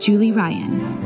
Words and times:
Julie 0.00 0.32
Ryan. 0.32 1.04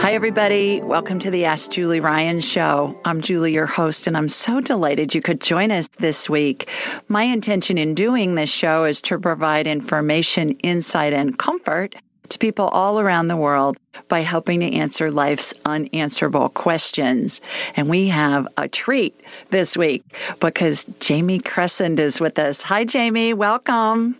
Hi, 0.00 0.12
everybody. 0.14 0.80
Welcome 0.80 1.18
to 1.20 1.30
the 1.30 1.46
Ask 1.46 1.70
Julie 1.70 2.00
Ryan 2.00 2.40
show. 2.40 2.98
I'm 3.04 3.20
Julie, 3.20 3.52
your 3.52 3.66
host, 3.66 4.06
and 4.06 4.16
I'm 4.16 4.28
so 4.28 4.60
delighted 4.60 5.14
you 5.14 5.20
could 5.20 5.40
join 5.40 5.70
us 5.70 5.88
this 5.98 6.28
week. 6.30 6.70
My 7.08 7.24
intention 7.24 7.78
in 7.78 7.94
doing 7.94 8.34
this 8.34 8.50
show 8.50 8.84
is 8.84 9.02
to 9.02 9.18
provide 9.18 9.66
information, 9.66 10.52
insight, 10.62 11.12
and 11.12 11.38
comfort 11.38 11.94
to 12.30 12.38
people 12.38 12.66
all 12.66 13.00
around 13.00 13.28
the 13.28 13.36
world 13.36 13.76
by 14.08 14.20
helping 14.20 14.60
to 14.60 14.72
answer 14.72 15.10
life's 15.10 15.52
unanswerable 15.64 16.48
questions. 16.48 17.40
And 17.76 17.88
we 17.88 18.08
have 18.08 18.48
a 18.56 18.68
treat 18.68 19.20
this 19.50 19.76
week 19.76 20.04
because 20.40 20.84
Jamie 21.00 21.40
Crescent 21.40 22.00
is 22.00 22.20
with 22.20 22.38
us. 22.38 22.62
Hi, 22.62 22.84
Jamie. 22.84 23.34
Welcome. 23.34 24.16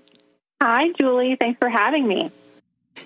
Hi, 0.65 0.89
Julie. 0.99 1.37
Thanks 1.39 1.59
for 1.59 1.69
having 1.69 2.09
me. 2.09 2.33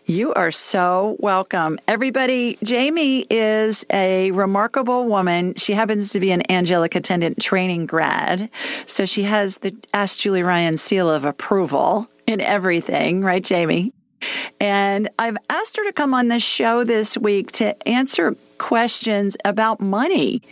You 0.07 0.33
are 0.33 0.53
so 0.53 1.17
welcome. 1.19 1.81
Everybody, 1.89 2.57
Jamie 2.63 3.27
is 3.29 3.85
a 3.93 4.31
remarkable 4.31 5.07
woman. 5.07 5.55
She 5.57 5.73
happens 5.73 6.13
to 6.13 6.21
be 6.21 6.31
an 6.31 6.53
angelic 6.53 6.95
attendant 6.95 7.43
training 7.43 7.87
grad. 7.87 8.51
So 8.87 9.07
she 9.07 9.25
has 9.25 9.57
the 9.57 9.75
Ask 9.93 10.21
Julie 10.21 10.45
Ryan 10.45 10.79
seal 10.79 11.11
of 11.11 11.25
approval 11.25 12.09
in 12.29 12.41
everything, 12.41 13.25
right, 13.25 13.43
Jamie? 13.43 13.93
And 14.61 15.09
I've 15.19 15.37
asked 15.49 15.77
her 15.77 15.85
to 15.85 15.93
come 15.93 16.15
on 16.15 16.29
the 16.29 16.41
show 16.41 16.85
this 16.85 17.17
week 17.17 17.53
to 17.53 17.89
answer 17.89 18.37
questions 18.59 19.37
about 19.45 19.81
money. 19.81 20.43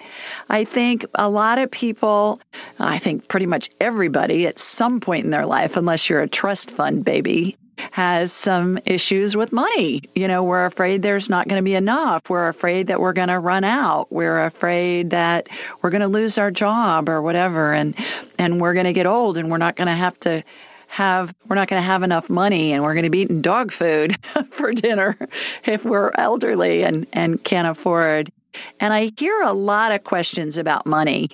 I 0.48 0.64
think 0.64 1.04
a 1.14 1.28
lot 1.28 1.58
of 1.58 1.70
people, 1.70 2.40
I 2.78 2.98
think 2.98 3.26
pretty 3.28 3.46
much 3.46 3.70
everybody 3.80 4.46
at 4.46 4.58
some 4.58 5.00
point 5.00 5.24
in 5.24 5.30
their 5.30 5.46
life, 5.46 5.76
unless 5.76 6.08
you're 6.08 6.22
a 6.22 6.28
trust 6.28 6.70
fund 6.70 7.04
baby, 7.04 7.56
has 7.90 8.32
some 8.32 8.78
issues 8.86 9.36
with 9.36 9.52
money. 9.52 10.02
You 10.14 10.28
know, 10.28 10.44
we're 10.44 10.64
afraid 10.64 11.02
there's 11.02 11.28
not 11.28 11.46
going 11.48 11.60
to 11.60 11.64
be 11.64 11.74
enough. 11.74 12.28
We're 12.28 12.48
afraid 12.48 12.86
that 12.86 13.00
we're 13.00 13.12
going 13.12 13.28
to 13.28 13.38
run 13.38 13.64
out. 13.64 14.10
We're 14.10 14.44
afraid 14.44 15.10
that 15.10 15.48
we're 15.82 15.90
going 15.90 16.02
to 16.02 16.08
lose 16.08 16.38
our 16.38 16.50
job 16.50 17.08
or 17.08 17.20
whatever 17.20 17.72
and 17.72 17.94
and 18.38 18.60
we're 18.60 18.74
going 18.74 18.86
to 18.86 18.92
get 18.92 19.06
old 19.06 19.36
and 19.36 19.50
we're 19.50 19.58
not 19.58 19.76
going 19.76 19.88
to 19.88 19.94
have 19.94 20.18
to 20.20 20.42
have 20.86 21.34
we're 21.46 21.56
not 21.56 21.68
going 21.68 21.80
to 21.80 21.86
have 21.86 22.02
enough 22.02 22.30
money 22.30 22.72
and 22.72 22.82
we're 22.82 22.94
going 22.94 23.04
to 23.04 23.10
be 23.10 23.20
eating 23.20 23.42
dog 23.42 23.72
food 23.72 24.16
for 24.50 24.72
dinner 24.72 25.16
if 25.64 25.84
we're 25.84 26.10
elderly 26.14 26.84
and 26.84 27.06
and 27.12 27.42
can't 27.42 27.68
afford. 27.68 28.32
And 28.80 28.92
i 28.92 29.10
hear 29.18 29.42
a 29.42 29.52
lot 29.52 29.92
of 29.92 30.04
questions 30.04 30.56
about 30.56 30.86
money 30.86 31.30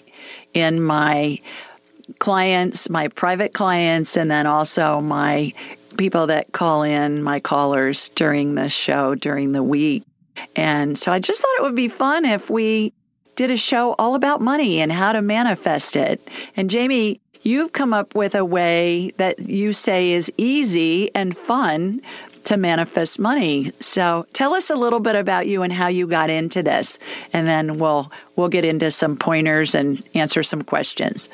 in 0.54 0.82
my 0.82 1.38
clients 2.18 2.90
my 2.90 3.08
private 3.08 3.52
clients 3.52 4.16
and 4.16 4.30
then 4.30 4.46
also 4.46 5.00
my 5.00 5.52
people 5.96 6.26
that 6.26 6.50
call 6.52 6.82
in 6.82 7.22
my 7.22 7.38
callers 7.38 8.08
during 8.10 8.54
the 8.54 8.68
show 8.68 9.14
during 9.14 9.52
the 9.52 9.62
week. 9.62 10.04
And 10.56 10.98
so 10.98 11.12
i 11.12 11.18
just 11.18 11.40
thought 11.40 11.58
it 11.58 11.62
would 11.62 11.76
be 11.76 11.88
fun 11.88 12.24
if 12.24 12.50
we 12.50 12.92
did 13.36 13.50
a 13.50 13.56
show 13.56 13.94
all 13.98 14.14
about 14.14 14.40
money 14.40 14.80
and 14.80 14.92
how 14.92 15.12
to 15.12 15.22
manifest 15.22 15.94
it. 15.96 16.20
And 16.56 16.68
jamie 16.68 17.20
You've 17.42 17.72
come 17.72 17.92
up 17.92 18.14
with 18.14 18.34
a 18.34 18.44
way 18.44 19.12
that 19.16 19.40
you 19.40 19.72
say 19.72 20.12
is 20.12 20.32
easy 20.36 21.12
and 21.14 21.36
fun 21.36 22.02
to 22.44 22.56
manifest 22.56 23.18
money. 23.18 23.72
So 23.80 24.26
tell 24.32 24.54
us 24.54 24.70
a 24.70 24.76
little 24.76 25.00
bit 25.00 25.16
about 25.16 25.46
you 25.46 25.62
and 25.62 25.72
how 25.72 25.88
you 25.88 26.06
got 26.06 26.30
into 26.30 26.62
this, 26.62 26.98
and 27.32 27.46
then 27.46 27.78
we'll 27.78 28.12
we'll 28.36 28.48
get 28.48 28.64
into 28.64 28.90
some 28.90 29.16
pointers 29.16 29.74
and 29.74 30.02
answer 30.14 30.42
some 30.42 30.62
questions. 30.62 31.28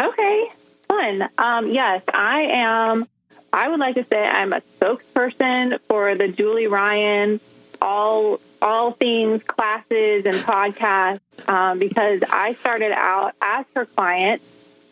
Okay, 0.00 0.48
fun. 0.88 1.28
Um, 1.38 1.72
yes, 1.72 2.02
I 2.12 2.40
am. 2.42 3.06
I 3.52 3.68
would 3.68 3.78
like 3.78 3.94
to 3.94 4.04
say 4.04 4.24
I'm 4.24 4.52
a 4.52 4.62
spokesperson 4.80 5.78
for 5.88 6.14
the 6.14 6.28
Julie 6.28 6.66
Ryan 6.66 7.40
all 7.80 8.40
all 8.62 8.92
things 8.92 9.42
classes 9.42 10.24
and 10.24 10.36
podcasts 10.36 11.20
um, 11.48 11.78
because 11.78 12.20
I 12.28 12.54
started 12.54 12.92
out 12.92 13.34
as 13.40 13.66
her 13.74 13.84
client 13.84 14.40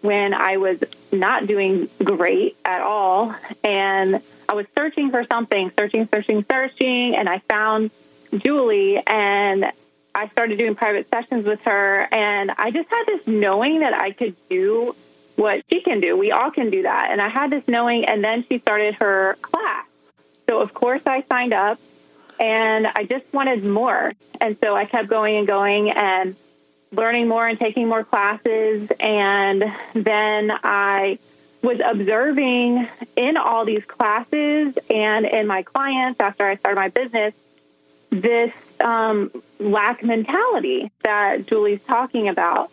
when 0.02 0.34
I 0.34 0.58
was 0.58 0.82
not 1.10 1.46
doing 1.46 1.88
great 2.02 2.56
at 2.64 2.82
all. 2.82 3.34
And 3.64 4.20
I 4.48 4.54
was 4.54 4.66
searching 4.76 5.10
for 5.10 5.24
something, 5.24 5.72
searching, 5.76 6.08
searching, 6.08 6.44
searching, 6.48 7.16
and 7.16 7.28
I 7.28 7.38
found 7.38 7.90
Julie 8.36 9.02
and 9.06 9.72
I 10.14 10.28
started 10.28 10.58
doing 10.58 10.74
private 10.74 11.08
sessions 11.08 11.46
with 11.46 11.62
her. 11.62 12.06
And 12.12 12.50
I 12.50 12.70
just 12.70 12.88
had 12.90 13.04
this 13.06 13.26
knowing 13.26 13.80
that 13.80 13.94
I 13.94 14.10
could 14.10 14.36
do 14.50 14.94
what 15.36 15.64
she 15.70 15.80
can 15.80 16.00
do. 16.00 16.16
We 16.16 16.32
all 16.32 16.50
can 16.50 16.70
do 16.70 16.82
that. 16.82 17.08
And 17.10 17.22
I 17.22 17.28
had 17.28 17.50
this 17.50 17.66
knowing, 17.66 18.04
and 18.04 18.22
then 18.22 18.44
she 18.48 18.58
started 18.58 18.94
her 18.96 19.36
class. 19.40 19.86
So, 20.48 20.60
of 20.60 20.74
course, 20.74 21.02
I 21.06 21.22
signed 21.22 21.54
up 21.54 21.78
and 22.38 22.86
I 22.86 23.04
just 23.04 23.24
wanted 23.32 23.64
more. 23.64 24.12
And 24.40 24.56
so 24.60 24.74
I 24.74 24.84
kept 24.84 25.08
going 25.08 25.36
and 25.36 25.46
going. 25.46 25.90
And 25.90 26.36
learning 26.92 27.28
more 27.28 27.46
and 27.46 27.58
taking 27.58 27.88
more 27.88 28.04
classes. 28.04 28.90
And 29.00 29.72
then 29.94 30.52
I 30.62 31.18
was 31.62 31.80
observing 31.84 32.88
in 33.16 33.36
all 33.36 33.64
these 33.64 33.84
classes 33.84 34.76
and 34.90 35.26
in 35.26 35.46
my 35.46 35.62
clients 35.62 36.20
after 36.20 36.44
I 36.44 36.56
started 36.56 36.76
my 36.76 36.88
business 36.88 37.34
this 38.10 38.52
um, 38.80 39.30
lack 39.58 40.04
mentality 40.04 40.92
that 41.02 41.46
Julie's 41.46 41.82
talking 41.82 42.28
about. 42.28 42.70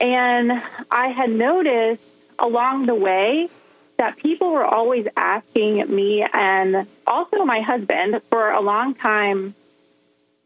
And 0.00 0.62
I 0.90 1.08
had 1.08 1.30
noticed 1.30 2.02
along 2.38 2.86
the 2.86 2.94
way 2.94 3.50
that 3.98 4.16
people 4.16 4.50
were 4.50 4.64
always 4.64 5.06
asking 5.16 5.94
me 5.94 6.22
and 6.22 6.86
also 7.06 7.44
my 7.44 7.60
husband 7.60 8.22
for 8.30 8.50
a 8.50 8.60
long 8.60 8.94
time. 8.94 9.54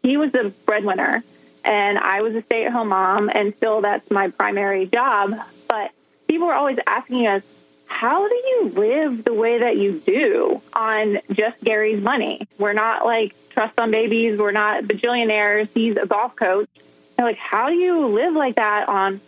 He 0.03 0.17
was 0.17 0.33
the 0.33 0.53
breadwinner 0.67 1.23
and 1.65 1.99
I 1.99 2.23
was 2.23 2.35
a 2.35 2.43
stay 2.43 2.67
at 2.67 2.73
home 2.73 2.89
mom, 2.89 3.31
and 3.33 3.55
still 3.57 3.81
that's 3.81 4.11
my 4.11 4.29
primary 4.29 4.87
job. 4.87 5.35
But 5.69 5.93
people 6.29 6.47
were 6.47 6.55
always 6.55 6.79
asking 6.87 7.27
us, 7.27 7.43
how 7.87 8.27
do 8.27 8.35
you 8.35 8.73
live 8.75 9.23
the 9.25 9.35
way 9.35 9.59
that 9.59 9.77
you 9.77 10.01
do 10.07 10.63
on 10.73 11.19
just 11.31 11.63
Gary's 11.63 12.03
money? 12.03 12.49
We're 12.59 12.73
not 12.73 13.05
like 13.05 13.35
trust 13.51 13.79
on 13.79 13.91
babies. 13.91 14.39
We're 14.39 14.53
not 14.53 14.85
bajillionaires. 14.85 15.69
He's 15.75 15.97
a 15.97 16.07
golf 16.07 16.35
coach. 16.35 16.71
And 17.19 17.27
like, 17.27 17.37
how 17.37 17.69
do 17.69 17.75
you 17.75 18.07
live 18.07 18.33
like 18.33 18.57
that 18.57 18.89
on 18.89 19.21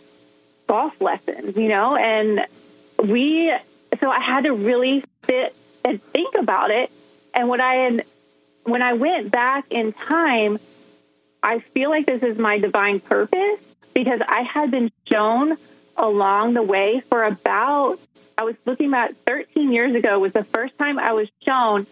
golf 0.65 0.99
lessons, 0.99 1.55
you 1.55 1.67
know? 1.67 1.95
And 1.95 2.47
we, 2.97 3.53
so 3.99 4.09
I 4.09 4.19
had 4.19 4.45
to 4.45 4.53
really 4.53 5.03
sit 5.25 5.55
and 5.83 6.01
think 6.01 6.33
about 6.33 6.71
it. 6.71 6.91
And 7.35 7.47
what 7.47 7.61
I 7.61 7.75
had, 7.75 8.05
when 8.63 8.81
I 8.81 8.93
went 8.93 9.29
back 9.29 9.65
in 9.69 9.93
time, 9.93 10.57
I 11.45 11.59
feel 11.59 11.91
like 11.91 12.07
this 12.07 12.23
is 12.23 12.39
my 12.39 12.57
divine 12.57 12.99
purpose 12.99 13.59
because 13.93 14.19
I 14.27 14.41
had 14.41 14.71
been 14.71 14.91
shown 15.05 15.57
along 15.95 16.55
the 16.55 16.63
way 16.63 17.01
for 17.01 17.23
about, 17.23 17.99
I 18.35 18.43
was 18.43 18.55
looking 18.65 18.95
at 18.95 19.15
13 19.27 19.71
years 19.71 19.93
ago 19.93 20.17
was 20.17 20.33
the 20.33 20.43
first 20.43 20.75
time 20.79 20.97
I 20.97 21.13
was 21.13 21.29
shown 21.43 21.85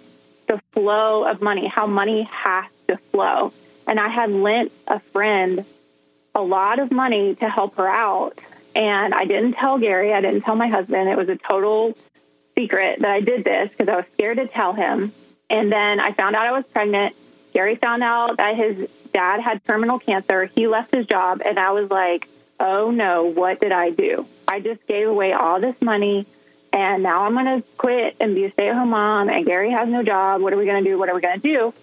the 0.47 0.59
flow 0.71 1.25
of 1.25 1.39
money, 1.39 1.67
how 1.67 1.85
money 1.85 2.23
has 2.23 2.65
to 2.87 2.97
flow. 2.97 3.53
And 3.85 3.99
I 3.99 4.07
had 4.09 4.31
lent 4.31 4.71
a 4.87 4.99
friend 4.99 5.63
a 6.33 6.41
lot 6.41 6.79
of 6.79 6.91
money 6.91 7.35
to 7.35 7.47
help 7.47 7.75
her 7.75 7.87
out. 7.87 8.39
And 8.75 9.13
I 9.13 9.25
didn't 9.25 9.53
tell 9.53 9.77
Gary, 9.77 10.15
I 10.15 10.21
didn't 10.21 10.41
tell 10.41 10.55
my 10.55 10.67
husband. 10.67 11.09
It 11.09 11.15
was 11.15 11.29
a 11.29 11.35
total 11.35 11.95
secret 12.57 13.01
that 13.01 13.11
I 13.11 13.19
did 13.19 13.43
this 13.43 13.69
because 13.69 13.87
I 13.87 13.97
was 13.97 14.05
scared 14.13 14.37
to 14.37 14.47
tell 14.47 14.73
him. 14.73 15.11
And 15.47 15.71
then 15.71 15.99
I 15.99 16.11
found 16.11 16.35
out 16.35 16.47
I 16.47 16.53
was 16.53 16.65
pregnant. 16.73 17.15
Gary 17.53 17.75
found 17.75 18.01
out 18.01 18.37
that 18.37 18.55
his 18.55 18.89
dad 19.13 19.39
had 19.39 19.63
terminal 19.63 19.99
cancer. 19.99 20.45
He 20.45 20.67
left 20.67 20.93
his 20.93 21.05
job, 21.05 21.41
and 21.45 21.59
I 21.59 21.71
was 21.71 21.89
like, 21.89 22.27
oh 22.59 22.91
no, 22.91 23.23
what 23.23 23.61
did 23.61 23.71
I 23.71 23.89
do? 23.89 24.25
I 24.47 24.59
just 24.59 24.85
gave 24.87 25.07
away 25.07 25.33
all 25.33 25.59
this 25.59 25.81
money, 25.81 26.25
and 26.71 27.03
now 27.03 27.23
I'm 27.23 27.33
going 27.33 27.61
to 27.61 27.67
quit 27.77 28.17
and 28.19 28.35
be 28.35 28.45
a 28.45 28.51
stay 28.51 28.69
at 28.69 28.75
home 28.75 28.89
mom, 28.89 29.29
and 29.29 29.45
Gary 29.45 29.71
has 29.71 29.87
no 29.87 30.03
job. 30.03 30.41
What 30.41 30.53
are 30.53 30.57
we 30.57 30.65
going 30.65 30.83
to 30.83 30.89
do? 30.89 30.97
What 30.97 31.09
are 31.09 31.15
we 31.15 31.21
going 31.21 31.39
to 31.39 31.47
do? 31.47 31.73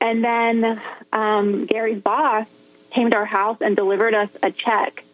And 0.00 0.24
then 0.24 0.80
um, 1.12 1.66
Gary's 1.66 2.02
boss 2.02 2.46
came 2.90 3.10
to 3.10 3.16
our 3.16 3.24
house 3.24 3.58
and 3.60 3.76
delivered 3.76 4.14
us 4.14 4.30
a 4.42 4.50
check 4.50 5.04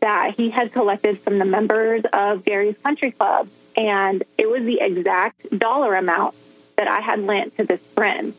that 0.00 0.34
he 0.34 0.50
had 0.50 0.72
collected 0.72 1.20
from 1.20 1.38
the 1.38 1.44
members 1.44 2.02
of 2.12 2.44
Gary's 2.44 2.76
Country 2.82 3.10
Club. 3.10 3.48
And 3.76 4.24
it 4.38 4.48
was 4.48 4.62
the 4.64 4.80
exact 4.80 5.58
dollar 5.58 5.94
amount 5.94 6.34
that 6.76 6.88
I 6.88 7.00
had 7.00 7.20
lent 7.20 7.56
to 7.58 7.64
this 7.64 7.80
friend. 7.94 8.34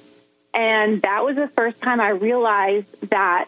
And 0.57 1.04
that 1.04 1.24
was 1.24 1.36
the 1.36 1.48
first 1.50 1.80
time 1.83 2.01
I 2.01 2.09
realized 2.09 3.09
that 3.12 3.48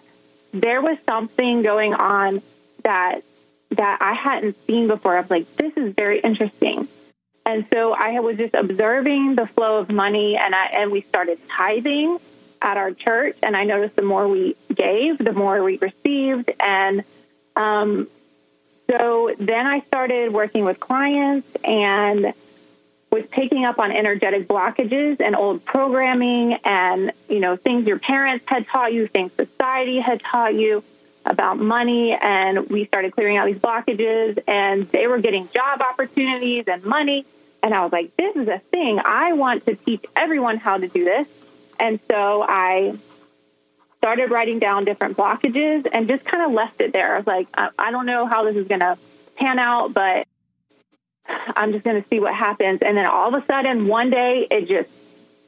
there 0.54 0.80
was 0.80 1.00
something 1.08 1.64
going 1.64 1.96
on 1.96 2.44
that 2.84 3.24
that 3.72 3.98
I 4.00 4.14
hadn't 4.14 4.56
seen 4.68 4.88
before. 4.88 5.18
I 5.18 5.22
was 5.22 5.30
like, 5.32 5.56
this 5.56 5.76
is 5.76 5.94
very 5.96 6.20
interesting. 6.20 6.88
And 7.48 7.66
so 7.74 7.94
I 7.94 8.20
was 8.20 8.38
just 8.38 8.54
observing 8.54 9.36
the 9.36 9.48
flow 9.48 9.80
of 9.80 9.90
money 9.90 10.38
and 10.38 10.54
I 10.54 10.66
and 10.68 10.92
we 10.92 11.02
started 11.02 11.40
tithing 11.50 12.20
at 12.62 12.78
our 12.78 12.92
church 12.92 13.38
and 13.42 13.58
I 13.58 13.64
noticed 13.64 13.96
the 13.96 14.04
more 14.04 14.28
we 14.28 14.56
gave, 14.72 15.18
the 15.18 15.34
more 15.34 15.64
we 15.64 15.78
received 15.78 16.52
and 16.60 17.04
um, 17.56 18.08
so 18.88 19.34
then 19.40 19.66
I 19.66 19.80
started 19.82 20.32
working 20.32 20.64
with 20.64 20.80
clients 20.80 21.48
and 21.64 22.34
was 23.12 23.26
picking 23.32 23.66
up 23.66 23.80
on 23.80 23.92
energetic 23.92 24.48
blockages 24.48 25.20
and 25.20 25.36
old 25.36 25.66
programming 25.66 26.54
and, 26.64 27.12
you 27.28 27.40
know, 27.40 27.56
things 27.56 27.88
your 27.88 28.00
parents 28.00 28.46
had 28.48 28.68
taught 28.68 28.94
you, 28.94 29.08
things 29.08 29.34
society 29.34 30.00
had 30.00 30.22
taught 30.22 30.54
you 30.54 30.84
about 31.26 31.58
money. 31.58 32.14
And 32.14 32.70
we 32.70 32.86
started 32.86 33.14
clearing 33.14 33.38
out 33.38 33.48
these 33.48 33.58
blockages 33.58 34.42
and 34.48 34.88
they 34.90 35.08
were 35.08 35.20
getting 35.20 35.48
job 35.50 35.82
opportunities 35.82 36.66
and 36.68 36.84
money. 36.84 37.26
And 37.64 37.74
I 37.74 37.84
was 37.84 37.92
like, 37.92 38.16
this 38.16 38.36
is 38.36 38.48
a 38.48 38.60
thing. 38.72 39.00
I 39.04 39.34
want 39.34 39.66
to 39.66 39.76
teach 39.76 40.06
everyone 40.16 40.58
how 40.58 40.78
to 40.78 40.88
do 40.88 41.04
this. 41.04 41.28
And 41.80 42.00
so 42.10 42.46
I 42.48 42.98
started 43.98 44.32
writing 44.32 44.60
down 44.60 44.86
different 44.86 45.18
blockages 45.18 45.88
and 45.92 46.08
just 46.08 46.24
kind 46.24 46.44
of 46.44 46.52
left 46.52 46.80
it 46.80 46.94
there. 46.94 47.16
I 47.16 47.18
was 47.18 47.28
like, 47.28 47.48
I 47.54 47.92
don't 47.92 48.06
know 48.06 48.28
how 48.28 48.46
this 48.46 48.56
is 48.56 48.68
going 48.68 48.80
to 48.80 48.98
pan 49.36 49.60
out, 49.60 49.94
but 49.94 50.28
I'm 51.56 51.74
just 51.74 51.84
going 51.84 52.02
to 52.02 52.08
see 52.10 52.20
what 52.20 52.34
happens. 52.34 52.82
And 52.82 52.98
then 52.98 53.06
all 53.06 53.34
of 53.34 53.44
a 53.44 53.46
sudden, 53.46 53.88
one 53.88 54.10
day, 54.10 54.48
it 54.50 54.68
just 54.68 54.90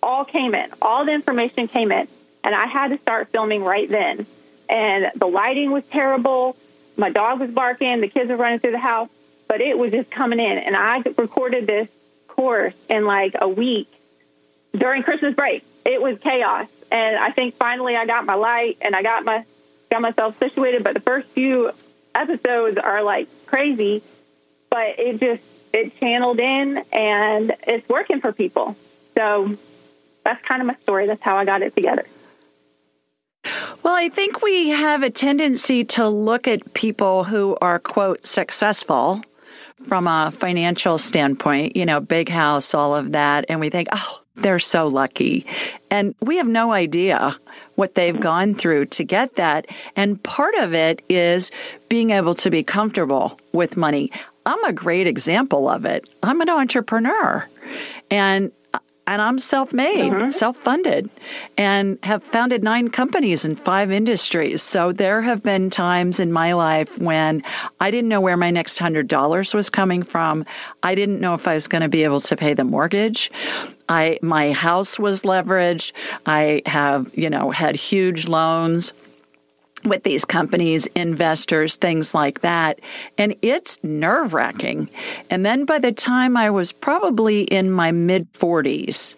all 0.02 0.26
came 0.26 0.56
in. 0.56 0.70
All 0.82 1.06
the 1.06 1.12
information 1.12 1.68
came 1.68 1.92
in. 1.92 2.08
And 2.44 2.56
I 2.56 2.66
had 2.66 2.90
to 2.90 2.98
start 2.98 3.30
filming 3.30 3.64
right 3.64 3.90
then. 3.90 4.26
And 4.68 5.12
the 5.16 5.28
lighting 5.28 5.72
was 5.72 5.84
terrible. 5.92 6.56
My 6.98 7.10
dog 7.10 7.40
was 7.40 7.52
barking. 7.52 8.02
The 8.02 8.08
kids 8.08 8.30
were 8.30 8.38
running 8.38 8.60
through 8.60 8.72
the 8.72 8.80
house. 8.80 9.10
But 9.48 9.62
it 9.62 9.78
was 9.78 9.92
just 9.92 10.10
coming 10.10 10.40
in. 10.40 10.58
And 10.58 10.76
I 10.76 11.04
recorded 11.18 11.68
this 11.68 11.88
course 12.28 12.74
in 12.90 13.06
like 13.06 13.36
a 13.40 13.48
week 13.48 13.88
during 14.76 15.04
Christmas 15.04 15.36
break. 15.36 15.64
It 15.86 16.02
was 16.02 16.18
chaos. 16.20 16.68
And 16.92 17.16
I 17.16 17.32
think 17.32 17.56
finally 17.56 17.96
I 17.96 18.06
got 18.06 18.26
my 18.26 18.36
light 18.36 18.78
and 18.82 18.96
I 18.96 19.04
got 19.04 19.24
my 19.24 19.46
got 19.90 20.02
myself 20.02 20.40
situated. 20.40 20.84
But 20.84 20.94
the 20.94 21.02
first 21.02 21.28
few 21.30 21.72
episodes 22.16 22.78
are 22.78 23.04
like 23.04 23.28
crazy. 23.46 24.02
But 24.70 25.00
it 25.00 25.20
just 25.20 25.44
it 25.74 25.98
channeled 26.00 26.40
in 26.40 26.84
and 26.92 27.56
it's 27.68 27.88
working 27.88 28.22
for 28.22 28.32
people. 28.32 28.76
So 29.16 29.56
that's 30.24 30.44
kind 30.46 30.62
of 30.62 30.68
my 30.68 30.76
story. 30.84 31.08
That's 31.08 31.22
how 31.22 31.38
I 31.38 31.46
got 31.46 31.62
it 31.62 31.76
together. 31.76 32.06
Well, 33.84 33.96
I 33.96 34.10
think 34.10 34.42
we 34.42 34.70
have 34.70 35.02
a 35.02 35.10
tendency 35.10 35.86
to 35.86 36.08
look 36.08 36.48
at 36.48 36.74
people 36.74 37.24
who 37.24 37.58
are, 37.60 37.80
quote, 37.80 38.26
successful 38.26 39.22
from 39.88 40.08
a 40.08 40.32
financial 40.32 41.00
standpoint, 41.00 41.76
you 41.76 41.88
know, 41.88 42.00
big 42.00 42.30
house, 42.30 42.76
all 42.76 42.96
of 42.96 43.14
that, 43.14 43.46
and 43.50 43.60
we 43.60 43.70
think, 43.70 43.88
oh, 43.92 44.22
they're 44.36 44.60
so 44.60 44.88
lucky. 44.88 45.48
And 45.90 46.14
we 46.22 46.38
have 46.38 46.48
no 46.48 46.72
idea 46.72 47.36
what 47.76 47.96
they've 47.96 48.20
gone 48.20 48.54
through 48.54 48.86
to 48.86 49.04
get 49.04 49.38
that. 49.38 49.66
And 49.96 50.22
part 50.22 50.56
of 50.56 50.74
it 50.74 51.02
is 51.10 51.52
being 51.90 52.12
able 52.12 52.36
to 52.36 52.52
be 52.52 52.64
comfortable 52.64 53.40
with 53.52 53.78
money. 53.78 54.12
I'm 54.46 54.64
a 54.66 54.74
great 54.74 55.08
example 55.08 55.70
of 55.70 55.86
it. 55.86 56.10
I'm 56.24 56.42
an 56.42 56.50
entrepreneur 56.50 57.48
and 58.10 58.52
and 59.08 59.22
I'm 59.22 59.40
self-made, 59.40 60.14
uh-huh. 60.14 60.32
self-funded 60.32 61.10
and 61.58 61.98
have 62.04 62.24
founded 62.24 62.64
nine 62.64 62.90
companies 62.90 63.44
in 63.44 63.56
five 63.56 63.92
industries. 63.92 64.62
So 64.62 64.92
there 64.92 65.22
have 65.22 65.44
been 65.44 65.70
times 65.70 66.20
in 66.20 66.32
my 66.32 66.54
life 66.54 66.98
when 67.00 67.44
I 67.80 67.92
didn't 67.92 68.10
know 68.10 68.22
where 68.22 68.38
my 68.38 68.52
next 68.52 68.80
$100 68.80 69.54
was 69.54 69.70
coming 69.70 70.04
from. 70.04 70.46
I 70.84 70.96
didn't 70.96 71.20
know 71.20 71.34
if 71.34 71.48
I 71.48 71.56
was 71.56 71.68
going 71.68 71.82
to 71.82 71.90
be 71.90 72.04
able 72.04 72.22
to 72.22 72.38
pay 72.38 72.54
the 72.54 72.64
mortgage. 72.64 73.32
I 73.90 74.20
my 74.22 74.54
house 74.54 74.98
was 74.98 75.24
leveraged. 75.24 75.92
I 76.26 76.62
have, 76.66 77.12
you 77.18 77.30
know, 77.30 77.52
had 77.52 77.76
huge 77.76 78.28
loans 78.28 78.94
with 79.84 80.04
these 80.04 80.26
companies, 80.26 80.86
investors, 80.88 81.76
things 81.76 82.14
like 82.14 82.42
that. 82.42 82.80
And 83.18 83.36
it's 83.42 83.84
nerve 83.84 84.34
wracking. 84.34 84.90
And 85.30 85.46
then 85.46 85.66
by 85.66 85.80
the 85.80 85.92
time 85.92 86.38
I 86.38 86.50
was 86.52 86.72
probably 86.72 87.42
in 87.42 87.72
my 87.72 87.92
mid 87.92 88.32
40s, 88.34 89.16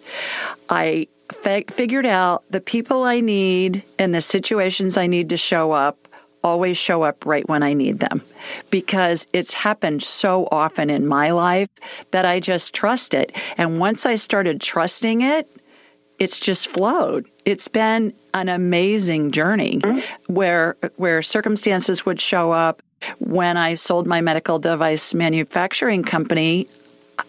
I 0.68 1.08
figured 1.32 2.06
out 2.06 2.44
the 2.50 2.60
people 2.60 3.04
I 3.04 3.20
need 3.20 3.82
and 3.98 4.14
the 4.14 4.20
situations 4.20 4.96
I 4.96 5.06
need 5.06 5.30
to 5.30 5.36
show 5.36 5.72
up 5.72 6.08
always 6.42 6.76
show 6.76 7.02
up 7.02 7.24
right 7.24 7.48
when 7.48 7.62
I 7.62 7.72
need 7.72 7.98
them 7.98 8.22
because 8.70 9.26
it's 9.32 9.54
happened 9.54 10.02
so 10.02 10.46
often 10.50 10.90
in 10.90 11.06
my 11.06 11.30
life 11.30 11.70
that 12.10 12.26
I 12.26 12.40
just 12.40 12.74
trust 12.74 13.14
it. 13.14 13.32
And 13.56 13.80
once 13.80 14.04
I 14.04 14.16
started 14.16 14.60
trusting 14.60 15.22
it, 15.22 15.50
it's 16.18 16.38
just 16.38 16.68
flowed. 16.68 17.26
It's 17.44 17.68
been 17.68 18.14
an 18.32 18.48
amazing 18.48 19.32
journey 19.32 19.80
mm-hmm. 19.80 20.32
where 20.32 20.76
where 20.96 21.22
circumstances 21.22 22.06
would 22.06 22.20
show 22.20 22.52
up 22.52 22.82
when 23.18 23.56
I 23.56 23.74
sold 23.74 24.06
my 24.06 24.20
medical 24.20 24.58
device 24.58 25.12
manufacturing 25.12 26.04
company 26.04 26.68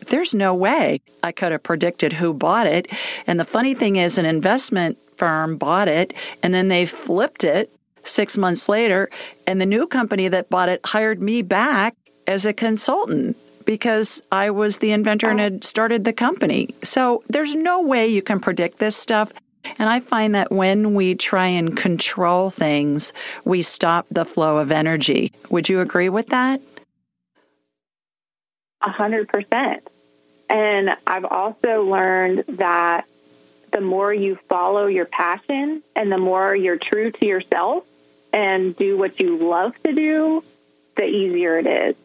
there's 0.08 0.34
no 0.34 0.54
way 0.54 1.02
I 1.24 1.32
could 1.32 1.52
have 1.52 1.64
predicted 1.64 2.14
who 2.14 2.34
bought 2.34 2.68
it. 2.68 2.88
And 3.28 3.40
the 3.40 3.46
funny 3.46 3.74
thing 3.74 3.98
is, 3.98 4.18
an 4.18 4.26
investment 4.26 4.98
firm 5.18 5.58
bought 5.58 5.88
it 5.88 6.14
and 6.44 6.54
then 6.54 6.68
they 6.68 6.86
flipped 6.86 7.44
it 7.44 7.74
six 8.04 8.38
months 8.38 8.70
later. 8.70 9.10
And 9.48 9.60
the 9.60 9.66
new 9.66 9.88
company 9.88 10.30
that 10.30 10.50
bought 10.50 10.70
it 10.70 10.82
hired 10.84 11.22
me 11.22 11.42
back 11.42 11.96
as 12.28 12.46
a 12.46 12.54
consultant 12.54 13.38
because 13.66 14.22
I 14.32 14.52
was 14.52 14.78
the 14.78 14.92
inventor 14.92 15.30
and 15.30 15.40
had 15.40 15.64
started 15.64 16.04
the 16.04 16.14
company. 16.14 16.76
So 16.84 17.24
there's 17.30 17.56
no 17.56 17.82
way 17.82 18.10
you 18.10 18.22
can 18.22 18.40
predict 18.40 18.78
this 18.78 18.96
stuff. 18.96 19.32
And 19.78 19.90
I 19.90 20.00
find 20.00 20.36
that 20.36 20.52
when 20.52 20.94
we 20.94 21.16
try 21.16 21.48
and 21.48 21.76
control 21.76 22.50
things, 22.50 23.14
we 23.44 23.62
stop 23.62 24.08
the 24.12 24.26
flow 24.26 24.58
of 24.58 24.72
energy. 24.72 25.32
Would 25.50 25.70
you 25.70 25.82
agree 25.82 26.10
with 26.10 26.28
that? 26.28 26.62
A 28.82 28.90
hundred 28.90 29.28
percent. 29.28 29.88
And 30.50 30.96
I've 31.08 31.26
also 31.26 31.84
learned 31.84 32.44
that 32.50 33.06
the 33.72 33.82
more 33.82 34.14
you 34.14 34.38
follow 34.48 34.86
your 34.86 35.06
passion 35.06 35.82
and 35.96 36.12
the 36.12 36.18
more 36.18 36.56
you're 36.56 36.78
true 36.78 37.12
to 37.12 37.26
yourself 37.26 37.84
and 38.32 38.76
do 38.76 38.98
what 38.98 39.20
you 39.20 39.38
love 39.38 39.74
to 39.84 39.94
do, 39.94 40.44
the 40.96 41.06
easier 41.06 41.58
it 41.58 41.68
is 41.68 41.96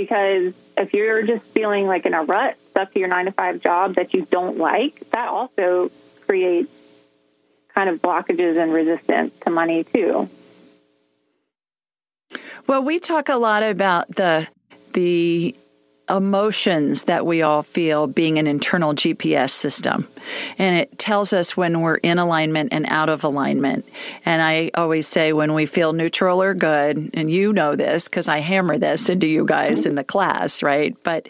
because 0.00 0.54
if 0.78 0.94
you're 0.94 1.22
just 1.22 1.44
feeling 1.46 1.86
like 1.86 2.06
in 2.06 2.14
a 2.14 2.22
rut, 2.22 2.56
stuck 2.70 2.92
to 2.92 2.98
your 2.98 3.08
nine 3.08 3.26
to 3.26 3.32
five 3.32 3.60
job 3.60 3.96
that 3.96 4.14
you 4.14 4.26
don't 4.30 4.56
like, 4.56 4.98
that 5.10 5.28
also 5.28 5.90
creates 6.26 6.70
kind 7.80 7.88
of 7.88 8.02
blockages 8.02 8.62
and 8.62 8.74
resistance 8.74 9.32
to 9.42 9.48
money 9.48 9.84
too. 9.84 10.28
Well, 12.66 12.82
we 12.82 13.00
talk 13.00 13.30
a 13.30 13.36
lot 13.36 13.62
about 13.62 14.14
the 14.16 14.46
the 14.92 15.54
emotions 16.16 17.04
that 17.04 17.24
we 17.24 17.42
all 17.42 17.62
feel 17.62 18.06
being 18.06 18.38
an 18.38 18.46
internal 18.46 18.94
GPS 18.94 19.50
system. 19.50 20.08
And 20.58 20.76
it 20.76 20.98
tells 20.98 21.32
us 21.32 21.56
when 21.56 21.80
we're 21.80 21.96
in 21.96 22.18
alignment 22.18 22.72
and 22.72 22.86
out 22.86 23.08
of 23.08 23.24
alignment. 23.24 23.88
And 24.24 24.42
I 24.42 24.70
always 24.74 25.08
say 25.08 25.32
when 25.32 25.54
we 25.54 25.66
feel 25.66 25.92
neutral 25.92 26.42
or 26.42 26.54
good, 26.54 27.10
and 27.14 27.30
you 27.30 27.52
know 27.52 27.76
this 27.76 28.08
because 28.08 28.28
I 28.28 28.38
hammer 28.38 28.78
this 28.78 29.08
into 29.08 29.26
you 29.26 29.44
guys 29.44 29.86
in 29.86 29.94
the 29.94 30.04
class, 30.04 30.62
right? 30.62 30.96
But 31.02 31.28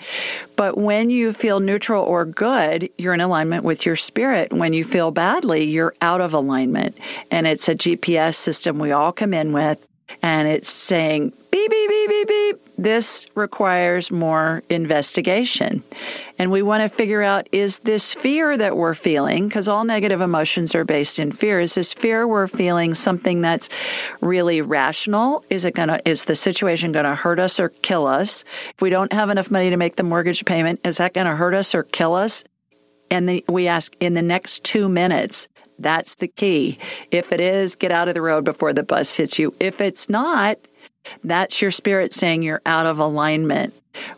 but 0.56 0.76
when 0.76 1.10
you 1.10 1.32
feel 1.32 1.60
neutral 1.60 2.04
or 2.04 2.24
good, 2.24 2.90
you're 2.98 3.14
in 3.14 3.20
alignment 3.20 3.64
with 3.64 3.86
your 3.86 3.96
spirit. 3.96 4.52
When 4.52 4.72
you 4.72 4.84
feel 4.84 5.10
badly, 5.10 5.64
you're 5.64 5.94
out 6.00 6.20
of 6.20 6.34
alignment. 6.34 6.98
And 7.30 7.46
it's 7.46 7.68
a 7.68 7.74
GPS 7.74 8.34
system 8.34 8.78
we 8.78 8.92
all 8.92 9.12
come 9.12 9.32
in 9.32 9.52
with 9.52 9.86
and 10.22 10.48
it's 10.48 10.70
saying 10.70 11.32
beep, 11.50 11.70
beep, 11.70 11.88
beep, 11.88 12.08
beep, 12.08 12.28
beep. 12.28 12.56
This 12.78 13.26
requires 13.34 14.10
more 14.10 14.62
investigation. 14.70 15.82
And 16.38 16.50
we 16.50 16.62
want 16.62 16.82
to 16.82 16.88
figure 16.88 17.22
out 17.22 17.48
is 17.52 17.80
this 17.80 18.14
fear 18.14 18.56
that 18.56 18.76
we're 18.76 18.94
feeling, 18.94 19.46
because 19.46 19.68
all 19.68 19.84
negative 19.84 20.22
emotions 20.22 20.74
are 20.74 20.84
based 20.84 21.18
in 21.18 21.32
fear, 21.32 21.60
is 21.60 21.74
this 21.74 21.92
fear 21.92 22.26
we're 22.26 22.46
feeling 22.46 22.94
something 22.94 23.42
that's 23.42 23.68
really 24.22 24.62
rational? 24.62 25.44
Is 25.50 25.66
it 25.66 25.74
gonna 25.74 26.00
is 26.04 26.24
the 26.24 26.34
situation 26.34 26.92
gonna 26.92 27.14
hurt 27.14 27.38
us 27.38 27.60
or 27.60 27.68
kill 27.68 28.06
us? 28.06 28.44
If 28.74 28.80
we 28.80 28.90
don't 28.90 29.12
have 29.12 29.28
enough 29.28 29.50
money 29.50 29.70
to 29.70 29.76
make 29.76 29.96
the 29.96 30.02
mortgage 30.02 30.44
payment, 30.44 30.80
is 30.84 30.96
that 30.96 31.12
gonna 31.12 31.36
hurt 31.36 31.54
us 31.54 31.74
or 31.74 31.82
kill 31.82 32.14
us? 32.14 32.44
And 33.10 33.28
the, 33.28 33.44
we 33.48 33.66
ask 33.66 33.94
in 34.00 34.14
the 34.14 34.22
next 34.22 34.64
two 34.64 34.88
minutes, 34.88 35.48
that's 35.80 36.16
the 36.16 36.28
key. 36.28 36.78
If 37.10 37.32
it 37.32 37.40
is, 37.40 37.76
get 37.76 37.90
out 37.90 38.08
of 38.08 38.14
the 38.14 38.22
road 38.22 38.44
before 38.44 38.72
the 38.72 38.82
bus 38.82 39.16
hits 39.16 39.38
you. 39.38 39.54
If 39.58 39.80
it's 39.80 40.08
not, 40.08 40.58
that's 41.24 41.60
your 41.60 41.70
spirit 41.70 42.12
saying 42.12 42.42
you're 42.42 42.62
out 42.64 42.86
of 42.86 42.98
alignment. 42.98 43.74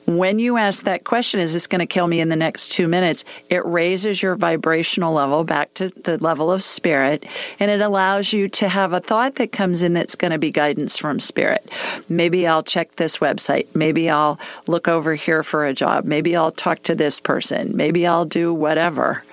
When 0.06 0.38
you 0.38 0.58
ask 0.58 0.84
that 0.84 1.02
question, 1.02 1.40
is 1.40 1.54
this 1.54 1.66
going 1.66 1.80
to 1.80 1.86
kill 1.86 2.06
me 2.06 2.20
in 2.20 2.28
the 2.28 2.36
next 2.36 2.72
two 2.72 2.86
minutes? 2.86 3.24
It 3.48 3.64
raises 3.64 4.22
your 4.22 4.36
vibrational 4.36 5.14
level 5.14 5.44
back 5.44 5.72
to 5.74 5.88
the 5.88 6.18
level 6.18 6.52
of 6.52 6.62
spirit, 6.62 7.24
and 7.58 7.70
it 7.70 7.80
allows 7.80 8.32
you 8.32 8.48
to 8.50 8.68
have 8.68 8.92
a 8.92 9.00
thought 9.00 9.36
that 9.36 9.50
comes 9.50 9.82
in 9.82 9.94
that's 9.94 10.16
going 10.16 10.32
to 10.32 10.38
be 10.38 10.50
guidance 10.50 10.98
from 10.98 11.20
spirit. 11.20 11.66
Maybe 12.08 12.46
I'll 12.46 12.62
check 12.62 12.94
this 12.96 13.18
website. 13.18 13.74
Maybe 13.74 14.10
I'll 14.10 14.38
look 14.66 14.88
over 14.88 15.14
here 15.14 15.42
for 15.42 15.64
a 15.64 15.72
job. 15.72 16.04
Maybe 16.04 16.36
I'll 16.36 16.52
talk 16.52 16.82
to 16.84 16.94
this 16.94 17.18
person. 17.18 17.74
Maybe 17.74 18.06
I'll 18.06 18.26
do 18.26 18.52
whatever. 18.52 19.24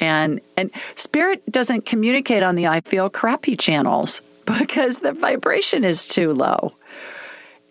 And 0.00 0.40
and 0.56 0.72
spirit 0.96 1.48
doesn't 1.50 1.86
communicate 1.86 2.42
on 2.42 2.56
the 2.56 2.66
I 2.66 2.80
feel 2.80 3.08
crappy 3.10 3.56
channels 3.56 4.22
because 4.58 4.98
the 4.98 5.12
vibration 5.12 5.84
is 5.84 6.08
too 6.08 6.32
low. 6.32 6.72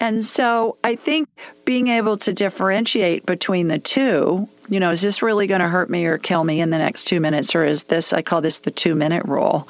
And 0.04 0.26
so 0.26 0.76
I 0.84 0.96
think 0.98 1.30
being 1.64 1.88
able 1.88 2.18
to 2.18 2.34
differentiate 2.34 3.26
between 3.26 3.70
the 3.70 3.80
two, 3.80 4.50
you 4.68 4.82
know, 4.82 4.92
is 4.92 5.02
this 5.02 5.22
really 5.22 5.48
going 5.48 5.62
to 5.62 5.68
hurt 5.70 5.90
me 5.90 6.08
or 6.08 6.18
kill 6.18 6.44
me 6.44 6.60
in 6.60 6.72
the 6.72 6.78
next 6.78 7.06
two 7.06 7.22
minutes? 7.22 7.56
Or 7.56 7.64
is 7.64 7.86
this, 7.86 8.12
I 8.12 8.22
call 8.22 8.42
this 8.42 8.60
the 8.60 8.70
two 8.70 8.96
minute 8.96 9.24
rule? 9.24 9.66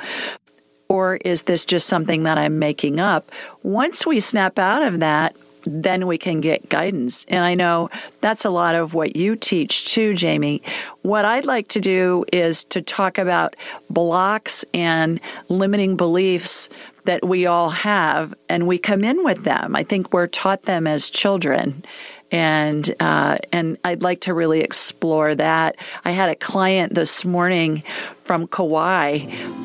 Or 0.90 1.16
is 1.16 1.44
this 1.44 1.68
just 1.68 1.86
something 1.86 2.24
that 2.24 2.40
I'm 2.40 2.58
making 2.58 3.00
up? 3.00 3.32
Once 3.62 4.08
we 4.08 4.22
snap 4.22 4.58
out 4.58 4.82
of 4.82 5.02
that, 5.02 5.36
then 5.66 6.08
we 6.08 6.18
can 6.18 6.42
get 6.42 6.68
guidance. 6.68 7.26
And 7.30 7.46
I 7.46 7.54
know 7.54 7.92
that's 8.20 8.46
a 8.46 8.50
lot 8.50 8.74
of 8.74 8.96
what 8.96 9.16
you 9.16 9.36
teach 9.36 9.94
too, 9.94 10.16
Jamie. 10.16 10.64
What 11.04 11.26
I'd 11.26 11.46
like 11.46 11.68
to 11.70 11.80
do 11.80 12.26
is 12.34 12.64
to 12.66 12.82
talk 12.82 13.20
about 13.20 13.56
blocks 13.88 14.66
and 14.74 15.22
limiting 15.48 15.96
beliefs 15.96 16.70
that 17.06 17.26
we 17.28 17.46
all 17.46 17.70
have, 17.70 18.34
and 18.50 18.68
we 18.68 18.78
come 18.78 19.04
in 19.04 19.24
with 19.24 19.44
them. 19.44 19.76
I 19.76 19.84
think 19.84 20.14
we're 20.14 20.28
taught 20.28 20.64
them 20.64 20.88
as 20.88 21.10
children. 21.10 21.84
And 22.32 22.96
uh, 23.00 23.38
and 23.52 23.78
I'd 23.84 24.02
like 24.02 24.22
to 24.22 24.34
really 24.34 24.62
explore 24.62 25.36
that. 25.36 25.76
I 26.04 26.12
had 26.12 26.30
a 26.30 26.36
client 26.36 26.96
this 26.96 27.24
morning 27.26 27.84
from 28.24 28.48
Kauai, 28.48 29.20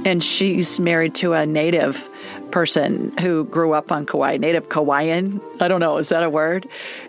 and 0.04 0.22
she's 0.22 0.78
married 0.78 1.14
to 1.16 1.32
a 1.32 1.46
native 1.46 2.08
person 2.50 3.16
who 3.18 3.44
grew 3.44 3.72
up 3.72 3.90
on 3.90 4.04
Kauai, 4.04 4.36
native 4.36 4.68
Kauaian. 4.68 5.40
I 5.60 5.68
don't 5.68 5.80
know, 5.80 5.96
is 5.98 6.10
that 6.10 6.22
a 6.22 6.30
word? 6.30 6.68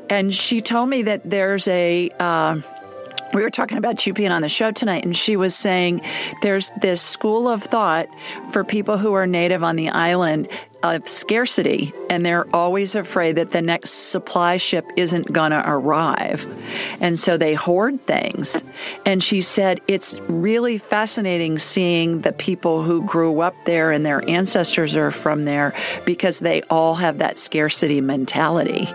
And 0.10 0.34
she 0.34 0.62
told 0.62 0.90
me 0.90 1.04
that 1.04 1.30
there's 1.30 1.68
a 1.68 2.10
uh, 2.20 2.62
we 3.34 3.44
were 3.44 3.50
talking 3.50 3.78
about 3.78 4.06
you 4.06 4.14
being 4.14 4.32
on 4.32 4.42
the 4.42 4.50
show 4.50 4.72
tonight, 4.72 5.06
and 5.06 5.16
she 5.16 5.36
was 5.36 5.56
saying 5.56 6.02
there's 6.42 6.72
this 6.82 7.02
school 7.02 7.48
of 7.48 7.64
thought 7.64 8.10
for 8.52 8.64
people 8.64 8.98
who 8.98 9.14
are 9.14 9.28
native 9.28 9.64
on 9.64 9.76
the 9.76 9.90
island 9.90 10.48
of 10.82 11.08
scarcity, 11.08 11.94
and 12.10 12.26
they're 12.26 12.48
always 12.56 12.96
afraid 12.96 13.34
that 13.34 13.52
the 13.52 13.62
next 13.62 13.92
supply 13.92 14.58
ship 14.58 14.86
isn't 14.96 15.32
going 15.32 15.52
to 15.52 15.64
arrive. 15.66 16.46
And 17.02 17.20
so 17.20 17.38
they 17.38 17.54
hoard 17.54 18.06
things. 18.06 18.62
And 19.06 19.22
she 19.22 19.42
said 19.42 19.82
it's 19.88 20.20
really 20.22 20.78
fascinating 20.78 21.58
seeing 21.58 22.22
the 22.22 22.32
people 22.32 22.82
who 22.82 23.06
grew 23.06 23.42
up 23.42 23.56
there 23.66 23.92
and 23.92 24.06
their 24.06 24.28
ancestors 24.28 24.96
are 24.96 25.12
from 25.12 25.46
there 25.46 25.74
because 26.06 26.40
they 26.40 26.62
all 26.64 26.96
have 26.96 27.20
that 27.20 27.40
scarcity 27.40 28.00
mentality. 28.00 28.88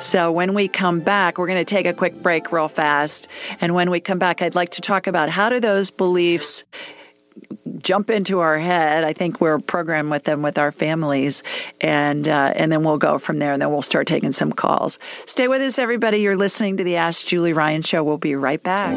So 0.00 0.32
when 0.32 0.54
we 0.54 0.68
come 0.68 1.00
back, 1.00 1.38
we're 1.38 1.46
going 1.46 1.64
to 1.64 1.74
take 1.74 1.86
a 1.86 1.94
quick 1.94 2.22
break 2.22 2.52
real 2.52 2.68
fast. 2.68 3.28
And 3.60 3.74
when 3.74 3.90
we 3.90 4.00
come 4.00 4.18
back, 4.18 4.42
I'd 4.42 4.54
like 4.54 4.72
to 4.72 4.80
talk 4.80 5.06
about 5.06 5.28
how 5.28 5.48
do 5.48 5.60
those 5.60 5.90
beliefs 5.90 6.64
jump 7.78 8.10
into 8.10 8.40
our 8.40 8.58
head. 8.58 9.04
I 9.04 9.12
think 9.12 9.40
we're 9.40 9.58
programmed 9.58 10.10
with 10.10 10.24
them 10.24 10.42
with 10.42 10.58
our 10.58 10.72
families, 10.72 11.42
and 11.80 12.26
uh, 12.26 12.52
and 12.54 12.70
then 12.70 12.84
we'll 12.84 12.98
go 12.98 13.18
from 13.18 13.38
there, 13.38 13.52
and 13.52 13.60
then 13.60 13.70
we'll 13.70 13.82
start 13.82 14.06
taking 14.06 14.32
some 14.32 14.52
calls. 14.52 14.98
Stay 15.26 15.48
with 15.48 15.62
us, 15.62 15.78
everybody. 15.78 16.18
You're 16.18 16.36
listening 16.36 16.78
to 16.78 16.84
the 16.84 16.96
Ask 16.96 17.26
Julie 17.26 17.52
Ryan 17.52 17.82
Show. 17.82 18.04
We'll 18.04 18.18
be 18.18 18.36
right 18.36 18.62
back. 18.62 18.94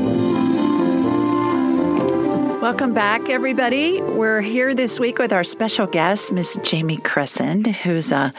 Welcome 2.67 2.93
back, 2.93 3.29
everybody. 3.29 4.01
We're 4.01 4.41
here 4.41 4.75
this 4.75 4.99
week 4.99 5.19
with 5.19 5.31
our 5.31 5.45
special 5.45 5.87
guest, 5.87 6.33
Miss 6.33 6.57
Jamie 6.63 6.97
Crescent, 6.97 7.65
who's 7.65 8.11
a, 8.11 8.33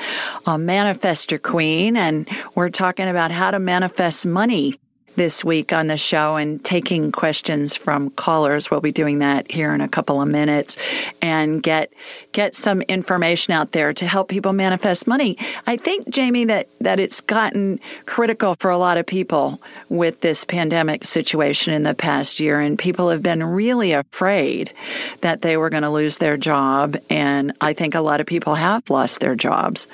a 0.44 0.50
manifester 0.50 1.42
queen, 1.42 1.96
and 1.96 2.28
we're 2.54 2.68
talking 2.68 3.08
about 3.08 3.30
how 3.30 3.52
to 3.52 3.58
manifest 3.58 4.26
money 4.26 4.74
this 5.18 5.44
week 5.44 5.72
on 5.72 5.88
the 5.88 5.96
show 5.96 6.36
and 6.36 6.64
taking 6.64 7.12
questions 7.12 7.76
from 7.76 8.08
callers. 8.08 8.70
We'll 8.70 8.80
be 8.80 8.92
doing 8.92 9.18
that 9.18 9.50
here 9.50 9.74
in 9.74 9.80
a 9.80 9.88
couple 9.88 10.22
of 10.22 10.28
minutes 10.28 10.78
and 11.20 11.62
get 11.62 11.92
get 12.32 12.54
some 12.54 12.82
information 12.82 13.52
out 13.52 13.72
there 13.72 13.92
to 13.92 14.06
help 14.06 14.28
people 14.28 14.52
manifest 14.52 15.06
money. 15.06 15.36
I 15.66 15.76
think 15.76 16.08
Jamie 16.08 16.46
that 16.46 16.68
that 16.80 17.00
it's 17.00 17.20
gotten 17.20 17.80
critical 18.06 18.54
for 18.54 18.70
a 18.70 18.78
lot 18.78 18.96
of 18.96 19.06
people 19.06 19.60
with 19.88 20.20
this 20.20 20.44
pandemic 20.44 21.04
situation 21.04 21.74
in 21.74 21.82
the 21.82 21.94
past 21.94 22.40
year 22.40 22.60
and 22.60 22.78
people 22.78 23.10
have 23.10 23.22
been 23.22 23.42
really 23.42 23.92
afraid 23.92 24.72
that 25.20 25.42
they 25.42 25.56
were 25.56 25.68
going 25.68 25.82
to 25.82 25.90
lose 25.90 26.18
their 26.18 26.36
job 26.36 26.96
and 27.10 27.52
I 27.60 27.72
think 27.72 27.94
a 27.96 28.00
lot 28.00 28.20
of 28.20 28.26
people 28.26 28.54
have 28.54 28.88
lost 28.88 29.20
their 29.20 29.34
jobs. 29.34 29.88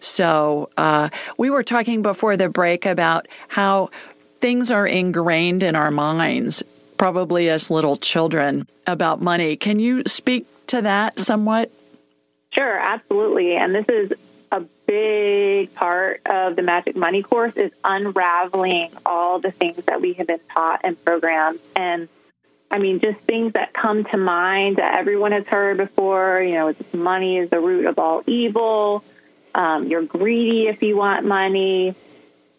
So, 0.00 0.70
uh, 0.76 1.08
we 1.36 1.50
were 1.50 1.64
talking 1.64 2.02
before 2.02 2.36
the 2.36 2.48
break 2.48 2.86
about 2.86 3.26
how 3.48 3.90
things 4.40 4.70
are 4.70 4.86
ingrained 4.86 5.62
in 5.62 5.76
our 5.76 5.90
minds, 5.90 6.62
probably 6.96 7.48
as 7.50 7.70
little 7.70 7.96
children, 7.96 8.66
about 8.86 9.20
money. 9.20 9.56
Can 9.56 9.78
you 9.78 10.04
speak 10.06 10.46
to 10.68 10.82
that 10.82 11.18
somewhat? 11.18 11.70
Sure, 12.50 12.78
absolutely. 12.78 13.56
And 13.56 13.74
this 13.74 13.86
is 13.88 14.12
a 14.50 14.60
big 14.86 15.74
part 15.74 16.22
of 16.26 16.56
the 16.56 16.62
Magic 16.62 16.96
Money 16.96 17.22
course 17.22 17.54
is 17.56 17.72
unraveling 17.84 18.90
all 19.04 19.38
the 19.38 19.50
things 19.50 19.84
that 19.84 20.00
we 20.00 20.14
have 20.14 20.26
been 20.26 20.40
taught 20.52 20.80
and 20.84 21.02
programmed. 21.04 21.60
And 21.76 22.08
I 22.70 22.78
mean, 22.78 23.00
just 23.00 23.20
things 23.20 23.54
that 23.54 23.72
come 23.72 24.04
to 24.04 24.16
mind 24.16 24.76
that 24.76 24.98
everyone 24.98 25.32
has 25.32 25.46
heard 25.46 25.76
before. 25.76 26.40
You 26.40 26.54
know, 26.54 26.74
money 26.92 27.38
is 27.38 27.50
the 27.50 27.60
root 27.60 27.86
of 27.86 27.98
all 27.98 28.22
evil. 28.26 29.04
Um, 29.54 29.88
you're 29.88 30.02
greedy 30.02 30.68
if 30.68 30.82
you 30.82 30.96
want 30.96 31.24
money. 31.26 31.94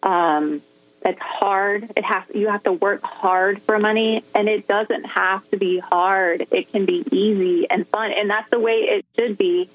Um, 0.02 0.62
it's 1.02 1.20
hard. 1.20 1.90
It 1.96 2.04
has 2.04 2.24
you 2.34 2.48
have 2.48 2.62
to 2.64 2.72
work 2.72 3.02
hard 3.02 3.62
for 3.62 3.78
money, 3.78 4.22
and 4.34 4.48
it 4.48 4.68
doesn't 4.68 5.04
have 5.04 5.48
to 5.50 5.56
be 5.56 5.78
hard. 5.78 6.46
It 6.50 6.70
can 6.70 6.84
be 6.84 7.04
easy 7.10 7.68
and 7.70 7.86
fun, 7.88 8.12
and 8.12 8.28
that's 8.28 8.50
the 8.50 8.58
way 8.58 8.74
it 8.74 9.06
should 9.16 9.38
be. 9.38 9.68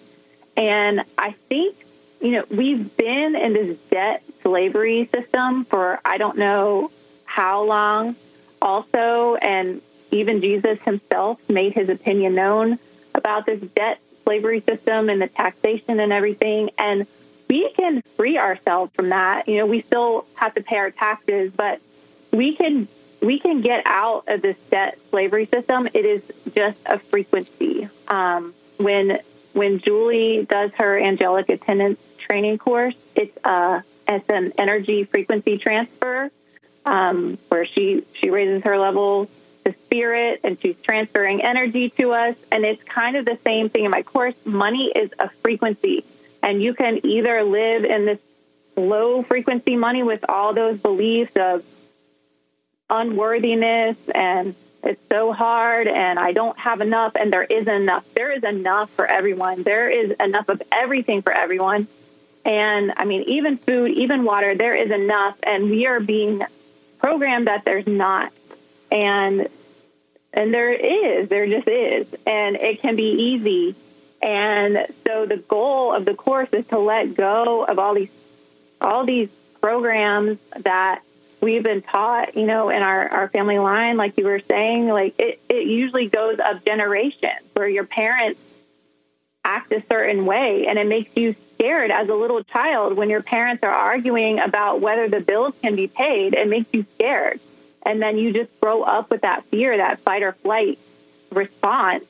And 0.55 1.03
I 1.17 1.31
think 1.49 1.75
you 2.21 2.31
know 2.31 2.45
we've 2.49 2.95
been 2.95 3.35
in 3.35 3.53
this 3.53 3.77
debt 3.89 4.23
slavery 4.43 5.09
system 5.13 5.65
for 5.65 5.99
I 6.05 6.17
don't 6.17 6.37
know 6.37 6.91
how 7.25 7.63
long. 7.63 8.15
Also, 8.61 9.35
and 9.35 9.81
even 10.11 10.41
Jesus 10.41 10.79
himself 10.81 11.49
made 11.49 11.73
his 11.73 11.89
opinion 11.89 12.35
known 12.35 12.79
about 13.13 13.45
this 13.45 13.61
debt 13.75 13.99
slavery 14.23 14.61
system 14.61 15.09
and 15.09 15.21
the 15.21 15.27
taxation 15.27 15.99
and 15.99 16.13
everything. 16.13 16.69
And 16.77 17.07
we 17.55 17.69
can 17.69 18.01
free 18.17 18.37
ourselves 18.37 18.91
from 18.93 19.09
that. 19.09 19.47
You 19.47 19.57
know, 19.57 19.65
we 19.65 19.81
still 19.81 20.25
have 20.35 20.55
to 20.55 20.61
pay 20.61 20.75
our 20.75 20.91
taxes, 20.91 21.53
but 21.55 21.79
we 22.31 22.53
can 22.53 22.87
we 23.21 23.39
can 23.39 23.61
get 23.61 23.83
out 23.85 24.25
of 24.27 24.41
this 24.41 24.57
debt 24.69 24.99
slavery 25.09 25.45
system. 25.45 25.87
It 25.93 26.05
is 26.05 26.21
just 26.53 26.77
a 26.85 26.99
frequency. 26.99 27.87
Um, 28.09 28.53
when 28.77 29.19
when 29.53 29.79
Julie 29.79 30.45
does 30.49 30.71
her 30.73 30.99
angelic 30.99 31.47
attendance 31.47 31.99
training 32.17 32.57
course, 32.57 32.95
it's 33.15 33.37
a 33.45 33.83
it's 34.05 34.29
an 34.29 34.51
energy 34.57 35.05
frequency 35.05 35.57
transfer 35.57 36.29
um, 36.85 37.37
where 37.47 37.65
she 37.65 38.03
she 38.13 38.29
raises 38.31 38.63
her 38.63 38.77
level 38.77 39.29
to 39.63 39.73
spirit 39.85 40.41
and 40.43 40.61
she's 40.61 40.75
transferring 40.83 41.41
energy 41.41 41.89
to 41.91 42.11
us. 42.11 42.35
And 42.51 42.65
it's 42.65 42.83
kind 42.83 43.15
of 43.15 43.23
the 43.23 43.39
same 43.45 43.69
thing 43.69 43.85
in 43.85 43.91
my 43.91 44.03
course. 44.03 44.35
Money 44.43 44.91
is 44.93 45.09
a 45.19 45.29
frequency, 45.41 46.03
and 46.45 46.61
you 46.61 46.75
can 46.75 47.03
either 47.03 47.43
live 47.43 47.83
in 47.85 48.05
this 48.05 48.19
low 48.77 49.23
frequency 49.23 49.75
money 49.75 50.03
with 50.03 50.23
all 50.29 50.53
those 50.53 50.79
beliefs 50.79 51.35
of 51.35 51.63
unworthiness 52.87 53.97
and 54.13 54.53
it's 54.83 55.01
so 55.09 55.33
hard 55.33 55.87
and 55.87 56.19
I 56.19 56.33
don't 56.33 56.57
have 56.59 56.81
enough 56.81 57.15
and 57.15 57.33
there 57.33 57.43
is 57.43 57.67
enough. 57.67 58.05
There 58.13 58.31
is 58.31 58.43
enough 58.43 58.91
for 58.91 59.07
everyone. 59.07 59.63
There 59.63 59.89
is 59.89 60.11
enough 60.19 60.47
of 60.47 60.61
everything 60.71 61.23
for 61.23 61.31
everyone. 61.31 61.87
And 62.45 62.93
I 62.95 63.05
mean, 63.05 63.23
even 63.23 63.57
food, 63.57 63.89
even 63.93 64.23
water, 64.23 64.53
there 64.53 64.75
is 64.75 64.91
enough. 64.91 65.39
And 65.41 65.71
we 65.71 65.87
are 65.87 65.99
being 65.99 66.43
programmed 66.99 67.47
that 67.47 67.65
there's 67.65 67.87
not. 67.87 68.31
And 68.91 69.47
and 70.31 70.53
there 70.53 70.71
is, 70.71 71.27
there 71.29 71.47
just 71.47 71.67
is. 71.67 72.07
And 72.27 72.55
it 72.55 72.81
can 72.81 72.95
be 72.95 73.09
easy. 73.09 73.75
And 74.25 74.87
so 75.05 75.27
the 75.27 75.37
goal 75.37 75.93
of 75.93 76.03
the 76.03 76.15
course 76.15 76.49
is 76.51 76.65
to 76.67 76.79
let 76.79 77.13
go 77.13 77.63
of 77.63 77.77
all 77.77 77.93
these 77.93 78.09
all 78.81 79.05
these 79.05 79.29
programs 79.61 80.39
that 80.57 81.03
we've 81.41 81.61
been 81.61 81.83
taught, 81.83 82.35
you 82.35 82.47
know, 82.47 82.69
in 82.69 82.81
our, 82.81 83.07
our 83.07 83.29
family 83.29 83.59
line, 83.59 83.97
like 83.97 84.17
you 84.17 84.25
were 84.25 84.41
saying, 84.47 84.87
like 84.87 85.13
it, 85.19 85.39
it 85.47 85.67
usually 85.67 86.07
goes 86.07 86.39
up 86.39 86.65
generations 86.65 87.39
where 87.53 87.67
your 87.67 87.85
parents 87.85 88.39
act 89.43 89.71
a 89.71 89.83
certain 89.87 90.25
way 90.25 90.65
and 90.65 90.79
it 90.79 90.87
makes 90.87 91.15
you 91.15 91.35
scared 91.53 91.91
as 91.91 92.09
a 92.09 92.15
little 92.15 92.43
child 92.43 92.97
when 92.97 93.11
your 93.11 93.21
parents 93.21 93.63
are 93.63 93.71
arguing 93.71 94.39
about 94.39 94.81
whether 94.81 95.07
the 95.07 95.19
bills 95.19 95.53
can 95.61 95.75
be 95.75 95.87
paid. 95.87 96.33
It 96.33 96.49
makes 96.49 96.73
you 96.73 96.83
scared. 96.95 97.39
And 97.83 98.01
then 98.01 98.17
you 98.17 98.33
just 98.33 98.49
grow 98.59 98.81
up 98.81 99.11
with 99.11 99.21
that 99.21 99.43
fear, 99.45 99.77
that 99.77 99.99
fight 99.99 100.23
or 100.23 100.31
flight 100.31 100.79
response 101.31 102.05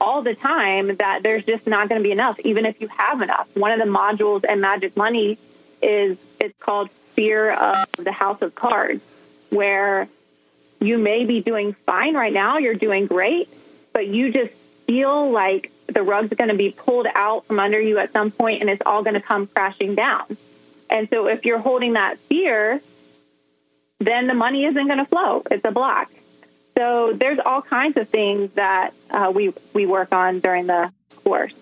all 0.00 0.22
the 0.22 0.34
time 0.34 0.96
that 0.96 1.22
there's 1.22 1.44
just 1.44 1.66
not 1.66 1.88
going 1.88 2.00
to 2.00 2.06
be 2.06 2.12
enough, 2.12 2.38
even 2.40 2.66
if 2.66 2.80
you 2.80 2.88
have 2.88 3.22
enough. 3.22 3.48
One 3.54 3.72
of 3.72 3.78
the 3.78 3.90
modules 3.90 4.44
in 4.44 4.60
Magic 4.60 4.96
Money 4.96 5.38
is 5.82 6.18
it's 6.40 6.58
called 6.58 6.90
Fear 7.14 7.52
of 7.52 7.86
the 7.98 8.12
House 8.12 8.42
of 8.42 8.54
Cards, 8.54 9.02
where 9.50 10.08
you 10.80 10.98
may 10.98 11.24
be 11.24 11.40
doing 11.40 11.74
fine 11.86 12.14
right 12.14 12.32
now, 12.32 12.58
you're 12.58 12.74
doing 12.74 13.06
great, 13.06 13.48
but 13.92 14.06
you 14.06 14.32
just 14.32 14.52
feel 14.86 15.30
like 15.30 15.72
the 15.86 16.02
rug's 16.02 16.34
going 16.34 16.50
to 16.50 16.56
be 16.56 16.70
pulled 16.70 17.06
out 17.14 17.46
from 17.46 17.58
under 17.58 17.80
you 17.80 17.98
at 17.98 18.12
some 18.12 18.30
point 18.30 18.60
and 18.60 18.68
it's 18.68 18.82
all 18.84 19.02
going 19.02 19.14
to 19.14 19.20
come 19.20 19.46
crashing 19.46 19.94
down. 19.94 20.36
And 20.90 21.08
so 21.10 21.26
if 21.28 21.44
you're 21.44 21.58
holding 21.58 21.94
that 21.94 22.18
fear, 22.18 22.80
then 23.98 24.26
the 24.26 24.34
money 24.34 24.64
isn't 24.64 24.86
going 24.86 24.98
to 24.98 25.06
flow. 25.06 25.42
It's 25.50 25.64
a 25.64 25.70
block. 25.70 26.10
So 26.76 27.12
there's 27.14 27.38
all 27.38 27.62
kinds 27.62 27.96
of 27.96 28.08
things 28.08 28.52
that 28.54 28.92
uh, 29.10 29.32
we 29.34 29.54
we 29.72 29.86
work 29.86 30.12
on 30.12 30.40
during 30.40 30.66
the 30.66 30.92
course. 31.24 31.54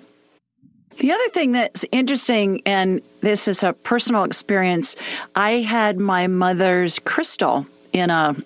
The 0.99 1.13
other 1.13 1.29
thing 1.31 1.53
that's 1.53 1.85
interesting, 1.91 2.63
and 2.67 3.03
this 3.21 3.49
is 3.49 3.63
a 3.63 3.73
personal 3.73 4.25
experience, 4.25 4.97
I 5.35 5.53
had 5.61 5.99
my 5.99 6.29
mother's 6.29 6.99
crystal 7.01 7.67
in 7.93 8.11
a 8.11 8.37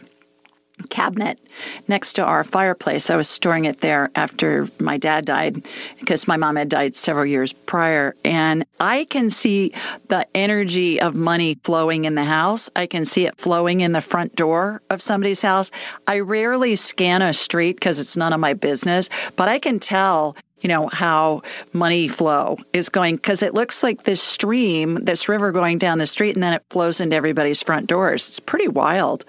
cabinet 0.90 1.38
next 1.87 2.14
to 2.14 2.25
our 2.25 2.44
fireplace. 2.44 3.11
I 3.11 3.16
was 3.16 3.28
storing 3.28 3.64
it 3.64 3.80
there 3.80 4.10
after 4.14 4.69
my 4.78 4.99
dad 4.99 5.25
died 5.25 5.64
because 5.99 6.28
my 6.28 6.36
mom 6.36 6.56
had 6.56 6.69
died 6.69 6.97
several 6.97 7.26
years 7.26 7.52
prior. 7.52 8.14
And 8.25 8.64
I 8.78 9.04
can 9.04 9.30
see 9.30 9.73
the 10.08 10.26
energy 10.34 11.00
of 11.00 11.14
money 11.14 11.58
flowing 11.62 12.04
in 12.04 12.14
the 12.14 12.25
house. 12.25 12.71
I 12.75 12.86
can 12.86 13.04
see 13.04 13.26
it 13.26 13.38
flowing 13.38 13.80
in 13.80 13.93
the 13.93 14.00
front 14.00 14.36
door 14.36 14.82
of 14.91 15.02
somebody's 15.02 15.43
house. 15.43 15.71
I 16.06 16.21
rarely 16.21 16.76
scan 16.76 17.23
a 17.23 17.32
street 17.32 17.76
because 17.76 17.99
it's 17.99 18.17
none 18.17 18.32
of 18.32 18.41
my 18.41 18.54
business, 18.54 19.10
but 19.36 19.49
I 19.49 19.58
can 19.58 19.80
tell 19.80 20.36
you 20.60 20.68
know, 20.68 20.88
how 20.88 21.42
money 21.73 22.08
flow 22.08 22.58
is 22.73 22.88
going 22.88 23.16
because 23.16 23.42
it 23.42 23.54
looks 23.54 23.82
like 23.82 24.02
this 24.02 24.23
stream, 24.23 25.04
this 25.04 25.28
river 25.28 25.52
going 25.52 25.78
down 25.78 25.99
the 25.99 26.06
street, 26.06 26.34
and 26.34 26.42
then 26.42 26.54
it 26.54 26.64
flows 26.71 27.00
into 27.00 27.16
everybody's 27.16 27.62
front 27.62 27.86
doors. 27.86 28.28
It's 28.28 28.40
pretty 28.40 28.68
wild. 28.68 29.25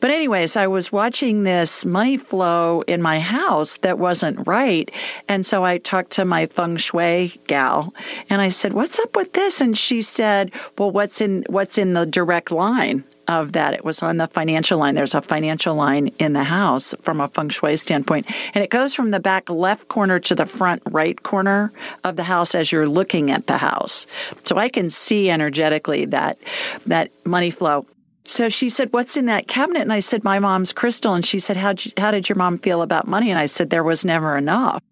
But, 0.00 0.10
anyways, 0.10 0.56
I 0.56 0.68
was 0.68 0.92
watching 0.92 1.42
this 1.42 1.84
money 1.84 2.16
flow 2.16 2.82
in 2.82 3.02
my 3.02 3.20
house 3.20 3.76
that 3.78 3.98
wasn't 3.98 4.46
right. 4.46 4.90
And 5.28 5.44
so 5.44 5.64
I 5.64 5.78
talked 5.78 6.12
to 6.12 6.24
my 6.24 6.46
feng 6.46 6.76
shui 6.76 7.34
gal 7.46 7.94
and 8.30 8.40
I 8.40 8.50
said, 8.50 8.72
What's 8.72 8.98
up 8.98 9.16
with 9.16 9.32
this? 9.32 9.60
And 9.60 9.76
she 9.76 10.02
said, 10.02 10.52
Well, 10.78 10.90
what's 10.90 11.20
in 11.20 11.44
what's 11.48 11.78
in 11.78 11.92
the 11.92 12.06
direct 12.06 12.50
line? 12.50 13.04
Of 13.40 13.52
that. 13.52 13.74
It 13.74 13.84
was 13.84 14.02
on 14.02 14.16
the 14.16 14.26
financial 14.26 14.78
line. 14.78 14.94
There's 14.94 15.14
a 15.14 15.22
financial 15.22 15.74
line 15.74 16.08
in 16.18 16.32
the 16.32 16.44
house 16.44 16.94
from 17.02 17.20
a 17.20 17.28
feng 17.28 17.48
shui 17.48 17.76
standpoint. 17.76 18.26
And 18.54 18.62
it 18.62 18.70
goes 18.70 18.94
from 18.94 19.10
the 19.10 19.20
back 19.20 19.48
left 19.48 19.88
corner 19.88 20.20
to 20.20 20.34
the 20.34 20.46
front 20.46 20.82
right 20.90 21.20
corner 21.20 21.72
of 22.04 22.16
the 22.16 22.22
house 22.22 22.54
as 22.54 22.70
you're 22.70 22.88
looking 22.88 23.30
at 23.30 23.46
the 23.46 23.56
house. 23.56 24.06
So 24.44 24.56
I 24.56 24.68
can 24.68 24.90
see 24.90 25.30
energetically 25.30 26.06
that 26.06 26.38
that 26.86 27.10
money 27.24 27.50
flow. 27.50 27.86
So 28.24 28.48
she 28.48 28.68
said, 28.68 28.92
"What's 28.92 29.16
in 29.16 29.26
that 29.26 29.48
cabinet?" 29.48 29.82
And 29.82 29.92
I 29.92 30.00
said, 30.00 30.22
"My 30.22 30.38
mom's 30.38 30.72
crystal." 30.72 31.14
And 31.14 31.26
she 31.26 31.40
said, 31.40 31.56
"How 31.56 31.74
how 31.96 32.12
did 32.12 32.28
your 32.28 32.36
mom 32.36 32.58
feel 32.58 32.82
about 32.82 33.08
money?" 33.08 33.30
And 33.30 33.38
I 33.38 33.46
said, 33.46 33.68
"There 33.68 33.82
was 33.82 34.04
never 34.04 34.36
enough." 34.36 34.82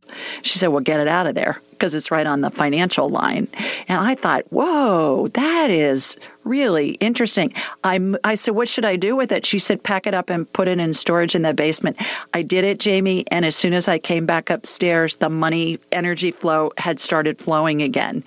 She 0.43 0.59
said, 0.59 0.69
"Well, 0.69 0.81
get 0.81 1.01
it 1.01 1.09
out 1.09 1.27
of 1.27 1.35
there." 1.35 1.61
Because 1.81 1.95
it's 1.95 2.11
right 2.11 2.27
on 2.27 2.43
the 2.43 2.51
financial 2.51 3.09
line. 3.09 3.49
And 3.89 3.99
I 3.99 4.15
thought, 4.15 4.45
whoa, 4.53 5.29
that 5.29 5.71
is 5.71 6.19
really 6.45 6.91
interesting. 6.91 7.55
I, 7.83 8.15
I 8.23 8.35
said, 8.35 8.55
what 8.55 8.69
should 8.69 8.85
I 8.85 8.97
do 8.97 9.17
with 9.17 9.33
it? 9.33 9.47
She 9.47 9.59
said, 9.59 9.83
pack 9.83 10.07
it 10.07 10.13
up 10.13 10.29
and 10.29 10.51
put 10.53 10.69
it 10.69 10.79
in 10.79 10.93
storage 10.93 11.35
in 11.35 11.41
the 11.41 11.55
basement. 11.55 11.97
I 12.35 12.43
did 12.43 12.65
it, 12.65 12.81
Jamie. 12.81 13.25
And 13.31 13.47
as 13.47 13.57
soon 13.57 13.73
as 13.73 13.89
I 13.89 13.99
came 13.99 14.27
back 14.27 14.51
upstairs, 14.51 15.17
the 15.17 15.31
money 15.31 15.79
energy 15.91 16.33
flow 16.33 16.73
had 16.77 17.01
started 17.01 17.39
flowing 17.39 17.81
again. 17.81 18.25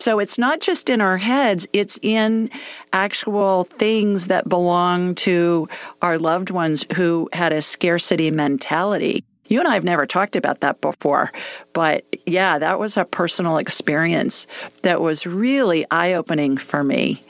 So 0.00 0.18
it's 0.18 0.36
not 0.36 0.60
just 0.60 0.90
in 0.90 1.00
our 1.00 1.16
heads, 1.16 1.68
it's 1.72 2.00
in 2.02 2.50
actual 2.92 3.64
things 3.64 4.26
that 4.28 4.48
belong 4.48 5.14
to 5.16 5.68
our 6.02 6.18
loved 6.18 6.50
ones 6.50 6.84
who 6.96 7.28
had 7.32 7.52
a 7.52 7.62
scarcity 7.62 8.32
mentality. 8.32 9.24
You 9.48 9.60
and 9.60 9.68
I 9.68 9.74
have 9.74 9.84
never 9.84 10.06
talked 10.06 10.36
about 10.36 10.60
that 10.60 10.80
before, 10.80 11.32
but 11.72 12.04
yeah, 12.26 12.58
that 12.58 12.78
was 12.78 12.96
a 12.96 13.04
personal 13.04 13.58
experience 13.58 14.46
that 14.82 15.00
was 15.00 15.26
really 15.26 15.86
eye 15.90 16.14
opening 16.14 16.56
for 16.56 16.82
me 16.82 17.22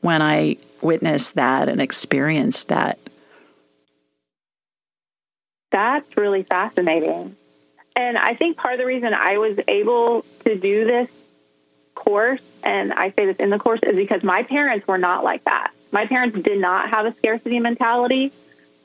when 0.00 0.22
I 0.22 0.56
witnessed 0.80 1.36
that 1.36 1.68
and 1.68 1.80
experienced 1.80 2.68
that. 2.68 2.98
That's 5.70 6.16
really 6.16 6.42
fascinating. 6.42 7.36
And 7.94 8.18
I 8.18 8.34
think 8.34 8.56
part 8.56 8.74
of 8.74 8.80
the 8.80 8.86
reason 8.86 9.14
I 9.14 9.38
was 9.38 9.58
able 9.68 10.24
to 10.44 10.56
do 10.56 10.84
this 10.84 11.10
course, 11.94 12.40
and 12.62 12.92
I 12.92 13.10
say 13.10 13.26
this 13.26 13.36
in 13.36 13.50
the 13.50 13.58
course, 13.58 13.80
is 13.82 13.94
because 13.94 14.24
my 14.24 14.42
parents 14.42 14.86
were 14.88 14.98
not 14.98 15.22
like 15.22 15.44
that. 15.44 15.72
My 15.92 16.06
parents 16.06 16.38
did 16.38 16.60
not 16.60 16.90
have 16.90 17.06
a 17.06 17.14
scarcity 17.14 17.60
mentality. 17.60 18.32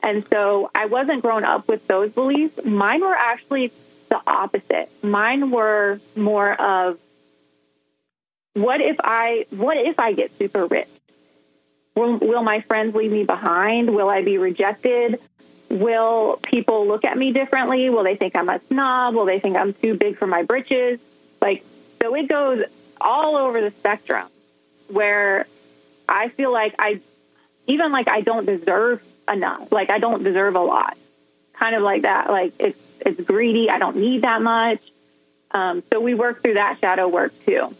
And 0.06 0.24
so 0.28 0.70
I 0.72 0.86
wasn't 0.86 1.20
grown 1.20 1.42
up 1.42 1.66
with 1.66 1.88
those 1.88 2.12
beliefs. 2.12 2.64
Mine 2.64 3.00
were 3.00 3.16
actually 3.16 3.72
the 4.08 4.20
opposite. 4.24 4.88
Mine 5.02 5.50
were 5.50 6.00
more 6.14 6.52
of 6.52 7.00
what 8.54 8.80
if 8.80 8.98
I 9.02 9.46
what 9.50 9.76
if 9.76 9.98
I 9.98 10.12
get 10.12 10.30
super 10.38 10.64
rich? 10.64 10.86
Will, 11.96 12.18
will 12.18 12.44
my 12.44 12.60
friends 12.60 12.94
leave 12.94 13.10
me 13.10 13.24
behind? 13.24 13.96
Will 13.96 14.08
I 14.08 14.22
be 14.22 14.38
rejected? 14.38 15.18
Will 15.70 16.38
people 16.40 16.86
look 16.86 17.04
at 17.04 17.18
me 17.18 17.32
differently? 17.32 17.90
Will 17.90 18.04
they 18.04 18.14
think 18.14 18.36
I'm 18.36 18.48
a 18.48 18.60
snob? 18.68 19.16
Will 19.16 19.24
they 19.24 19.40
think 19.40 19.56
I'm 19.56 19.72
too 19.72 19.96
big 19.96 20.18
for 20.18 20.28
my 20.28 20.44
britches? 20.44 21.00
Like 21.42 21.64
so 22.00 22.14
it 22.14 22.28
goes 22.28 22.62
all 23.00 23.34
over 23.34 23.60
the 23.60 23.72
spectrum 23.72 24.28
where 24.86 25.48
I 26.08 26.28
feel 26.28 26.52
like 26.52 26.76
I 26.78 27.00
even 27.66 27.90
like 27.90 28.06
I 28.06 28.20
don't 28.20 28.46
deserve 28.46 29.02
enough. 29.30 29.72
Like 29.72 29.90
I 29.90 29.98
don't 29.98 30.22
deserve 30.22 30.56
a 30.56 30.60
lot. 30.60 30.96
Kind 31.54 31.74
of 31.74 31.82
like 31.82 32.02
that. 32.02 32.30
Like 32.30 32.52
it's 32.58 32.78
it's 33.04 33.20
greedy. 33.20 33.70
I 33.70 33.78
don't 33.78 33.96
need 33.96 34.22
that 34.22 34.42
much. 34.42 34.80
Um, 35.50 35.82
so 35.92 36.00
we 36.00 36.14
work 36.14 36.42
through 36.42 36.54
that 36.54 36.78
shadow 36.80 37.08
work 37.08 37.32
too. 37.44 37.74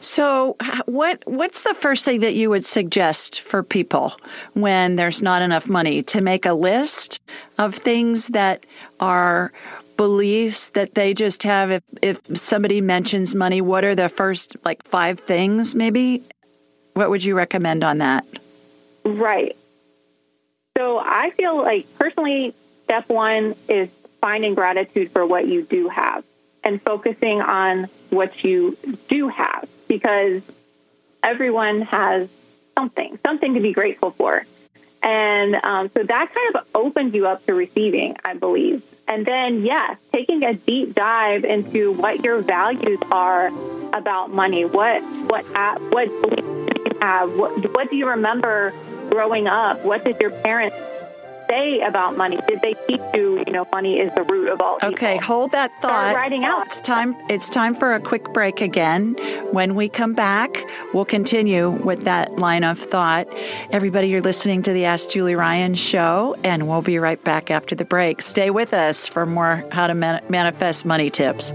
So, 0.00 0.56
what 0.84 1.22
what's 1.26 1.62
the 1.62 1.74
first 1.74 2.04
thing 2.04 2.20
that 2.20 2.34
you 2.34 2.50
would 2.50 2.64
suggest 2.64 3.40
for 3.40 3.62
people 3.62 4.14
when 4.52 4.96
there's 4.96 5.22
not 5.22 5.42
enough 5.42 5.68
money 5.68 6.02
to 6.04 6.20
make 6.20 6.44
a 6.44 6.52
list 6.52 7.20
of 7.56 7.74
things 7.74 8.28
that 8.28 8.66
are 9.00 9.52
beliefs 9.96 10.68
that 10.70 10.94
they 10.94 11.14
just 11.14 11.44
have 11.44 11.70
if 11.70 11.82
if 12.02 12.20
somebody 12.36 12.82
mentions 12.82 13.34
money 13.34 13.62
what 13.62 13.84
are 13.84 13.94
the 13.94 14.10
first 14.10 14.56
like 14.62 14.82
five 14.84 15.20
things 15.20 15.74
maybe 15.74 16.22
what 16.92 17.08
would 17.08 17.24
you 17.24 17.34
recommend 17.34 17.82
on 17.82 17.98
that 17.98 18.26
right 19.04 19.56
so 20.76 20.98
i 20.98 21.30
feel 21.30 21.56
like 21.56 21.86
personally 21.98 22.54
step 22.84 23.08
one 23.08 23.54
is 23.68 23.88
finding 24.20 24.54
gratitude 24.54 25.10
for 25.10 25.26
what 25.26 25.46
you 25.46 25.62
do 25.62 25.88
have 25.88 26.24
and 26.62 26.82
focusing 26.82 27.40
on 27.40 27.88
what 28.10 28.44
you 28.44 28.76
do 29.08 29.28
have 29.28 29.68
because 29.88 30.42
everyone 31.22 31.82
has 31.82 32.28
something 32.76 33.18
something 33.24 33.54
to 33.54 33.60
be 33.60 33.72
grateful 33.72 34.10
for 34.10 34.44
and 35.02 35.54
um, 35.62 35.88
so 35.90 36.02
that 36.02 36.34
kind 36.34 36.56
of 36.56 36.66
opens 36.74 37.14
you 37.14 37.28
up 37.28 37.46
to 37.46 37.54
receiving, 37.54 38.16
I 38.24 38.34
believe. 38.34 38.82
And 39.06 39.24
then, 39.24 39.64
yes, 39.64 39.98
taking 40.12 40.42
a 40.42 40.54
deep 40.54 40.96
dive 40.96 41.44
into 41.44 41.92
what 41.92 42.24
your 42.24 42.40
values 42.40 42.98
are 43.12 43.52
about 43.92 44.32
money. 44.32 44.64
What 44.64 45.02
what 45.28 45.44
what 45.92 46.08
beliefs 46.22 46.75
have? 47.00 47.36
What 47.36 47.72
what 47.74 47.90
do 47.90 47.96
you 47.96 48.08
remember 48.08 48.72
growing 49.10 49.46
up? 49.46 49.84
What 49.84 50.04
did 50.04 50.20
your 50.20 50.30
parents 50.30 50.76
say 51.48 51.80
about 51.80 52.16
money? 52.16 52.38
Did 52.46 52.60
they 52.60 52.74
teach 52.88 53.00
you, 53.14 53.42
you 53.46 53.52
know, 53.52 53.66
money 53.70 53.98
is 53.98 54.12
the 54.14 54.22
root 54.22 54.48
of 54.48 54.60
all 54.60 54.78
Okay, 54.82 55.16
hold 55.16 55.52
that 55.52 55.70
thought. 55.80 55.90
Start 55.90 56.16
writing 56.16 56.44
out. 56.44 56.66
It's 56.66 56.80
time 56.80 57.16
it's 57.28 57.48
time 57.50 57.74
for 57.74 57.94
a 57.94 58.00
quick 58.00 58.32
break 58.32 58.60
again. 58.60 59.14
When 59.52 59.74
we 59.74 59.88
come 59.88 60.12
back, 60.12 60.56
we'll 60.92 61.04
continue 61.04 61.70
with 61.70 62.04
that 62.04 62.36
line 62.36 62.64
of 62.64 62.78
thought. 62.78 63.28
Everybody, 63.70 64.08
you're 64.08 64.22
listening 64.22 64.62
to 64.62 64.72
the 64.72 64.86
Ask 64.86 65.08
Julie 65.08 65.34
Ryan 65.34 65.74
show, 65.74 66.36
and 66.42 66.68
we'll 66.68 66.82
be 66.82 66.98
right 66.98 67.22
back 67.22 67.50
after 67.50 67.74
the 67.74 67.84
break. 67.84 68.22
Stay 68.22 68.50
with 68.50 68.74
us 68.74 69.06
for 69.06 69.24
more 69.24 69.64
how 69.70 69.86
to 69.86 69.94
man- 69.94 70.22
manifest 70.28 70.84
money 70.84 71.10
tips. 71.10 71.52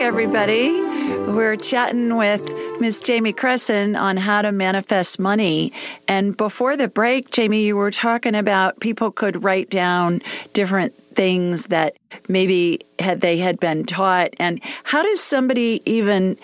Everybody. 0.00 0.80
We're 0.80 1.56
chatting 1.56 2.16
with 2.16 2.42
Miss 2.80 3.02
Jamie 3.02 3.34
Cresson 3.34 3.96
on 3.96 4.16
how 4.16 4.40
to 4.40 4.50
manifest 4.50 5.18
money. 5.18 5.74
And 6.08 6.34
before 6.34 6.78
the 6.78 6.88
break, 6.88 7.30
Jamie, 7.30 7.64
you 7.64 7.76
were 7.76 7.90
talking 7.90 8.34
about 8.34 8.80
people 8.80 9.10
could 9.10 9.44
write 9.44 9.68
down 9.68 10.22
different 10.54 10.94
things 11.14 11.66
that 11.66 11.96
maybe 12.28 12.80
had 12.98 13.20
they 13.20 13.36
had 13.36 13.60
been 13.60 13.84
taught. 13.84 14.30
And 14.38 14.60
how 14.84 15.02
does 15.02 15.20
somebody 15.20 15.82
even 15.84 16.38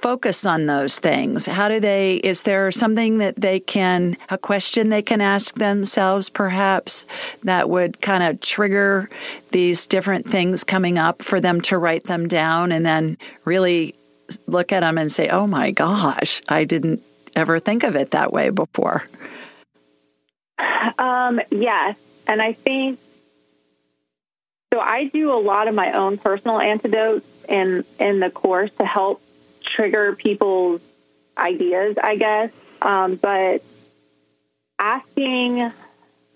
focus 0.00 0.46
on 0.46 0.66
those 0.66 0.98
things? 0.98 1.46
How 1.46 1.68
do 1.68 1.80
they, 1.80 2.16
is 2.16 2.42
there 2.42 2.70
something 2.70 3.18
that 3.18 3.36
they 3.36 3.60
can, 3.60 4.16
a 4.28 4.38
question 4.38 4.88
they 4.88 5.02
can 5.02 5.20
ask 5.20 5.54
themselves 5.54 6.30
perhaps 6.30 7.06
that 7.42 7.68
would 7.68 8.00
kind 8.00 8.22
of 8.22 8.40
trigger 8.40 9.10
these 9.50 9.86
different 9.86 10.26
things 10.26 10.64
coming 10.64 10.98
up 10.98 11.22
for 11.22 11.40
them 11.40 11.60
to 11.62 11.78
write 11.78 12.04
them 12.04 12.28
down 12.28 12.72
and 12.72 12.84
then 12.84 13.18
really 13.44 13.94
look 14.46 14.72
at 14.72 14.80
them 14.80 14.98
and 14.98 15.12
say, 15.12 15.28
oh 15.28 15.46
my 15.46 15.70
gosh, 15.70 16.42
I 16.48 16.64
didn't 16.64 17.02
ever 17.36 17.58
think 17.58 17.84
of 17.84 17.96
it 17.96 18.12
that 18.12 18.32
way 18.32 18.50
before? 18.50 19.04
Um, 20.98 21.40
yes. 21.50 21.96
And 22.26 22.40
I 22.40 22.52
think 22.52 22.98
so 24.72 24.78
I 24.78 25.04
do 25.04 25.32
a 25.32 25.40
lot 25.40 25.66
of 25.66 25.74
my 25.74 25.92
own 25.92 26.16
personal 26.16 26.60
antidotes 26.60 27.26
in 27.48 27.84
in 27.98 28.20
the 28.20 28.30
course 28.30 28.70
to 28.78 28.84
help 28.84 29.20
trigger 29.70 30.14
people's 30.14 30.82
ideas, 31.38 31.96
I 32.02 32.16
guess. 32.16 32.50
Um, 32.82 33.16
but 33.16 33.62
asking 34.78 35.72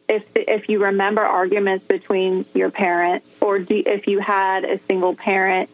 if 0.08 0.24
if 0.34 0.68
you 0.68 0.84
remember 0.84 1.22
arguments 1.22 1.86
between 1.86 2.44
your 2.54 2.70
parents, 2.70 3.26
or 3.40 3.58
do, 3.58 3.82
if 3.84 4.06
you 4.06 4.20
had 4.20 4.64
a 4.64 4.78
single 4.80 5.14
parent, 5.14 5.68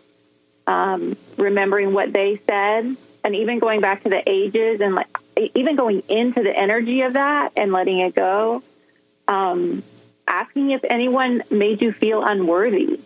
um, 0.67 1.17
remembering 1.37 1.93
what 1.93 2.13
they 2.13 2.37
said, 2.37 2.97
and 3.25 3.37
even 3.37 3.59
going 3.59 3.81
back 3.81 4.03
to 4.05 4.09
the 4.09 4.23
ages 4.29 4.81
and 4.81 4.95
like 4.95 5.09
even 5.55 5.77
going 5.77 6.03
into 6.09 6.43
the 6.43 6.57
energy 6.57 7.03
of 7.03 7.15
that 7.15 7.53
and 7.57 7.73
letting 7.73 7.99
it 7.99 8.15
go. 8.15 8.63
Um, 9.29 9.83
asking 10.27 10.71
if 10.71 10.83
anyone 10.85 11.43
made 11.51 11.83
you 11.83 11.93
feel 11.93 12.25
unworthy 12.25 13.01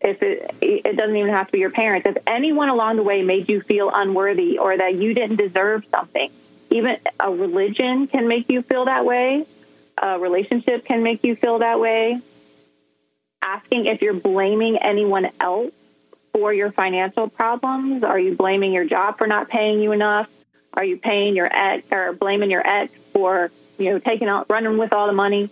if 0.00 0.22
it 0.22 0.54
it 0.60 0.96
doesn't 0.96 1.16
even 1.16 1.32
have 1.32 1.46
to 1.46 1.52
be 1.52 1.58
your 1.58 1.70
parents. 1.70 2.06
If 2.06 2.16
anyone 2.26 2.68
along 2.68 2.96
the 2.96 3.02
way 3.02 3.22
made 3.22 3.48
you 3.48 3.60
feel 3.60 3.90
unworthy 3.92 4.58
or 4.58 4.76
that 4.76 4.94
you 4.94 5.14
didn't 5.14 5.36
deserve 5.36 5.84
something 5.90 6.30
even 6.70 6.98
a 7.18 7.30
religion 7.30 8.06
can 8.06 8.28
make 8.28 8.48
you 8.48 8.62
feel 8.62 8.84
that 8.84 9.04
way. 9.04 9.44
A 9.98 10.18
relationship 10.18 10.84
can 10.84 11.02
make 11.02 11.24
you 11.24 11.34
feel 11.34 11.58
that 11.58 11.80
way. 11.80 12.20
Asking 13.42 13.86
if 13.86 14.02
you're 14.02 14.14
blaming 14.14 14.78
anyone 14.78 15.30
else 15.40 15.72
for 16.32 16.52
your 16.52 16.70
financial 16.70 17.28
problems. 17.28 18.04
Are 18.04 18.18
you 18.18 18.36
blaming 18.36 18.72
your 18.72 18.84
job 18.84 19.18
for 19.18 19.26
not 19.26 19.48
paying 19.48 19.80
you 19.80 19.92
enough? 19.92 20.30
Are 20.72 20.84
you 20.84 20.96
paying 20.96 21.34
your 21.34 21.48
ex 21.50 21.86
or 21.90 22.12
blaming 22.12 22.50
your 22.50 22.64
ex 22.64 22.94
for 23.12 23.50
you 23.76 23.90
know 23.90 23.98
taking 23.98 24.28
out 24.28 24.46
running 24.48 24.78
with 24.78 24.92
all 24.92 25.08
the 25.08 25.12
money 25.12 25.50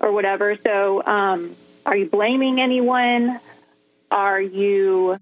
or 0.00 0.10
whatever? 0.10 0.56
So 0.56 1.04
um, 1.06 1.54
are 1.84 1.96
you 1.96 2.06
blaming 2.06 2.60
anyone 2.60 3.38
are 4.10 4.40
you 4.40 5.18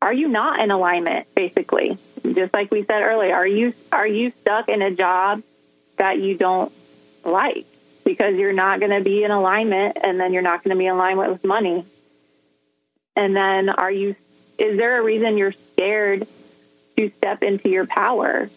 are 0.00 0.12
you 0.12 0.28
not 0.28 0.60
in 0.60 0.70
alignment 0.70 1.32
basically? 1.34 1.98
Just 2.24 2.52
like 2.52 2.70
we 2.70 2.84
said 2.84 3.02
earlier 3.02 3.34
are 3.34 3.46
you 3.46 3.74
are 3.90 4.06
you 4.06 4.32
stuck 4.40 4.68
in 4.68 4.82
a 4.82 4.90
job 4.90 5.42
that 5.96 6.18
you 6.18 6.36
don't 6.36 6.72
like? 7.24 7.66
Because 8.04 8.36
you're 8.36 8.52
not 8.52 8.80
going 8.80 8.90
to 8.90 9.00
be 9.00 9.22
in 9.22 9.30
alignment 9.30 9.96
and 10.02 10.18
then 10.18 10.32
you're 10.32 10.42
not 10.42 10.64
going 10.64 10.74
to 10.74 10.78
be 10.78 10.86
in 10.86 10.94
alignment 10.94 11.30
with 11.30 11.44
money. 11.44 11.84
And 13.14 13.36
then 13.36 13.68
are 13.68 13.92
you 13.92 14.16
is 14.58 14.76
there 14.76 15.00
a 15.00 15.02
reason 15.02 15.38
you're 15.38 15.54
scared 15.72 16.26
to 16.96 17.10
step 17.16 17.42
into 17.42 17.68
your 17.68 17.86
power 17.86 18.48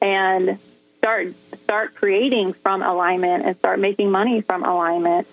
and 0.00 0.58
start 0.98 1.34
start 1.62 1.94
creating 1.94 2.52
from 2.52 2.82
alignment 2.82 3.44
and 3.44 3.56
start 3.56 3.78
making 3.78 4.10
money 4.10 4.40
from 4.40 4.64
alignment? 4.64 5.26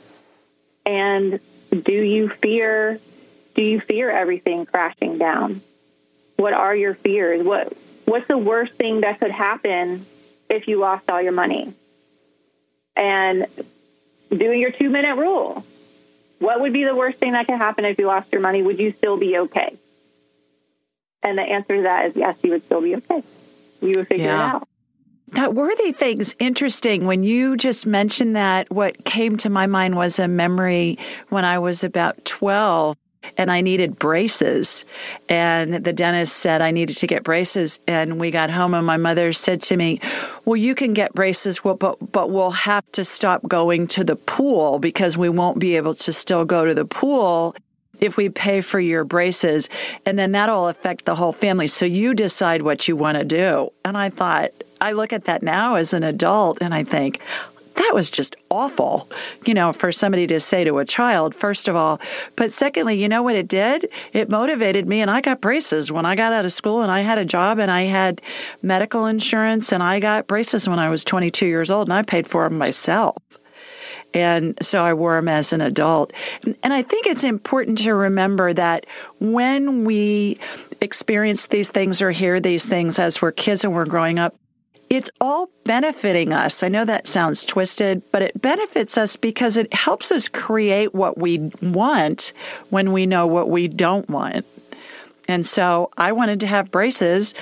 And 0.86 1.40
do 1.82 1.94
you 1.94 2.30
fear 2.30 3.00
do 3.56 3.62
you 3.62 3.80
fear 3.80 4.10
everything 4.12 4.66
crashing 4.66 5.18
down? 5.18 5.62
What 6.36 6.54
are 6.54 6.76
your 6.76 6.96
fears? 6.96 7.44
What 7.44 7.74
what's 8.06 8.28
the 8.28 8.38
worst 8.38 8.74
thing 8.74 9.02
that 9.02 9.20
could 9.20 9.32
happen 9.32 10.06
if 10.50 10.68
you 10.68 10.80
lost 10.80 11.10
all 11.10 11.22
your 11.22 11.32
money? 11.32 11.74
And 12.96 13.48
doing 14.30 14.60
your 14.60 14.72
2-minute 14.72 15.16
rule. 15.16 15.66
What 16.40 16.62
would 16.62 16.74
be 16.74 16.84
the 16.84 16.96
worst 16.96 17.18
thing 17.18 17.32
that 17.34 17.46
could 17.46 17.58
happen 17.58 17.86
if 17.86 17.98
you 17.98 18.08
lost 18.08 18.32
your 18.32 18.42
money? 18.42 18.62
Would 18.62 18.80
you 18.80 18.94
still 18.98 19.18
be 19.18 19.38
okay? 19.38 19.76
And 21.24 21.38
the 21.38 21.44
answer 21.44 21.78
to 21.78 21.82
that 21.84 22.08
is 22.08 22.16
yes, 22.16 22.38
you 22.44 22.52
would 22.52 22.66
still 22.66 22.82
be 22.82 22.96
okay. 22.98 23.24
You 23.82 23.94
would 23.96 24.08
figure 24.08 24.26
yeah. 24.26 24.50
it 24.50 24.56
out. 24.56 24.68
That 25.30 25.54
worthy 25.54 25.92
thing's 25.92 26.36
interesting. 26.40 27.08
When 27.08 27.24
you 27.24 27.58
just 27.58 27.86
mentioned 27.86 28.36
that, 28.36 28.70
what 28.70 29.04
came 29.04 29.38
to 29.38 29.50
my 29.50 29.66
mind 29.66 29.96
was 29.96 30.20
a 30.20 30.28
memory 30.28 31.00
when 31.30 31.44
I 31.44 31.60
was 31.60 31.84
about 31.84 32.24
12 32.26 32.96
and 33.38 33.52
I 33.52 33.62
needed 33.62 33.98
braces. 33.98 34.86
And 35.28 35.74
the 35.74 35.94
dentist 35.94 36.36
said 36.36 36.62
I 36.62 36.72
needed 36.72 36.98
to 36.98 37.08
get 37.08 37.24
braces. 37.24 37.80
And 37.88 38.20
we 38.20 38.30
got 38.30 38.52
home, 38.52 38.76
and 38.76 38.86
my 38.86 38.98
mother 38.98 39.34
said 39.34 39.64
to 39.64 39.78
me, 39.78 40.00
Well, 40.46 40.58
you 40.58 40.76
can 40.76 40.94
get 40.94 41.14
braces, 41.14 41.60
but, 41.60 41.98
but 42.12 42.30
we'll 42.30 42.52
have 42.52 42.90
to 42.94 43.04
stop 43.04 43.42
going 43.48 43.88
to 43.88 44.04
the 44.04 44.16
pool 44.16 44.78
because 44.78 45.18
we 45.18 45.30
won't 45.30 45.60
be 45.60 45.78
able 45.78 45.96
to 45.96 46.14
still 46.14 46.46
go 46.46 46.66
to 46.66 46.74
the 46.74 46.86
pool 46.86 47.56
if 48.00 48.18
we 48.18 48.30
pay 48.30 48.62
for 48.62 48.80
your 48.80 49.06
braces 49.06 49.70
and 50.06 50.20
then 50.20 50.34
that'll 50.34 50.68
affect 50.68 51.06
the 51.06 51.16
whole 51.16 51.32
family 51.32 51.70
so 51.70 51.86
you 51.86 52.14
decide 52.14 52.62
what 52.62 52.90
you 52.90 52.96
want 52.98 53.18
to 53.18 53.24
do 53.24 53.72
and 53.86 53.98
i 53.98 54.10
thought 54.10 54.52
i 54.82 54.92
look 54.92 55.14
at 55.14 55.26
that 55.26 55.44
now 55.44 55.76
as 55.76 55.94
an 55.94 56.04
adult 56.04 56.60
and 56.62 56.74
i 56.74 56.84
think 56.84 57.20
that 57.76 57.92
was 57.94 58.10
just 58.10 58.36
awful, 58.50 59.10
you 59.46 59.54
know, 59.54 59.74
for 59.74 59.92
somebody 59.92 60.28
to 60.28 60.40
say 60.40 60.64
to 60.64 60.80
a 60.80 60.86
child, 60.86 61.36
first 61.36 61.68
of 61.68 61.76
all. 61.76 62.00
But 62.36 62.54
secondly, 62.54 63.02
you 63.02 63.10
know 63.10 63.24
what 63.24 63.36
it 63.36 63.48
did? 63.48 63.90
It 64.14 64.30
motivated 64.30 64.88
me, 64.88 65.02
and 65.02 65.12
I 65.12 65.22
got 65.22 65.42
braces 65.42 65.92
when 65.92 66.06
I 66.06 66.16
got 66.16 66.34
out 66.34 66.46
of 66.46 66.54
school 66.54 66.82
and 66.82 66.92
I 66.92 67.02
had 67.02 67.18
a 67.18 67.26
job 67.26 67.60
and 67.60 67.70
I 67.70 67.84
had 67.84 68.22
medical 68.62 69.06
insurance, 69.06 69.72
and 69.72 69.84
I 69.84 70.00
got 70.00 70.28
braces 70.28 70.68
when 70.68 70.80
I 70.80 70.90
was 70.90 71.04
22 71.04 71.46
years 71.46 71.70
old, 71.70 71.90
and 71.90 71.94
I 71.94 72.04
paid 72.04 72.28
for 72.28 72.44
them 72.44 72.58
myself 72.58 73.18
and 74.14 74.58
so 74.62 74.82
I 74.82 74.94
wore 74.94 75.16
them 75.16 75.28
as 75.28 75.52
an 75.52 75.60
adult. 75.60 76.14
And 76.64 76.74
I 76.74 76.84
think 76.84 77.06
it's 77.06 77.26
important 77.26 77.80
to 77.80 77.94
remember 77.94 78.54
that 78.54 78.86
when 79.20 79.84
we 79.84 80.40
experience 80.80 81.48
these 81.48 81.70
things 81.70 82.02
or 82.02 82.12
hear 82.12 82.40
these 82.40 82.66
things 82.66 82.98
as 82.98 83.22
we're 83.22 83.34
kids 83.34 83.66
and 83.66 83.74
we're 83.74 83.86
growing 83.86 84.18
up, 84.18 84.34
it's 84.96 85.10
all 85.20 85.50
benefiting 85.66 86.32
us. 86.32 86.64
I 86.64 86.70
know 86.70 86.86
that 86.86 87.06
sounds 87.06 87.46
twisted, 87.46 88.02
but 88.12 88.22
it 88.22 88.42
benefits 88.42 88.98
us 88.98 89.18
because 89.18 89.58
it 89.58 89.74
helps 89.74 90.12
us 90.12 90.30
create 90.30 90.96
what 90.96 91.18
we 91.18 91.52
want 91.62 92.32
when 92.70 92.94
we 92.94 93.06
know 93.06 93.28
what 93.28 93.50
we 93.50 93.68
don't 93.68 94.10
want. 94.10 94.46
And 95.28 95.46
so 95.46 95.92
I 95.98 96.14
wanted 96.14 96.42
to 96.42 96.48
have 96.48 96.72
braces. 96.72 97.34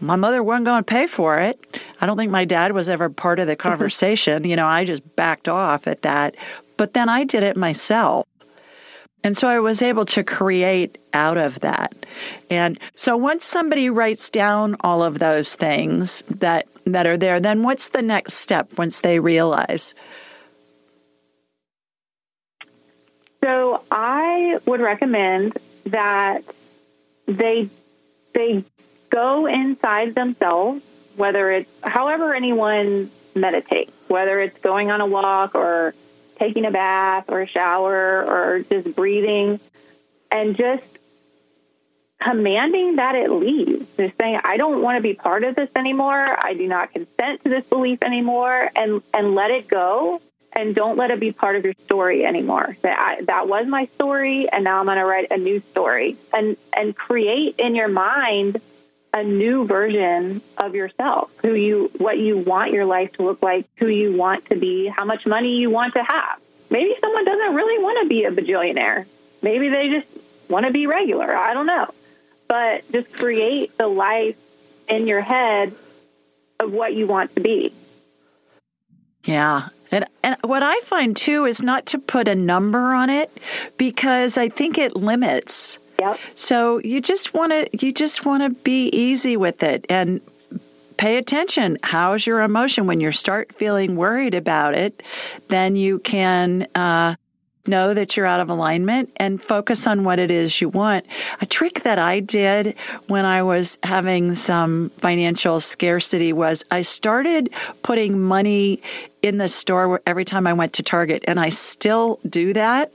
My 0.00 0.16
mother 0.16 0.42
wasn't 0.42 0.66
going 0.66 0.84
to 0.84 0.90
pay 0.90 1.06
for 1.06 1.38
it. 1.38 1.58
I 2.00 2.06
don't 2.06 2.16
think 2.16 2.30
my 2.30 2.44
dad 2.44 2.72
was 2.72 2.88
ever 2.88 3.10
part 3.10 3.40
of 3.40 3.46
the 3.46 3.56
conversation. 3.68 4.44
you 4.44 4.56
know, 4.56 4.66
I 4.66 4.84
just 4.84 5.14
backed 5.14 5.48
off 5.48 5.86
at 5.86 6.02
that. 6.02 6.36
But 6.78 6.94
then 6.94 7.08
I 7.08 7.24
did 7.24 7.42
it 7.42 7.56
myself. 7.56 8.26
And 9.24 9.36
so 9.36 9.48
I 9.48 9.60
was 9.60 9.82
able 9.82 10.04
to 10.06 10.24
create 10.24 10.98
out 11.12 11.38
of 11.38 11.60
that. 11.60 11.94
And 12.50 12.78
so 12.96 13.16
once 13.16 13.44
somebody 13.44 13.88
writes 13.88 14.30
down 14.30 14.76
all 14.80 15.02
of 15.02 15.18
those 15.18 15.54
things 15.54 16.22
that 16.28 16.66
that 16.84 17.06
are 17.06 17.16
there, 17.16 17.38
then 17.38 17.62
what's 17.62 17.88
the 17.88 18.02
next 18.02 18.34
step 18.34 18.76
once 18.76 19.00
they 19.00 19.20
realize? 19.20 19.94
So 23.42 23.82
I 23.90 24.58
would 24.66 24.80
recommend 24.80 25.58
that 25.86 26.42
they 27.26 27.68
they 28.32 28.64
go 29.10 29.46
inside 29.46 30.14
themselves, 30.14 30.82
whether 31.16 31.50
it's 31.50 31.70
however 31.82 32.34
anyone 32.34 33.10
meditates, 33.34 33.92
whether 34.08 34.40
it's 34.40 34.58
going 34.60 34.90
on 34.90 35.00
a 35.00 35.06
walk 35.06 35.54
or 35.54 35.94
taking 36.42 36.64
a 36.64 36.72
bath 36.72 37.26
or 37.28 37.42
a 37.42 37.46
shower 37.46 38.24
or 38.24 38.64
just 38.68 38.96
breathing 38.96 39.60
and 40.30 40.56
just 40.56 40.84
commanding 42.18 42.96
that 42.96 43.14
it 43.14 43.30
leaves. 43.30 43.86
Just 43.96 44.16
saying, 44.18 44.40
I 44.42 44.56
don't 44.56 44.82
want 44.82 44.96
to 44.96 45.02
be 45.02 45.14
part 45.14 45.44
of 45.44 45.54
this 45.54 45.70
anymore. 45.76 46.12
I 46.12 46.54
do 46.54 46.66
not 46.66 46.92
consent 46.92 47.44
to 47.44 47.48
this 47.48 47.64
belief 47.66 48.02
anymore 48.02 48.70
and, 48.74 49.02
and 49.14 49.36
let 49.36 49.52
it 49.52 49.68
go 49.68 50.20
and 50.52 50.74
don't 50.74 50.96
let 50.96 51.12
it 51.12 51.20
be 51.20 51.30
part 51.30 51.54
of 51.54 51.64
your 51.64 51.74
story 51.84 52.26
anymore. 52.26 52.76
That 52.82 52.98
I, 52.98 53.22
that 53.22 53.48
was 53.48 53.66
my 53.66 53.86
story, 53.94 54.50
and 54.50 54.64
now 54.64 54.80
I'm 54.80 54.86
going 54.86 54.98
to 54.98 55.04
write 55.04 55.30
a 55.30 55.38
new 55.38 55.60
story 55.70 56.16
and 56.32 56.58
and 56.74 56.94
create 56.94 57.54
in 57.58 57.74
your 57.74 57.88
mind 57.88 58.60
a 59.12 59.22
new 59.22 59.66
version 59.66 60.40
of 60.56 60.74
yourself, 60.74 61.30
who 61.42 61.54
you 61.54 61.90
what 61.98 62.18
you 62.18 62.38
want 62.38 62.72
your 62.72 62.84
life 62.84 63.12
to 63.14 63.22
look 63.22 63.42
like, 63.42 63.66
who 63.76 63.88
you 63.88 64.16
want 64.16 64.46
to 64.46 64.56
be, 64.56 64.86
how 64.86 65.04
much 65.04 65.26
money 65.26 65.58
you 65.58 65.70
want 65.70 65.94
to 65.94 66.02
have. 66.02 66.40
Maybe 66.70 66.94
someone 67.00 67.24
doesn't 67.24 67.54
really 67.54 67.82
want 67.82 68.02
to 68.02 68.08
be 68.08 68.24
a 68.24 68.30
bajillionaire. 68.30 69.04
Maybe 69.42 69.68
they 69.68 69.88
just 69.90 70.08
want 70.48 70.66
to 70.66 70.72
be 70.72 70.86
regular. 70.86 71.34
I 71.34 71.52
don't 71.52 71.66
know. 71.66 71.88
But 72.48 72.90
just 72.90 73.12
create 73.12 73.76
the 73.76 73.86
life 73.86 74.36
in 74.88 75.06
your 75.06 75.20
head 75.20 75.74
of 76.58 76.72
what 76.72 76.94
you 76.94 77.06
want 77.06 77.34
to 77.34 77.40
be. 77.40 77.72
Yeah, 79.24 79.68
and, 79.90 80.06
and 80.22 80.36
what 80.42 80.62
I 80.62 80.80
find 80.80 81.16
too 81.16 81.44
is 81.44 81.62
not 81.62 81.86
to 81.86 81.98
put 81.98 82.26
a 82.26 82.34
number 82.34 82.78
on 82.78 83.10
it 83.10 83.30
because 83.76 84.38
I 84.38 84.48
think 84.48 84.78
it 84.78 84.96
limits. 84.96 85.78
Yep. 86.02 86.18
So 86.34 86.78
you 86.78 87.00
just 87.00 87.32
want 87.32 87.52
to 87.52 87.86
you 87.86 87.92
just 87.92 88.26
want 88.26 88.42
to 88.42 88.60
be 88.62 88.88
easy 88.88 89.36
with 89.36 89.62
it 89.62 89.86
and 89.88 90.20
pay 90.96 91.16
attention. 91.16 91.78
How's 91.80 92.26
your 92.26 92.40
emotion 92.40 92.88
when 92.88 92.98
you 93.00 93.12
start 93.12 93.54
feeling 93.54 93.94
worried 93.94 94.34
about 94.34 94.74
it? 94.74 95.00
Then 95.46 95.76
you 95.76 96.00
can 96.00 96.66
uh, 96.74 97.14
know 97.68 97.94
that 97.94 98.16
you're 98.16 98.26
out 98.26 98.40
of 98.40 98.50
alignment 98.50 99.12
and 99.16 99.40
focus 99.40 99.86
on 99.86 100.02
what 100.02 100.18
it 100.18 100.32
is 100.32 100.60
you 100.60 100.68
want. 100.68 101.06
A 101.40 101.46
trick 101.46 101.84
that 101.84 102.00
I 102.00 102.18
did 102.18 102.74
when 103.06 103.24
I 103.24 103.44
was 103.44 103.78
having 103.84 104.34
some 104.34 104.90
financial 104.98 105.60
scarcity 105.60 106.32
was 106.32 106.64
I 106.68 106.82
started 106.82 107.50
putting 107.82 108.20
money 108.20 108.82
in 109.22 109.38
the 109.38 109.48
store 109.48 110.02
every 110.04 110.24
time 110.24 110.48
I 110.48 110.54
went 110.54 110.74
to 110.74 110.82
Target, 110.82 111.24
and 111.28 111.38
I 111.38 111.50
still 111.50 112.18
do 112.28 112.54
that. 112.54 112.90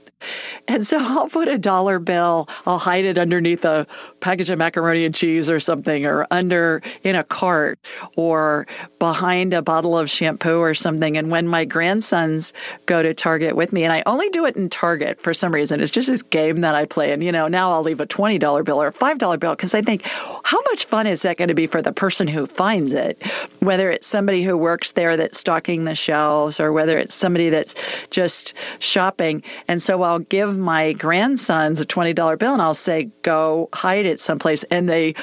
And 0.66 0.86
so 0.86 0.98
I'll 1.00 1.28
put 1.28 1.48
a 1.48 1.58
dollar 1.58 1.98
bill, 1.98 2.48
I'll 2.66 2.78
hide 2.78 3.04
it 3.04 3.18
underneath 3.18 3.64
a 3.64 3.86
package 4.20 4.50
of 4.50 4.58
macaroni 4.58 5.04
and 5.04 5.14
cheese 5.14 5.50
or 5.50 5.60
something, 5.60 6.06
or 6.06 6.26
under 6.30 6.82
in 7.04 7.16
a 7.16 7.24
cart, 7.24 7.78
or 8.16 8.66
behind 8.98 9.54
a 9.54 9.62
bottle 9.62 9.96
of 9.96 10.10
shampoo 10.10 10.58
or 10.58 10.74
something. 10.74 11.16
And 11.16 11.30
when 11.30 11.48
my 11.48 11.64
grandsons 11.64 12.52
go 12.86 13.02
to 13.02 13.14
Target 13.14 13.56
with 13.56 13.72
me, 13.72 13.84
and 13.84 13.92
I 13.92 14.02
only 14.06 14.28
do 14.30 14.46
it 14.46 14.56
in 14.56 14.68
Target 14.68 15.20
for 15.20 15.34
some 15.34 15.52
reason, 15.52 15.80
it's 15.80 15.90
just 15.90 16.08
this 16.08 16.22
game 16.22 16.62
that 16.62 16.74
I 16.74 16.84
play. 16.84 17.12
And, 17.12 17.22
you 17.22 17.32
know, 17.32 17.48
now 17.48 17.72
I'll 17.72 17.82
leave 17.82 18.00
a 18.00 18.06
$20 18.06 18.64
bill 18.64 18.82
or 18.82 18.88
a 18.88 18.92
$5 18.92 19.40
bill 19.40 19.54
because 19.54 19.74
I 19.74 19.82
think, 19.82 20.02
how 20.04 20.58
much 20.70 20.86
fun 20.86 21.06
is 21.06 21.22
that 21.22 21.36
going 21.36 21.48
to 21.48 21.54
be 21.54 21.66
for 21.66 21.82
the 21.82 21.92
person 21.92 22.28
who 22.28 22.46
finds 22.46 22.92
it? 22.92 23.22
Whether 23.60 23.90
it's 23.90 24.06
somebody 24.06 24.42
who 24.42 24.56
works 24.56 24.92
there 24.92 25.16
that's 25.16 25.38
stocking 25.38 25.84
the 25.84 25.94
shelves 25.94 26.60
or 26.60 26.72
whether 26.72 26.98
it's 26.98 27.14
somebody 27.14 27.50
that's 27.50 27.74
just 28.10 28.54
shopping. 28.78 29.42
And 29.68 29.80
so 29.80 30.02
I'll 30.02 30.18
give 30.18 30.56
my 30.56 30.92
grandsons 30.92 31.80
a 31.80 31.86
$20 31.86 32.38
bill 32.38 32.52
and 32.52 32.62
I'll 32.62 32.74
say, 32.74 33.10
go 33.22 33.68
hide 33.72 34.06
it 34.08 34.20
someplace. 34.20 34.64
And 34.64 34.88
they, 34.88 35.14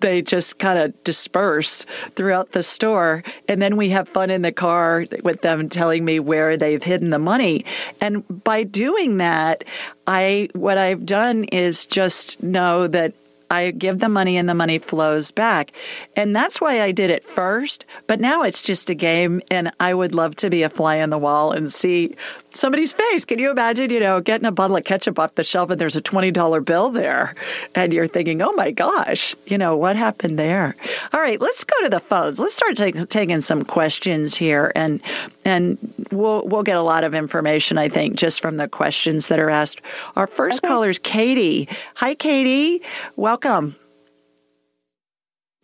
they 0.00 0.22
just 0.22 0.58
kind 0.58 0.78
of 0.78 1.04
disperse 1.04 1.86
throughout 2.14 2.52
the 2.52 2.62
store. 2.62 3.22
And 3.48 3.60
then 3.60 3.76
we 3.76 3.90
have 3.90 4.08
fun 4.08 4.30
in 4.30 4.42
the 4.42 4.52
car 4.52 5.06
with 5.22 5.40
them 5.40 5.68
telling 5.68 6.04
me 6.04 6.20
where 6.20 6.56
they've 6.56 6.82
hidden 6.82 7.10
the 7.10 7.18
money. 7.18 7.64
And 8.00 8.44
by 8.44 8.62
doing 8.62 9.18
that, 9.18 9.64
I, 10.06 10.48
what 10.52 10.78
I've 10.78 11.06
done 11.06 11.44
is 11.44 11.86
just 11.86 12.42
know 12.42 12.86
that 12.86 13.14
I 13.50 13.70
give 13.70 13.98
the 13.98 14.08
money 14.08 14.36
and 14.36 14.48
the 14.48 14.54
money 14.54 14.78
flows 14.78 15.30
back. 15.30 15.72
And 16.16 16.34
that's 16.34 16.60
why 16.60 16.82
I 16.82 16.92
did 16.92 17.10
it 17.10 17.24
first. 17.24 17.84
But 18.06 18.20
now 18.20 18.42
it's 18.42 18.62
just 18.62 18.90
a 18.90 18.94
game. 18.94 19.42
And 19.50 19.70
I 19.78 19.92
would 19.94 20.14
love 20.14 20.36
to 20.36 20.50
be 20.50 20.62
a 20.62 20.68
fly 20.68 21.00
on 21.02 21.10
the 21.10 21.18
wall 21.18 21.52
and 21.52 21.70
see 21.70 22.16
somebody's 22.54 22.92
face. 22.92 23.24
Can 23.24 23.38
you 23.38 23.50
imagine, 23.50 23.90
you 23.90 24.00
know, 24.00 24.20
getting 24.20 24.46
a 24.46 24.52
bottle 24.52 24.76
of 24.76 24.84
ketchup 24.84 25.18
off 25.18 25.34
the 25.34 25.44
shelf 25.44 25.70
and 25.70 25.80
there's 25.80 25.96
a 25.96 26.02
$20 26.02 26.64
bill 26.64 26.90
there 26.90 27.34
and 27.74 27.92
you're 27.92 28.06
thinking, 28.06 28.40
oh 28.42 28.52
my 28.52 28.70
gosh, 28.70 29.34
you 29.46 29.58
know, 29.58 29.76
what 29.76 29.96
happened 29.96 30.38
there? 30.38 30.74
All 31.12 31.20
right, 31.20 31.40
let's 31.40 31.64
go 31.64 31.82
to 31.82 31.88
the 31.88 32.00
phones. 32.00 32.38
Let's 32.38 32.54
start 32.54 32.76
take, 32.76 33.08
taking 33.08 33.40
some 33.40 33.64
questions 33.64 34.34
here 34.34 34.72
and, 34.74 35.00
and 35.44 35.78
we'll, 36.10 36.46
we'll 36.46 36.62
get 36.62 36.76
a 36.76 36.82
lot 36.82 37.04
of 37.04 37.14
information, 37.14 37.78
I 37.78 37.88
think, 37.88 38.16
just 38.16 38.40
from 38.40 38.56
the 38.56 38.68
questions 38.68 39.28
that 39.28 39.38
are 39.38 39.50
asked. 39.50 39.80
Our 40.16 40.26
first 40.26 40.64
okay. 40.64 40.68
caller 40.68 40.88
is 40.88 40.98
Katie. 40.98 41.68
Hi, 41.94 42.14
Katie. 42.14 42.82
Welcome. 43.16 43.76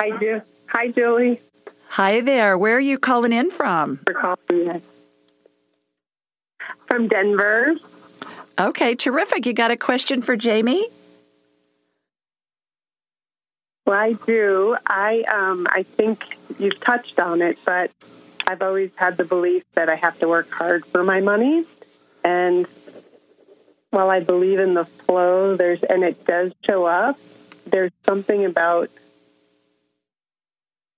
Hi, 0.00 0.16
Ju- 0.18 0.42
Hi, 0.66 0.88
Julie. 0.88 1.40
Hi 1.88 2.20
there. 2.20 2.57
Where 2.57 2.76
are 2.76 2.81
you 2.81 2.98
calling 2.98 3.33
in 3.33 3.50
from? 3.50 3.98
For 4.05 4.14
calling 4.14 4.81
from 6.90 7.07
Denver. 7.07 7.76
Okay, 8.59 8.96
terrific. 8.96 9.46
You 9.46 9.53
got 9.53 9.70
a 9.70 9.76
question 9.76 10.22
for 10.22 10.37
Jamie? 10.37 10.85
Well, 13.87 13.98
I 13.98 14.12
do. 14.12 14.76
I 14.87 15.22
um, 15.22 15.68
I 15.70 15.85
think 15.85 16.37
you've 16.59 16.81
touched 16.81 17.20
on 17.20 17.42
it, 17.42 17.59
but 17.64 17.92
I've 18.46 18.61
always 18.61 18.90
had 18.96 19.16
the 19.16 19.24
belief 19.24 19.62
that 19.74 19.88
I 19.88 19.94
have 19.94 20.18
to 20.18 20.29
work 20.29 20.50
hard 20.50 20.85
for 20.85 21.05
my 21.05 21.20
money, 21.20 21.64
and 22.24 22.66
while 23.90 24.11
I 24.11 24.20
believe 24.20 24.59
in 24.59 24.74
the 24.74 24.85
flow, 24.85 25.57
there's 25.57 25.83
and 25.85 26.03
it 26.03 26.26
does 26.26 26.53
show 26.66 26.85
up. 26.87 27.18
There's 27.66 27.92
something 28.05 28.44
about 28.44 28.90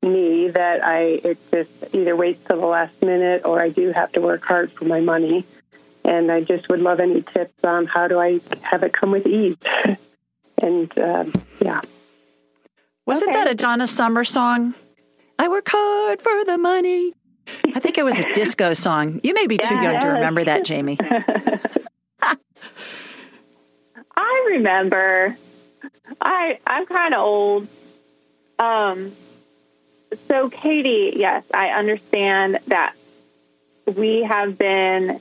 me 0.03 0.49
that 0.49 0.85
I 0.85 1.21
it 1.23 1.39
just 1.51 1.95
either 1.95 2.17
waits 2.17 2.45
till 2.47 2.61
the 2.61 2.67
last 2.67 3.01
minute 3.03 3.43
or 3.45 3.61
I 3.61 3.69
do 3.69 3.93
have 3.93 4.11
to 4.13 4.21
work 4.21 4.45
hard 4.45 4.73
for 4.73 4.87
my 4.87 5.01
money 5.01 5.45
and 6.05 6.31
I 6.31 6.41
just 6.43 6.69
would 6.69 6.81
love 6.81 7.01
any 7.01 7.23
tips 7.23 7.65
on 7.65 7.87
how 7.87 8.09
do 8.09 8.19
I 8.19 8.41
have 8.63 8.83
it 8.83 8.93
come 8.93 9.11
with 9.13 9.27
ease. 9.27 9.57
and 10.59 10.99
uh, 10.99 11.25
yeah. 11.61 11.81
Wasn't 13.07 13.31
okay. 13.31 13.45
that 13.45 13.51
a 13.51 13.55
Donna 13.55 13.87
Summer 13.87 14.25
song? 14.25 14.75
I 15.39 15.49
work 15.49 15.69
hard 15.69 16.21
for 16.23 16.45
the 16.45 16.59
money. 16.59 17.15
I 17.65 17.81
think 17.81 17.99
it 17.99 18.05
was 18.05 18.19
a 18.19 18.33
disco 18.33 18.75
song. 18.79 19.21
You 19.23 19.35
may 19.35 19.47
be 19.47 19.59
too 19.59 19.75
young 19.75 20.01
to 20.01 20.09
remember 20.09 20.45
that, 20.45 20.65
Jamie. 20.65 20.99
I 24.15 24.51
remember. 24.51 25.37
I 26.21 26.59
I'm 26.67 26.87
kind 26.87 27.15
of 27.15 27.21
old. 27.21 27.67
Um. 28.59 29.13
So, 30.29 30.51
Katie, 30.51 31.15
yes, 31.17 31.43
I 31.55 31.71
understand 31.71 32.59
that 32.67 32.95
we 33.87 34.23
have 34.23 34.59
been 34.59 35.21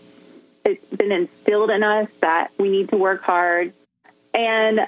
it's 0.64 0.86
been 0.88 1.12
instilled 1.12 1.70
in 1.70 1.84
us 1.84 2.10
that 2.20 2.52
we 2.58 2.70
need 2.70 2.90
to 2.90 2.98
work 2.98 3.24
hard. 3.24 3.74
And 4.34 4.88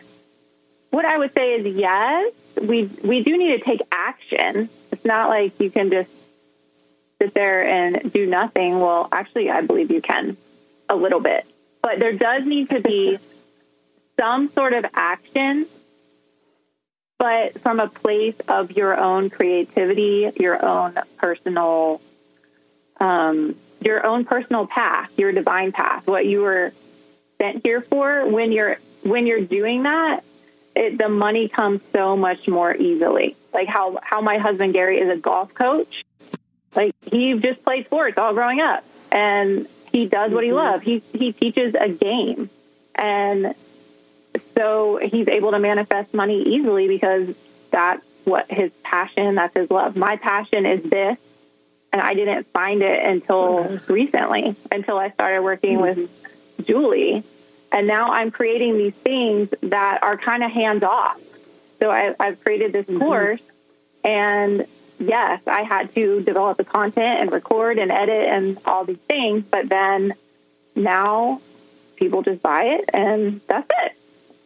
what 0.90 1.06
I 1.06 1.18
would 1.18 1.34
say 1.34 1.56
is 1.56 1.76
yes, 1.76 2.34
we 2.62 2.86
we 3.04 3.24
do 3.24 3.38
need 3.38 3.58
to 3.58 3.64
take 3.64 3.82
action. 3.92 4.70
It's 4.92 5.06
not 5.06 5.30
like 5.30 5.60
you 5.60 5.72
can 5.72 5.90
just 5.90 6.12
sit 7.22 7.34
there 7.34 7.66
and 7.66 8.12
do 8.12 8.26
nothing. 8.26 8.80
Well, 8.80 9.10
actually, 9.12 9.50
I 9.50 9.62
believe 9.62 9.92
you 9.92 10.02
can 10.02 10.38
a 10.90 10.96
little 10.96 11.20
bit, 11.20 11.48
but 11.82 12.00
there 12.00 12.14
does 12.14 12.46
need 12.46 12.70
to 12.70 12.80
be 12.80 13.18
some 14.18 14.50
sort 14.50 14.74
of 14.74 14.86
action 14.94 15.66
but 17.24 17.58
from 17.62 17.80
a 17.80 17.88
place 17.88 18.36
of 18.50 18.72
your 18.74 19.00
own 19.00 19.30
creativity, 19.30 20.30
your 20.36 20.62
own 20.62 21.00
personal, 21.16 22.02
um, 23.00 23.56
your 23.86 24.06
own 24.06 24.26
personal 24.26 24.68
path, 24.68 25.12
your 25.18 25.32
divine 25.32 25.72
path, 25.72 26.08
what 26.08 26.26
you 26.26 26.42
were 26.42 26.74
sent 27.40 27.64
here 27.64 27.82
for. 27.82 28.26
When 28.28 28.52
you're 28.52 28.78
when 29.04 29.28
you're 29.28 29.42
doing 29.42 29.84
that, 29.84 30.24
it, 30.76 30.98
the 30.98 31.10
money 31.10 31.50
comes 31.50 31.82
so 31.92 32.16
much 32.16 32.48
more 32.48 32.76
easily. 32.76 33.36
Like 33.54 33.68
how 33.68 34.00
how 34.02 34.22
my 34.22 34.38
husband 34.38 34.74
Gary 34.74 35.00
is 35.00 35.10
a 35.10 35.18
golf 35.18 35.54
coach. 35.54 36.04
Like 36.76 36.96
he 37.12 37.38
just 37.40 37.64
played 37.64 37.86
sports 37.86 38.18
all 38.18 38.34
growing 38.34 38.62
up, 38.62 38.84
and 39.12 39.68
he 39.92 40.08
does 40.08 40.32
what 40.32 40.44
he 40.44 40.50
mm-hmm. 40.50 40.58
loves. 40.58 40.84
He 40.84 41.04
he 41.14 41.32
teaches 41.32 41.76
a 41.76 41.90
game, 41.90 42.50
and 42.96 43.54
so 44.56 44.98
he's 44.98 45.28
able 45.28 45.52
to 45.52 45.60
manifest 45.60 46.14
money 46.14 46.42
easily 46.42 46.88
because 46.88 47.36
that's 47.70 48.06
what 48.26 48.50
his 48.50 48.72
passion, 48.84 49.36
that's 49.36 49.56
his 49.56 49.70
love. 49.70 49.96
My 49.96 50.18
passion 50.18 50.66
is 50.66 50.84
this, 50.84 51.18
and 51.94 52.02
I 52.02 52.16
didn't 52.16 52.52
find 52.52 52.82
it 52.82 53.06
until 53.06 53.60
mm-hmm. 53.60 53.94
recently, 53.94 54.56
until 54.72 54.98
I 54.98 55.12
started 55.12 55.44
working 55.44 55.78
mm-hmm. 55.78 56.02
with 56.02 56.66
Julie. 56.66 57.24
And 57.72 57.88
now 57.88 58.12
I'm 58.12 58.32
creating 58.32 58.78
these 58.78 58.96
things 58.96 59.50
that 59.62 60.04
are 60.04 60.18
kind 60.18 60.44
of 60.44 60.52
hands 60.52 60.84
off. 60.84 61.22
So 61.80 61.92
I, 61.92 62.16
have 62.20 62.44
created 62.44 62.74
this 62.74 62.86
mm-hmm. 62.86 63.00
course, 63.00 63.42
and 64.04 64.66
yes, 65.00 65.42
I 65.48 65.64
had 65.64 65.94
to 65.96 66.22
develop 66.22 66.58
the 66.58 66.64
content 66.64 67.22
and 67.22 67.32
record 67.32 67.78
and 67.78 67.92
edit 67.92 68.28
and 68.28 68.58
all 68.66 68.86
these 68.86 68.98
things, 68.98 69.46
but 69.50 69.70
then 69.70 70.14
now 70.76 71.42
people 71.96 72.24
just 72.24 72.42
buy 72.42 72.64
it 72.66 72.90
and 72.94 73.40
that's 73.48 73.70
it 73.84 73.96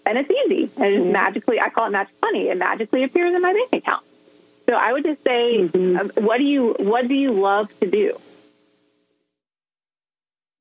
and 0.06 0.18
it's 0.18 0.32
easy. 0.32 0.64
And 0.78 0.96
mm-hmm. 0.96 1.12
magically, 1.12 1.60
I 1.60 1.70
call 1.70 1.88
it 1.88 1.92
magic 1.92 2.14
money. 2.22 2.50
It 2.50 2.58
magically 2.58 3.04
appears 3.04 3.36
in 3.36 3.42
my 3.42 3.54
bank 3.54 3.74
account. 3.74 4.04
So 4.70 4.76
I 4.76 4.92
would 4.92 5.04
just 5.04 5.24
say, 5.24 5.60
mm-hmm. 5.60 5.98
Um, 5.98 6.26
what 6.26 6.38
do 6.38 6.44
you 6.44 6.76
what 6.80 7.08
do 7.08 7.16
you 7.16 7.32
love 7.32 7.70
to 7.80 7.90
do? 7.90 8.20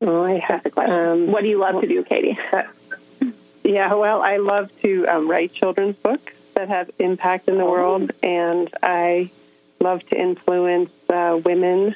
Oh, 0.00 0.24
I 0.24 0.38
have 0.38 0.64
a 0.64 0.70
question. 0.70 0.94
Um, 0.94 1.26
what 1.32 1.42
do 1.42 1.48
you 1.48 1.58
love 1.58 1.74
well, 1.74 1.82
to 1.82 1.88
do, 1.88 2.04
Katie? 2.04 2.38
Uh, 2.52 2.64
yeah, 3.64 3.94
well, 3.94 4.22
I 4.22 4.36
love 4.36 4.70
to 4.82 5.06
um, 5.06 5.28
write 5.28 5.52
children's 5.52 5.96
books 5.96 6.34
that 6.54 6.68
have 6.68 6.90
impact 6.98 7.48
in 7.48 7.56
the 7.56 7.64
oh. 7.64 7.70
world, 7.70 8.12
and 8.22 8.72
I 8.82 9.30
love 9.80 10.06
to 10.08 10.20
influence 10.20 10.90
uh, 11.08 11.40
women 11.42 11.94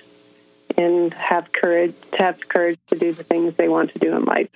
and 0.77 1.13
have 1.15 1.53
courage 1.53 1.95
to 2.13 2.19
have 2.19 2.49
courage 2.49 2.79
to 2.89 2.99
do 2.99 3.13
the 3.13 3.25
things 3.25 3.55
they 3.57 3.69
want 3.69 3.93
to 3.93 3.99
do 3.99 4.17
in 4.17 4.25
life. 4.25 4.51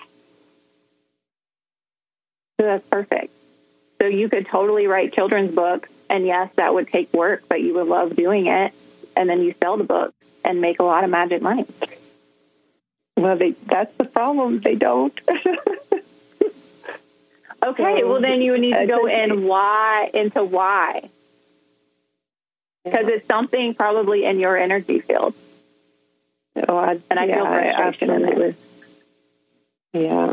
So 2.58 2.66
that's 2.66 2.86
perfect. 2.86 3.32
So 4.00 4.06
you 4.06 4.28
could 4.28 4.46
totally 4.46 4.86
write 4.86 5.12
children's 5.12 5.54
books, 5.54 5.88
and 6.08 6.26
yes, 6.26 6.50
that 6.56 6.74
would 6.74 6.88
take 6.88 7.12
work, 7.12 7.44
but 7.48 7.60
you 7.60 7.74
would 7.74 7.86
love 7.86 8.16
doing 8.16 8.46
it, 8.46 8.72
and 9.16 9.28
then 9.28 9.42
you 9.42 9.54
sell 9.60 9.76
the 9.76 9.84
book 9.84 10.14
and 10.44 10.60
make 10.60 10.80
a 10.80 10.84
lot 10.84 11.04
of 11.04 11.10
magic 11.10 11.42
money. 11.42 11.66
Well, 13.16 13.36
they, 13.36 13.52
that's 13.66 13.94
the 13.96 14.04
problem. 14.04 14.60
They 14.60 14.74
don't. 14.74 15.18
okay, 17.62 18.04
well 18.04 18.20
then 18.20 18.42
you 18.42 18.52
would 18.52 18.60
need 18.60 18.76
to 18.76 18.86
go 18.86 19.06
in 19.06 19.44
why 19.44 20.10
into 20.12 20.44
why, 20.44 21.08
because 22.84 23.08
it's 23.08 23.26
something 23.26 23.74
probably 23.74 24.24
in 24.24 24.38
your 24.38 24.56
energy 24.56 25.00
field. 25.00 25.34
Oh, 26.68 26.76
I, 26.76 27.00
and 27.10 27.18
I 27.18 27.24
yeah, 27.24 27.34
feel 27.34 27.46
frustration 27.46 28.10
in 28.10 28.24
it. 28.24 28.56
Yeah. 29.92 30.32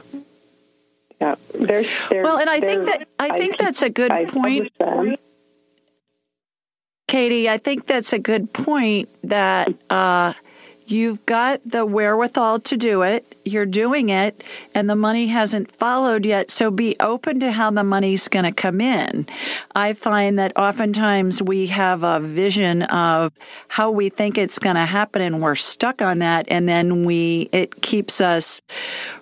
Yeah. 1.20 1.36
There's, 1.54 1.88
there's, 2.10 2.24
well, 2.24 2.40
and 2.40 2.50
I 2.50 2.60
think 2.60 2.88
that 2.88 3.08
I 3.20 3.38
think 3.38 3.62
I, 3.62 3.66
that's 3.66 3.82
a 3.84 3.90
good 3.90 4.12
I 4.12 4.26
point. 4.26 4.72
Katie, 7.12 7.50
I 7.50 7.58
think 7.58 7.88
that's 7.88 8.14
a 8.14 8.20
good 8.20 8.54
point 8.54 9.10
that 9.26 9.68
uh, 9.90 10.32
you've 10.86 11.26
got 11.26 11.60
the 11.66 11.86
wherewithal 11.86 12.62
to 12.62 12.78
do 12.78 13.02
it. 13.02 13.36
You're 13.44 13.66
doing 13.66 14.08
it, 14.08 14.42
and 14.74 14.90
the 14.90 14.96
money 14.96 15.28
hasn't 15.28 15.76
followed 15.76 16.26
yet. 16.26 16.50
So 16.50 16.72
be 16.72 16.96
open 17.02 17.42
to 17.42 17.52
how 17.52 17.70
the 17.72 17.84
money's 17.84 18.30
going 18.30 18.46
to 18.46 18.54
come 18.54 18.80
in. 18.80 19.28
I 19.76 19.92
find 19.92 20.40
that 20.40 20.56
oftentimes 20.56 21.42
we 21.42 21.68
have 21.68 22.04
a 22.04 22.22
vision 22.22 22.84
of 22.84 23.34
how 23.68 23.92
we 23.92 24.08
think 24.08 24.38
it's 24.38 24.60
going 24.60 24.78
to 24.78 24.86
happen, 24.86 25.22
and 25.22 25.42
we're 25.42 25.56
stuck 25.56 26.02
on 26.02 26.20
that, 26.20 26.46
and 26.48 26.66
then 26.66 27.04
we 27.04 27.50
it 27.52 27.82
keeps 27.82 28.22
us 28.22 28.62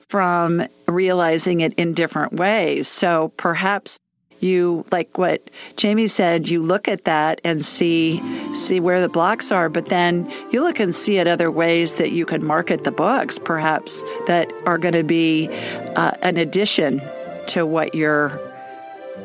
from 0.10 0.68
realizing 0.88 1.62
it 1.62 1.74
in 1.74 1.96
different 1.96 2.34
ways. 2.34 2.88
So 2.88 3.30
perhaps 3.36 4.00
you 4.44 4.86
like 4.92 5.18
what 5.18 5.50
Jamie 5.76 6.08
said, 6.08 6.50
you 6.50 6.62
look 6.64 6.88
at 6.88 7.06
that 7.06 7.42
and 7.44 7.64
see 7.64 8.22
see 8.56 8.80
where 8.80 9.02
the 9.02 9.10
blocks 9.10 9.52
are, 9.52 9.70
but 9.70 9.86
then 9.88 10.32
you 10.52 10.62
look 10.62 10.80
and 10.80 10.96
see 10.96 11.20
at 11.20 11.28
other 11.28 11.52
ways 11.52 11.96
that 11.96 12.12
you 12.12 12.26
could 12.26 12.42
market 12.42 12.84
the 12.84 12.92
books, 12.92 13.40
perhaps 13.40 14.04
that 14.28 14.52
are 14.66 14.78
going 14.78 14.94
to 14.94 15.04
be 15.04 15.50
uh, 15.96 16.12
an 16.22 16.38
addition 16.38 17.02
to 17.48 17.66
what 17.66 17.96
you're 17.96 18.40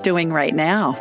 doing 0.02 0.32
right 0.32 0.54
now. 0.54 0.96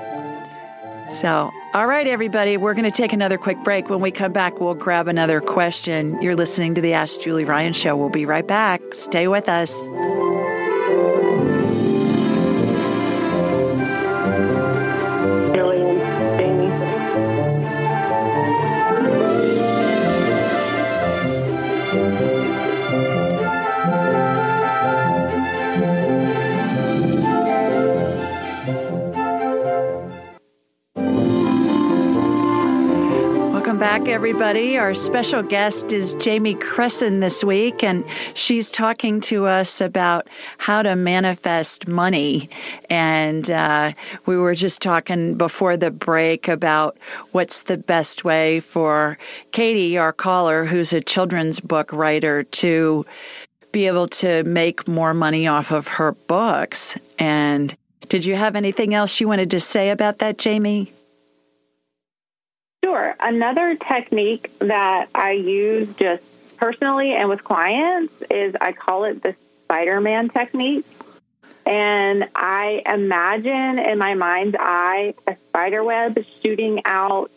So, 1.10 1.52
all 1.74 1.86
right, 1.86 2.08
everybody, 2.08 2.58
we're 2.58 2.74
going 2.74 2.90
to 2.90 2.98
take 2.98 3.14
another 3.14 3.38
quick 3.38 3.58
break. 3.64 3.90
When 3.90 4.00
we 4.00 4.12
come 4.12 4.32
back, 4.32 4.60
we'll 4.60 4.74
grab 4.74 5.08
another 5.08 5.42
question. 5.42 6.22
You're 6.22 6.36
listening 6.36 6.76
to 6.76 6.82
the 6.82 6.94
Ask 6.94 7.22
Julie 7.22 7.46
Ryan 7.46 7.74
Show. 7.74 7.98
We'll 7.98 8.10
be 8.10 8.26
right 8.26 8.48
back. 8.48 8.82
Stay 8.94 9.28
with 9.28 9.50
us. 9.50 9.74
Back, 34.00 34.08
everybody. 34.08 34.80
Our 34.80 34.96
special 34.96 35.44
guest 35.44 35.94
is 35.94 36.16
Jamie 36.16 36.56
Cresson 36.56 37.20
this 37.20 37.44
week, 37.44 37.84
and 37.84 38.04
she's 38.34 38.72
talking 38.72 39.22
to 39.22 39.46
us 39.46 39.82
about 39.82 40.30
how 40.58 40.82
to 40.82 40.96
manifest 40.96 41.88
money. 41.88 42.50
And 42.90 43.48
uh, 43.52 43.94
we 44.26 44.36
were 44.36 44.56
just 44.56 44.82
talking 44.82 45.36
before 45.36 45.78
the 45.78 45.92
break 45.92 46.48
about 46.48 46.98
what's 47.34 47.62
the 47.62 47.78
best 47.78 48.24
way 48.24 48.62
for 48.62 49.20
Katie, 49.52 50.00
our 50.00 50.12
caller, 50.12 50.66
who's 50.66 50.92
a 50.94 51.00
children's 51.00 51.60
book 51.60 51.94
writer, 51.94 52.46
to 52.46 53.06
be 53.72 53.86
able 53.86 54.08
to 54.08 54.44
make 54.44 54.88
more 54.88 55.14
money 55.14 55.46
off 55.46 55.72
of 55.72 55.88
her 55.88 56.14
books. 56.14 56.98
And 57.20 57.78
did 58.10 58.26
you 58.26 58.36
have 58.36 58.56
anything 58.56 58.96
else 58.96 59.20
you 59.20 59.28
wanted 59.28 59.52
to 59.52 59.60
say 59.60 59.92
about 59.92 60.18
that, 60.18 60.40
Jamie? 60.40 60.92
Another 63.24 63.76
technique 63.76 64.52
that 64.60 65.08
I 65.16 65.32
use 65.32 65.88
just 65.96 66.24
personally 66.58 67.14
and 67.14 67.30
with 67.30 67.42
clients 67.42 68.14
is 68.30 68.54
I 68.60 68.74
call 68.74 69.06
it 69.06 69.24
the 69.24 69.34
Spider 69.64 70.02
Man 70.02 70.28
technique. 70.28 70.86
And 71.66 72.28
I 72.36 72.84
imagine 72.86 73.80
in 73.80 73.98
my 73.98 74.16
mind's 74.16 74.58
eye 74.60 75.14
a 75.26 75.38
spider 75.48 75.82
web 75.86 76.22
shooting 76.42 76.82
out 76.84 77.32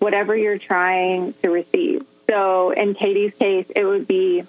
whatever 0.00 0.36
you're 0.36 0.58
trying 0.58 1.34
to 1.34 1.50
receive. 1.50 2.04
So 2.28 2.70
in 2.70 2.94
Katie's 2.94 3.34
case, 3.34 3.66
it 3.76 3.84
would 3.84 4.08
be 4.08 4.42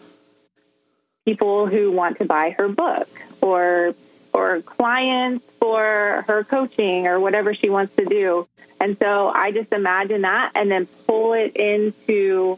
people 1.23 1.67
who 1.67 1.91
want 1.91 2.17
to 2.17 2.25
buy 2.25 2.55
her 2.57 2.67
book 2.67 3.07
or 3.41 3.93
or 4.33 4.61
clients 4.61 5.45
for 5.59 6.23
her 6.27 6.43
coaching 6.43 7.07
or 7.07 7.19
whatever 7.19 7.53
she 7.53 7.69
wants 7.69 7.95
to 7.95 8.05
do. 8.05 8.47
And 8.79 8.97
so 8.99 9.29
I 9.29 9.51
just 9.51 9.71
imagine 9.71 10.23
that 10.23 10.51
and 10.55 10.69
then 10.69 10.87
pull 11.07 11.33
it 11.33 11.55
into 11.55 12.57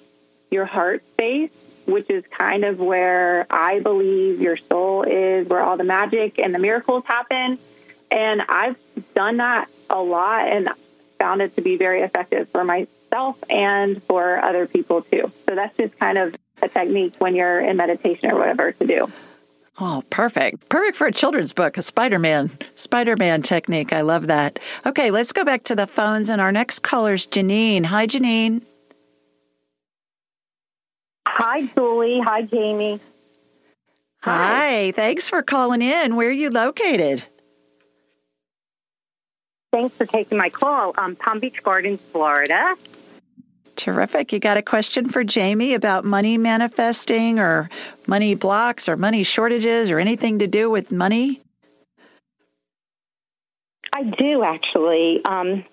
your 0.50 0.66
heart 0.66 1.04
space, 1.14 1.52
which 1.86 2.10
is 2.10 2.24
kind 2.28 2.66
of 2.66 2.80
where 2.80 3.46
I 3.50 3.80
believe 3.80 4.42
your 4.42 4.58
soul 4.58 5.04
is, 5.04 5.48
where 5.48 5.62
all 5.62 5.78
the 5.78 5.84
magic 5.84 6.40
and 6.40 6.56
the 6.56 6.60
miracles 6.60 7.04
happen. 7.06 7.60
And 8.10 8.42
I've 8.48 8.78
done 9.14 9.38
that 9.38 9.70
a 9.90 10.02
lot 10.02 10.48
and 10.48 10.70
found 11.20 11.42
it 11.42 11.56
to 11.56 11.62
be 11.62 11.78
very 11.78 12.02
effective 12.02 12.50
for 12.50 12.64
myself 12.64 13.44
and 13.50 14.02
for 14.04 14.40
other 14.40 14.68
people 14.68 15.02
too. 15.02 15.32
So 15.48 15.56
that's 15.56 15.76
just 15.78 15.98
kind 16.00 16.18
of 16.18 16.36
a 16.62 16.70
technique 16.70 17.16
when 17.20 17.36
you're 17.36 17.60
in 17.60 17.78
meditation 17.78 18.32
or 18.32 18.38
whatever 18.38 18.72
to 18.72 18.88
do. 18.88 19.12
Oh, 19.78 20.04
perfect. 20.10 20.70
Perfect 20.70 20.98
for 20.98 21.08
a 21.08 21.12
children's 21.12 21.52
book, 21.52 21.78
a 21.78 21.82
Spider-Man, 21.82 22.50
Spider-Man 22.76 23.42
technique. 23.42 23.92
I 23.92 24.02
love 24.02 24.28
that. 24.28 24.60
Okay, 24.86 25.12
let's 25.12 25.34
go 25.34 25.44
back 25.44 25.64
to 25.64 25.76
the 25.76 25.86
phones 25.86 26.30
and 26.30 26.40
our 26.40 26.54
next 26.54 26.80
caller 26.80 27.14
is 27.14 27.28
Janine. 27.28 27.84
Hi, 27.84 28.08
Janine. 28.08 28.62
Hi, 31.28 31.64
Julie. 31.76 32.22
Hi, 32.22 32.44
Jamie. 32.44 33.02
Hi. 34.22 34.32
Hi. 34.32 34.92
Thanks 34.92 35.30
for 35.30 35.44
calling 35.44 35.82
in. 35.82 36.16
Where 36.16 36.30
are 36.30 36.32
you 36.32 36.52
located? 36.52 37.26
Thanks 39.74 39.98
for 39.98 40.06
taking 40.06 40.38
my 40.38 40.50
call. 40.50 40.94
Um, 40.98 41.18
Palm 41.18 41.42
Beach 41.42 41.62
Gardens, 41.62 42.00
Florida. 42.14 42.76
Terrific. 43.76 44.32
You 44.32 44.40
got 44.40 44.58
a 44.58 44.62
question 44.62 45.10
for 45.10 45.24
Jamie 45.24 45.74
about 45.74 46.06
money 46.06 46.38
manifesting 46.38 47.40
or 47.40 47.70
money 48.08 48.36
blocks 48.36 48.88
or 48.88 48.96
money 48.96 49.24
shortages 49.24 49.92
or 49.92 50.00
anything 50.00 50.40
to 50.40 50.48
do 50.48 50.70
with 50.70 50.92
money? 50.92 51.42
I 53.92 54.04
do 54.04 54.44
actually. 54.44 55.24
Um, 55.26 55.66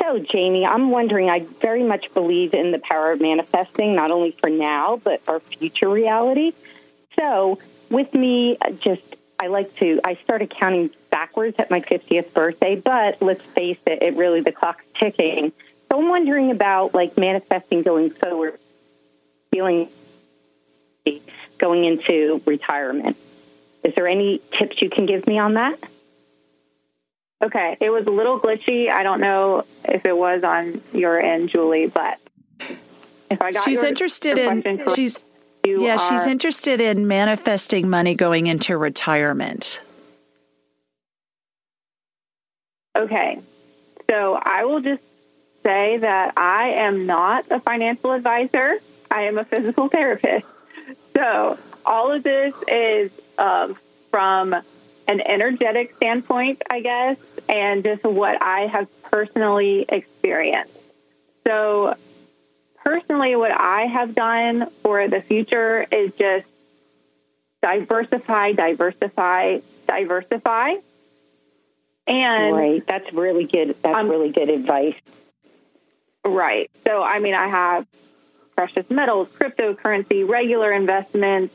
so, 0.00 0.18
Jamie, 0.18 0.66
I'm 0.66 0.90
wondering, 0.90 1.30
I 1.30 1.40
very 1.60 1.84
much 1.84 2.12
believe 2.14 2.52
in 2.52 2.72
the 2.72 2.80
power 2.80 3.12
of 3.12 3.20
manifesting, 3.20 3.94
not 3.94 4.10
only 4.10 4.32
for 4.32 4.50
now, 4.50 5.00
but 5.02 5.22
our 5.28 5.40
future 5.40 5.88
reality. 5.88 6.52
So, 7.18 7.58
with 7.90 8.12
me, 8.12 8.58
just 8.80 9.16
I 9.38 9.48
like 9.48 9.74
to, 9.76 10.00
I 10.04 10.16
started 10.24 10.50
counting 10.50 10.90
backwards 11.10 11.56
at 11.58 11.70
my 11.70 11.80
50th 11.80 12.32
birthday, 12.32 12.76
but 12.76 13.20
let's 13.22 13.42
face 13.42 13.78
it, 13.86 14.02
it 14.02 14.14
really, 14.14 14.40
the 14.40 14.52
clock's 14.52 14.84
ticking. 14.94 15.52
So 15.94 16.00
I'm 16.00 16.08
wondering 16.08 16.50
about 16.50 16.92
like 16.92 17.16
manifesting 17.16 17.82
going 17.82 18.10
forward, 18.10 18.58
feeling 19.52 19.88
going 21.56 21.84
into 21.84 22.42
retirement. 22.44 23.16
Is 23.84 23.94
there 23.94 24.08
any 24.08 24.40
tips 24.50 24.82
you 24.82 24.90
can 24.90 25.06
give 25.06 25.24
me 25.28 25.38
on 25.38 25.54
that? 25.54 25.78
Okay, 27.44 27.76
it 27.80 27.90
was 27.90 28.08
a 28.08 28.10
little 28.10 28.40
glitchy. 28.40 28.90
I 28.90 29.04
don't 29.04 29.20
know 29.20 29.66
if 29.84 30.04
it 30.04 30.16
was 30.16 30.42
on 30.42 30.80
your 30.92 31.20
end, 31.20 31.50
Julie, 31.50 31.86
but 31.86 32.18
if 33.30 33.40
I 33.40 33.52
got 33.52 33.62
she's 33.62 33.78
your, 33.78 33.86
interested 33.86 34.36
your 34.36 34.50
in 34.50 34.88
she's 34.96 35.24
yeah, 35.64 35.94
are, 35.94 35.98
she's 36.10 36.26
interested 36.26 36.80
in 36.80 37.06
manifesting 37.06 37.88
money 37.88 38.16
going 38.16 38.48
into 38.48 38.76
retirement. 38.76 39.80
Okay. 42.96 43.38
So 44.10 44.34
I 44.34 44.64
will 44.64 44.80
just 44.80 45.00
say 45.64 45.96
that 45.98 46.34
I 46.36 46.70
am 46.70 47.06
not 47.06 47.50
a 47.50 47.58
financial 47.58 48.12
advisor. 48.12 48.78
I 49.10 49.22
am 49.22 49.38
a 49.38 49.44
physical 49.44 49.88
therapist. 49.88 50.46
So 51.16 51.58
all 51.84 52.12
of 52.12 52.22
this 52.22 52.54
is 52.68 53.10
um, 53.38 53.76
from 54.10 54.54
an 55.06 55.20
energetic 55.20 55.94
standpoint, 55.96 56.62
I 56.70 56.80
guess, 56.80 57.18
and 57.48 57.84
just 57.84 58.04
what 58.04 58.42
I 58.42 58.66
have 58.66 58.88
personally 59.02 59.84
experienced. 59.88 60.72
So 61.46 61.96
personally, 62.84 63.36
what 63.36 63.52
I 63.52 63.82
have 63.82 64.14
done 64.14 64.70
for 64.82 65.08
the 65.08 65.20
future 65.20 65.86
is 65.90 66.12
just 66.14 66.46
diversify, 67.62 68.52
diversify, 68.52 69.58
diversify. 69.86 70.74
And 72.06 72.54
right, 72.54 72.86
that's 72.86 73.10
really 73.12 73.44
good. 73.44 73.76
That's 73.82 73.96
um, 73.96 74.08
really 74.08 74.30
good 74.30 74.50
advice. 74.50 74.96
Right. 76.24 76.70
So, 76.86 77.02
I 77.02 77.18
mean, 77.18 77.34
I 77.34 77.48
have 77.48 77.86
precious 78.56 78.88
metals, 78.90 79.28
cryptocurrency, 79.28 80.26
regular 80.26 80.72
investments, 80.72 81.54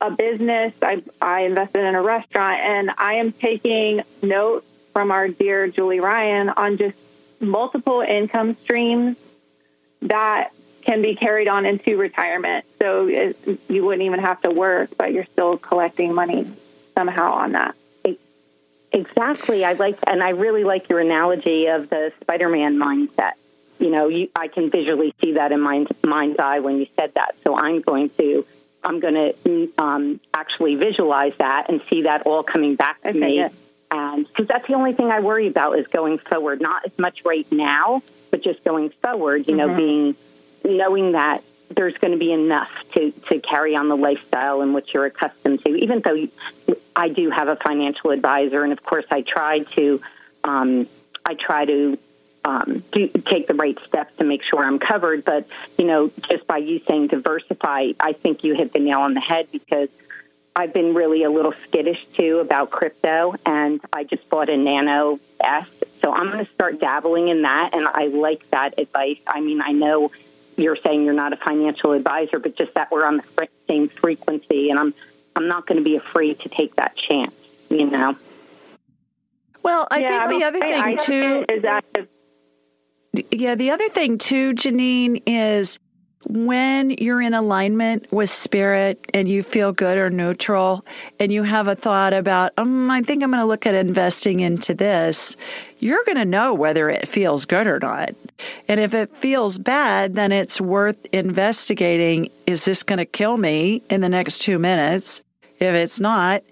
a 0.00 0.10
business. 0.10 0.74
I, 0.82 1.02
I 1.20 1.42
invested 1.42 1.84
in 1.84 1.94
a 1.94 2.02
restaurant, 2.02 2.60
and 2.60 2.90
I 2.98 3.14
am 3.14 3.32
taking 3.32 4.02
note 4.22 4.64
from 4.92 5.10
our 5.10 5.28
dear 5.28 5.68
Julie 5.68 6.00
Ryan 6.00 6.50
on 6.50 6.76
just 6.76 6.96
multiple 7.40 8.00
income 8.00 8.56
streams 8.62 9.16
that 10.02 10.52
can 10.82 11.00
be 11.00 11.14
carried 11.14 11.48
on 11.48 11.64
into 11.64 11.96
retirement. 11.96 12.66
So 12.78 13.08
it, 13.08 13.38
you 13.68 13.84
wouldn't 13.84 14.02
even 14.02 14.20
have 14.20 14.42
to 14.42 14.50
work, 14.50 14.90
but 14.98 15.12
you're 15.12 15.24
still 15.24 15.56
collecting 15.56 16.12
money 16.12 16.46
somehow 16.94 17.32
on 17.32 17.52
that. 17.52 17.74
Exactly. 18.92 19.64
I 19.64 19.72
like, 19.72 19.98
and 20.06 20.22
I 20.22 20.28
really 20.30 20.62
like 20.62 20.88
your 20.88 21.00
analogy 21.00 21.66
of 21.66 21.90
the 21.90 22.12
Spider-Man 22.20 22.76
mindset. 22.76 23.32
You 23.78 23.90
know, 23.90 24.08
you, 24.08 24.28
I 24.36 24.48
can 24.48 24.70
visually 24.70 25.14
see 25.20 25.32
that 25.32 25.52
in 25.52 25.60
my 25.60 25.86
mind's 26.04 26.38
eye 26.38 26.60
when 26.60 26.78
you 26.78 26.86
said 26.96 27.14
that. 27.14 27.36
So 27.42 27.56
I'm 27.56 27.80
going 27.80 28.10
to, 28.10 28.46
I'm 28.82 29.00
going 29.00 29.14
to 29.14 29.72
um, 29.78 30.20
actually 30.32 30.76
visualize 30.76 31.34
that 31.38 31.68
and 31.68 31.82
see 31.90 32.02
that 32.02 32.22
all 32.22 32.42
coming 32.42 32.76
back 32.76 33.02
to 33.02 33.08
okay, 33.10 33.18
me. 33.18 33.36
Yes. 33.36 33.52
And 33.90 34.26
because 34.26 34.46
that's 34.46 34.66
the 34.66 34.74
only 34.74 34.92
thing 34.92 35.10
I 35.10 35.20
worry 35.20 35.46
about 35.46 35.78
is 35.78 35.86
going 35.86 36.18
forward, 36.18 36.60
not 36.60 36.84
as 36.84 36.98
much 36.98 37.24
right 37.24 37.50
now, 37.52 38.02
but 38.30 38.42
just 38.42 38.64
going 38.64 38.90
forward, 38.90 39.46
you 39.46 39.54
know, 39.54 39.68
mm-hmm. 39.68 39.76
being 39.76 40.16
knowing 40.64 41.12
that 41.12 41.44
there's 41.70 41.96
going 41.98 42.12
to 42.12 42.18
be 42.18 42.32
enough 42.32 42.70
to, 42.92 43.10
to 43.28 43.38
carry 43.40 43.76
on 43.76 43.88
the 43.88 43.96
lifestyle 43.96 44.62
in 44.62 44.72
which 44.72 44.94
you're 44.94 45.06
accustomed 45.06 45.62
to, 45.64 45.74
even 45.76 46.00
though 46.00 46.26
I 46.94 47.08
do 47.08 47.30
have 47.30 47.48
a 47.48 47.56
financial 47.56 48.10
advisor. 48.10 48.64
And 48.64 48.72
of 48.72 48.82
course, 48.82 49.04
I 49.10 49.22
try 49.22 49.60
to, 49.60 50.00
um, 50.42 50.86
I 51.24 51.34
try 51.34 51.64
to 51.64 51.98
um, 52.44 52.84
do, 52.92 53.08
take 53.08 53.46
the 53.46 53.54
right 53.54 53.78
steps 53.86 54.16
to 54.18 54.24
make 54.24 54.42
sure 54.42 54.62
I'm 54.62 54.78
covered. 54.78 55.24
But, 55.24 55.46
you 55.78 55.84
know, 55.84 56.10
just 56.28 56.46
by 56.46 56.58
you 56.58 56.80
saying 56.86 57.08
diversify, 57.08 57.92
I 57.98 58.12
think 58.12 58.44
you 58.44 58.54
hit 58.54 58.72
the 58.72 58.78
nail 58.78 59.00
on 59.00 59.14
the 59.14 59.20
head 59.20 59.48
because 59.50 59.88
I've 60.56 60.72
been 60.72 60.94
really 60.94 61.24
a 61.24 61.30
little 61.30 61.52
skittish 61.66 62.06
too 62.14 62.38
about 62.38 62.70
crypto, 62.70 63.34
and 63.44 63.80
I 63.92 64.04
just 64.04 64.28
bought 64.30 64.48
a 64.48 64.56
Nano 64.56 65.18
S. 65.40 65.66
So 66.00 66.12
I'm 66.12 66.30
going 66.30 66.44
to 66.44 66.52
start 66.52 66.78
dabbling 66.78 67.28
in 67.28 67.42
that, 67.42 67.74
and 67.74 67.88
I 67.88 68.06
like 68.06 68.48
that 68.50 68.78
advice. 68.78 69.18
I 69.26 69.40
mean, 69.40 69.60
I 69.60 69.72
know 69.72 70.12
you're 70.56 70.76
saying 70.76 71.04
you're 71.04 71.12
not 71.12 71.32
a 71.32 71.36
financial 71.36 71.90
advisor, 71.90 72.38
but 72.38 72.56
just 72.56 72.74
that 72.74 72.92
we're 72.92 73.04
on 73.04 73.16
the 73.16 73.48
same 73.66 73.88
frequency, 73.88 74.70
and 74.70 74.78
I'm 74.78 74.94
I'm 75.34 75.48
not 75.48 75.66
going 75.66 75.78
to 75.78 75.84
be 75.84 75.96
afraid 75.96 76.38
to 76.40 76.48
take 76.48 76.76
that 76.76 76.94
chance. 76.94 77.34
You 77.68 77.90
know. 77.90 78.16
Well, 79.64 79.88
I 79.90 79.98
yeah, 79.98 80.28
think 80.28 80.40
the 80.40 80.46
other 80.46 80.60
thing 80.60 80.80
I 80.80 80.94
too 80.94 81.44
is 81.48 81.62
that. 81.62 81.84
Yeah, 83.30 83.54
the 83.54 83.70
other 83.70 83.88
thing 83.88 84.18
too, 84.18 84.54
Janine, 84.54 85.22
is 85.26 85.78
when 86.26 86.90
you're 86.90 87.20
in 87.20 87.34
alignment 87.34 88.10
with 88.10 88.30
spirit 88.30 89.06
and 89.12 89.28
you 89.28 89.42
feel 89.42 89.72
good 89.72 89.98
or 89.98 90.10
neutral 90.10 90.84
and 91.20 91.30
you 91.30 91.42
have 91.42 91.68
a 91.68 91.74
thought 91.74 92.14
about, 92.14 92.52
um, 92.56 92.90
I 92.90 93.02
think 93.02 93.22
I'm 93.22 93.30
going 93.30 93.40
to 93.40 93.46
look 93.46 93.66
at 93.66 93.74
investing 93.74 94.40
into 94.40 94.74
this, 94.74 95.36
you're 95.78 96.04
going 96.04 96.16
to 96.16 96.24
know 96.24 96.54
whether 96.54 96.88
it 96.88 97.08
feels 97.08 97.44
good 97.44 97.66
or 97.66 97.78
not. 97.78 98.14
And 98.68 98.80
if 98.80 98.94
it 98.94 99.16
feels 99.16 99.58
bad, 99.58 100.14
then 100.14 100.32
it's 100.32 100.60
worth 100.60 101.06
investigating. 101.12 102.30
Is 102.46 102.64
this 102.64 102.82
going 102.84 102.98
to 102.98 103.06
kill 103.06 103.36
me 103.36 103.82
in 103.90 104.00
the 104.00 104.08
next 104.08 104.40
two 104.40 104.58
minutes? 104.58 105.22
If 105.60 105.74
it's 105.74 106.00
not, 106.00 106.42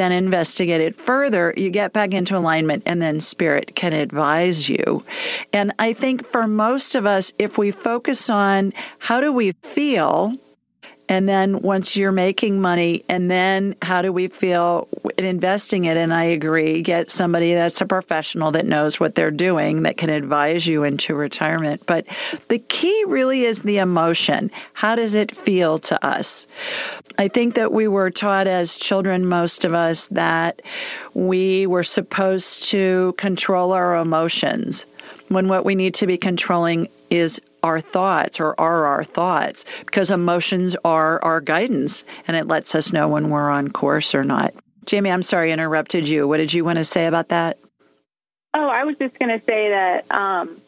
then 0.00 0.12
investigate 0.12 0.80
it 0.80 0.96
further, 0.96 1.52
you 1.56 1.70
get 1.70 1.92
back 1.92 2.12
into 2.12 2.36
alignment 2.36 2.84
and 2.86 3.02
then 3.02 3.20
spirit 3.20 3.76
can 3.76 3.92
advise 3.92 4.68
you. 4.68 5.04
And 5.52 5.72
I 5.78 5.92
think 5.92 6.26
for 6.26 6.46
most 6.46 6.94
of 6.94 7.06
us, 7.06 7.32
if 7.38 7.58
we 7.58 7.70
focus 7.70 8.30
on 8.30 8.72
how 8.98 9.20
do 9.20 9.32
we 9.32 9.52
feel, 9.52 10.32
and 11.10 11.28
then 11.28 11.60
once 11.60 11.96
you're 11.96 12.12
making 12.12 12.60
money, 12.60 13.04
and 13.08 13.28
then 13.28 13.74
how 13.82 14.00
do 14.00 14.12
we 14.12 14.28
feel 14.28 14.86
in 15.18 15.24
investing 15.24 15.84
it? 15.86 15.96
And 15.96 16.14
I 16.14 16.26
agree, 16.26 16.82
get 16.82 17.10
somebody 17.10 17.52
that's 17.52 17.80
a 17.80 17.86
professional 17.86 18.52
that 18.52 18.64
knows 18.64 19.00
what 19.00 19.16
they're 19.16 19.32
doing 19.32 19.82
that 19.82 19.96
can 19.96 20.08
advise 20.08 20.64
you 20.64 20.84
into 20.84 21.16
retirement. 21.16 21.82
But 21.84 22.06
the 22.46 22.60
key 22.60 23.04
really 23.08 23.42
is 23.42 23.60
the 23.60 23.78
emotion. 23.78 24.52
How 24.72 24.94
does 24.94 25.16
it 25.16 25.36
feel 25.36 25.78
to 25.78 26.06
us? 26.06 26.46
I 27.18 27.26
think 27.26 27.56
that 27.56 27.72
we 27.72 27.88
were 27.88 28.12
taught 28.12 28.46
as 28.46 28.76
children, 28.76 29.26
most 29.26 29.64
of 29.64 29.74
us, 29.74 30.06
that 30.08 30.62
we 31.12 31.66
were 31.66 31.82
supposed 31.82 32.66
to 32.66 33.14
control 33.18 33.72
our 33.72 33.96
emotions 33.96 34.86
when 35.26 35.48
what 35.48 35.64
we 35.64 35.74
need 35.74 35.94
to 35.94 36.06
be 36.06 36.18
controlling 36.18 36.86
is 37.10 37.40
our 37.62 37.80
thoughts 37.80 38.40
or 38.40 38.58
are 38.58 38.86
our 38.86 39.04
thoughts 39.04 39.64
because 39.84 40.10
emotions 40.10 40.76
are 40.84 41.22
our 41.22 41.40
guidance 41.40 42.04
and 42.26 42.36
it 42.36 42.46
lets 42.46 42.74
us 42.74 42.92
know 42.92 43.08
when 43.08 43.30
we're 43.30 43.50
on 43.50 43.70
course 43.70 44.14
or 44.14 44.24
not. 44.24 44.54
Jamie, 44.84 45.10
I'm 45.10 45.22
sorry 45.22 45.50
I 45.50 45.52
interrupted 45.52 46.08
you. 46.08 46.26
What 46.26 46.38
did 46.38 46.52
you 46.52 46.64
want 46.64 46.78
to 46.78 46.84
say 46.84 47.06
about 47.06 47.28
that? 47.28 47.58
Oh, 48.52 48.68
I 48.68 48.84
was 48.84 48.96
just 48.96 49.18
going 49.18 49.38
to 49.38 49.44
say 49.44 49.70
that, 49.70 50.10
um, 50.10 50.60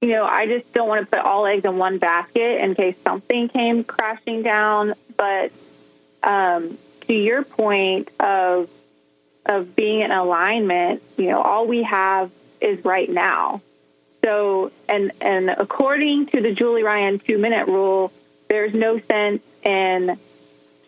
you 0.00 0.10
know, 0.10 0.24
I 0.24 0.46
just 0.46 0.72
don't 0.72 0.88
want 0.88 1.04
to 1.04 1.16
put 1.16 1.24
all 1.24 1.46
eggs 1.46 1.64
in 1.64 1.78
one 1.78 1.98
basket 1.98 2.62
in 2.62 2.74
case 2.74 2.94
something 3.02 3.48
came 3.48 3.84
crashing 3.84 4.42
down. 4.42 4.94
But 5.16 5.50
um, 6.22 6.78
to 7.06 7.14
your 7.14 7.42
point 7.42 8.10
of 8.20 8.70
of 9.46 9.76
being 9.76 10.00
in 10.00 10.10
alignment, 10.10 11.02
you 11.16 11.26
know, 11.26 11.40
all 11.40 11.66
we 11.66 11.82
have 11.82 12.30
is 12.60 12.84
right 12.84 13.10
now. 13.10 13.60
So, 14.24 14.72
and 14.88 15.12
and 15.20 15.50
according 15.50 16.26
to 16.28 16.40
the 16.40 16.52
Julie 16.52 16.82
Ryan 16.82 17.18
two 17.18 17.36
minute 17.36 17.68
rule, 17.68 18.10
there's 18.48 18.72
no 18.72 18.98
sense 18.98 19.42
in 19.62 20.18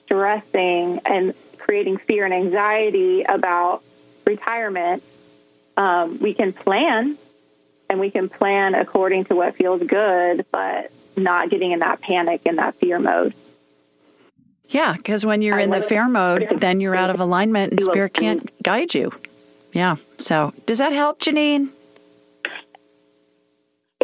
stressing 0.05 1.01
and 1.05 1.35
creating 1.59 1.99
fear 1.99 2.25
and 2.25 2.33
anxiety 2.33 3.25
about 3.25 3.83
retirement. 4.25 5.03
Um, 5.77 6.19
we 6.19 6.33
can 6.33 6.55
plan, 6.55 7.19
and 7.91 8.01
we 8.01 8.11
can 8.11 8.31
plan 8.31 8.75
according 8.75 9.27
to 9.27 9.35
what 9.35 9.55
feels 9.57 9.83
good, 9.83 10.47
but 10.51 10.91
not 11.15 11.51
getting 11.51 11.73
in 11.73 11.81
that 11.81 12.01
panic 12.01 12.41
and 12.47 12.59
that 12.59 12.77
fear 12.77 12.99
mode. 12.99 13.35
Yeah, 14.69 14.95
because 14.95 15.27
when 15.27 15.43
you're 15.43 15.59
in 15.59 15.71
the 15.71 15.83
fear 15.83 16.09
mode, 16.09 16.49
then 16.57 16.81
you're 16.81 16.97
out 16.97 17.11
of 17.11 17.21
alignment, 17.21 17.73
and 17.73 17.83
spirit 17.83 18.15
can't 18.15 18.51
guide 18.63 18.95
you. 18.95 19.13
Yeah. 19.73 19.97
So 20.19 20.55
does 20.65 20.79
that 20.79 20.93
help, 20.93 21.21
Janine? 21.21 21.69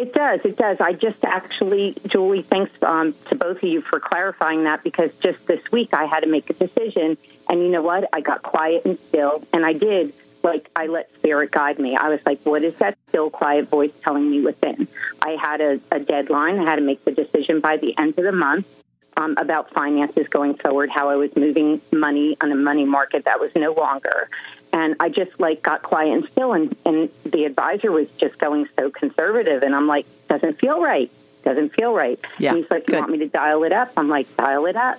It 0.03 0.13
does. 0.13 0.41
It 0.43 0.57
does. 0.57 0.81
I 0.81 0.91
just 0.91 1.23
actually, 1.23 1.95
Julie, 2.07 2.41
thanks 2.41 2.71
um, 2.83 3.15
to 3.29 3.35
both 3.35 3.55
of 3.55 3.63
you 3.63 3.81
for 3.81 4.01
clarifying 4.01 4.65
that 4.65 4.83
because 4.83 5.11
just 5.21 5.47
this 5.47 5.71
week 5.71 5.93
I 5.93 6.03
had 6.03 6.23
to 6.23 6.27
make 6.27 6.49
a 6.49 6.53
decision. 6.53 7.17
And 7.47 7.61
you 7.61 7.69
know 7.69 7.81
what? 7.81 8.09
I 8.11 8.19
got 8.19 8.43
quiet 8.43 8.83
and 8.83 8.99
still, 8.99 9.41
and 9.53 9.65
I 9.65 9.71
did. 9.71 10.11
Like, 10.43 10.69
I 10.75 10.87
let 10.87 11.15
spirit 11.15 11.51
guide 11.51 11.79
me. 11.79 11.95
I 11.95 12.09
was 12.09 12.19
like, 12.25 12.41
what 12.43 12.65
is 12.65 12.75
that 12.77 12.97
still 13.07 13.29
quiet 13.29 13.69
voice 13.69 13.93
telling 14.03 14.29
me 14.29 14.41
within? 14.41 14.89
I 15.21 15.37
had 15.41 15.61
a, 15.61 15.79
a 15.89 16.01
deadline. 16.01 16.59
I 16.59 16.65
had 16.65 16.75
to 16.75 16.81
make 16.81 17.05
the 17.05 17.11
decision 17.11 17.61
by 17.61 17.77
the 17.77 17.97
end 17.97 18.19
of 18.19 18.25
the 18.25 18.33
month 18.33 18.67
um, 19.15 19.37
about 19.37 19.71
finances 19.73 20.27
going 20.27 20.55
forward, 20.55 20.89
how 20.89 21.07
I 21.11 21.15
was 21.15 21.33
moving 21.37 21.79
money 21.93 22.35
on 22.41 22.51
a 22.51 22.57
money 22.57 22.83
market 22.83 23.23
that 23.23 23.39
was 23.39 23.51
no 23.55 23.71
longer. 23.71 24.29
And 24.73 24.95
I 24.99 25.09
just 25.09 25.39
like 25.39 25.61
got 25.61 25.83
quiet 25.83 26.13
and 26.13 26.25
still, 26.31 26.51
and, 26.53 26.75
and 26.83 27.09
the 27.23 27.45
advisor 27.45 27.91
was 27.91 28.09
just 28.17 28.39
going 28.39 28.67
so 28.77 28.89
conservative, 28.89 29.61
and 29.61 29.75
I'm 29.75 29.85
like, 29.87 30.07
doesn't 30.27 30.59
feel 30.59 30.81
right, 30.81 31.11
doesn't 31.43 31.69
feel 31.73 31.93
right. 31.93 32.19
Yeah, 32.39 32.49
and 32.49 32.59
he's 32.63 32.71
like, 32.71 32.87
you 32.87 32.93
good. 32.93 33.01
want 33.01 33.11
me 33.11 33.19
to 33.19 33.27
dial 33.27 33.63
it 33.63 33.71
up? 33.71 33.93
I'm 33.95 34.09
like, 34.09 34.35
dial 34.35 34.65
it 34.65 34.75
up. 34.75 34.97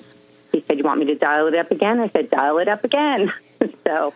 He 0.52 0.64
said, 0.66 0.78
you 0.78 0.84
want 0.84 1.00
me 1.00 1.06
to 1.06 1.16
dial 1.16 1.48
it 1.48 1.56
up 1.56 1.72
again? 1.72 1.98
I 1.98 2.08
said, 2.08 2.30
dial 2.30 2.58
it 2.58 2.68
up 2.68 2.84
again. 2.84 3.32
so 3.84 4.14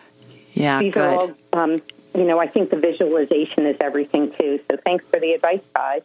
yeah, 0.53 0.79
these 0.79 0.93
good. 0.93 1.03
are 1.03 1.19
all, 1.19 1.35
um, 1.51 1.81
you 2.15 2.23
know, 2.23 2.39
I 2.39 2.47
think 2.47 2.69
the 2.69 2.77
visualization 2.77 3.65
is 3.65 3.75
everything 3.81 4.31
too. 4.31 4.61
So 4.71 4.77
thanks 4.77 5.05
for 5.07 5.19
the 5.19 5.33
advice, 5.33 5.61
guys. 5.75 6.03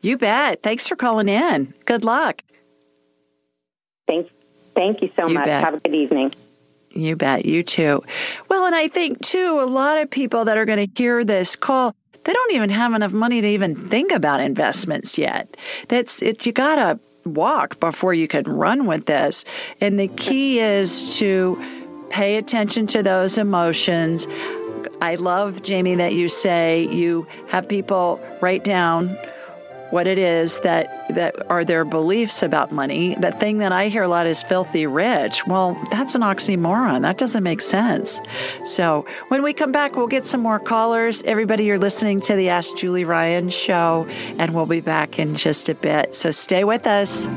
You 0.00 0.16
bet. 0.16 0.62
Thanks 0.62 0.88
for 0.88 0.96
calling 0.96 1.28
in. 1.28 1.74
Good 1.84 2.04
luck. 2.04 2.42
Thank, 4.08 4.30
thank 4.74 5.02
you 5.02 5.10
so 5.14 5.28
You 5.28 5.34
much. 5.34 5.44
bet. 5.44 5.62
Have 5.62 5.74
a 5.74 5.80
good 5.80 5.94
evening. 5.94 6.32
You 6.94 7.16
bet. 7.16 7.44
You 7.44 7.62
too. 7.62 8.02
Well, 8.48 8.66
and 8.66 8.74
I 8.74 8.88
think 8.88 9.20
too, 9.20 9.60
a 9.60 9.66
lot 9.66 9.98
of 9.98 10.10
people 10.10 10.46
that 10.46 10.58
are 10.58 10.64
going 10.64 10.86
to 10.86 11.02
hear 11.02 11.24
this 11.24 11.56
call, 11.56 11.94
they 12.24 12.32
don't 12.32 12.54
even 12.54 12.70
have 12.70 12.94
enough 12.94 13.12
money 13.12 13.40
to 13.40 13.48
even 13.48 13.74
think 13.74 14.12
about 14.12 14.40
investments 14.40 15.18
yet. 15.18 15.56
That's 15.88 16.22
it. 16.22 16.46
You 16.46 16.52
got 16.52 16.76
to 16.76 17.00
walk 17.28 17.80
before 17.80 18.14
you 18.14 18.28
can 18.28 18.44
run 18.44 18.86
with 18.86 19.06
this. 19.06 19.44
And 19.80 19.98
the 19.98 20.08
key 20.08 20.60
is 20.60 21.18
to 21.18 21.62
pay 22.10 22.36
attention 22.36 22.86
to 22.88 23.02
those 23.02 23.38
emotions. 23.38 24.26
I 25.00 25.16
love, 25.16 25.62
Jamie, 25.62 25.96
that 25.96 26.12
you 26.12 26.28
say 26.28 26.86
you 26.86 27.26
have 27.48 27.68
people 27.68 28.20
write 28.40 28.64
down 28.64 29.16
what 29.92 30.06
it 30.06 30.16
is 30.16 30.58
that 30.60 31.08
that 31.10 31.50
are 31.50 31.64
their 31.64 31.84
beliefs 31.84 32.42
about 32.42 32.72
money. 32.72 33.14
The 33.14 33.30
thing 33.30 33.58
that 33.58 33.72
I 33.72 33.88
hear 33.88 34.04
a 34.04 34.08
lot 34.08 34.26
is 34.26 34.42
filthy 34.42 34.86
rich. 34.86 35.46
Well, 35.46 35.78
that's 35.90 36.14
an 36.14 36.22
oxymoron. 36.22 37.02
That 37.02 37.18
doesn't 37.18 37.42
make 37.42 37.60
sense. 37.60 38.18
So 38.64 39.04
when 39.28 39.42
we 39.42 39.52
come 39.52 39.70
back, 39.70 39.94
we'll 39.94 40.06
get 40.06 40.24
some 40.24 40.40
more 40.40 40.58
callers. 40.58 41.22
Everybody, 41.22 41.64
you're 41.64 41.78
listening 41.78 42.22
to 42.22 42.36
the 42.36 42.48
Ask 42.48 42.74
Julie 42.74 43.04
Ryan 43.04 43.50
show, 43.50 44.06
and 44.38 44.54
we'll 44.54 44.64
be 44.64 44.80
back 44.80 45.18
in 45.18 45.34
just 45.34 45.68
a 45.68 45.74
bit. 45.74 46.14
So 46.14 46.30
stay 46.30 46.64
with 46.64 46.86
us. 46.86 47.28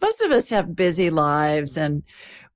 Most 0.00 0.22
of 0.22 0.30
us 0.30 0.48
have 0.48 0.74
busy 0.74 1.10
lives 1.10 1.76
and 1.76 2.04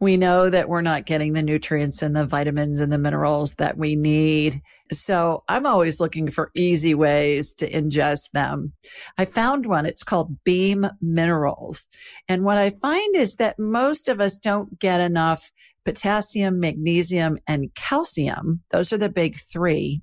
we 0.00 0.16
know 0.16 0.50
that 0.50 0.68
we're 0.68 0.82
not 0.82 1.06
getting 1.06 1.32
the 1.32 1.42
nutrients 1.42 2.02
and 2.02 2.14
the 2.14 2.26
vitamins 2.26 2.80
and 2.80 2.92
the 2.92 2.98
minerals 2.98 3.54
that 3.54 3.78
we 3.78 3.96
need. 3.96 4.60
So 4.92 5.42
I'm 5.48 5.66
always 5.66 6.00
looking 6.00 6.30
for 6.30 6.50
easy 6.54 6.94
ways 6.94 7.54
to 7.54 7.70
ingest 7.70 8.30
them. 8.32 8.72
I 9.16 9.24
found 9.24 9.66
one. 9.66 9.86
It's 9.86 10.02
called 10.02 10.36
Beam 10.44 10.86
Minerals. 11.00 11.86
And 12.28 12.44
what 12.44 12.58
I 12.58 12.70
find 12.70 13.16
is 13.16 13.36
that 13.36 13.58
most 13.58 14.08
of 14.08 14.20
us 14.20 14.38
don't 14.38 14.78
get 14.78 15.00
enough 15.00 15.50
potassium, 15.86 16.58
magnesium, 16.58 17.38
and 17.46 17.72
calcium. 17.76 18.60
Those 18.70 18.92
are 18.92 18.98
the 18.98 19.08
big 19.08 19.36
three. 19.36 20.02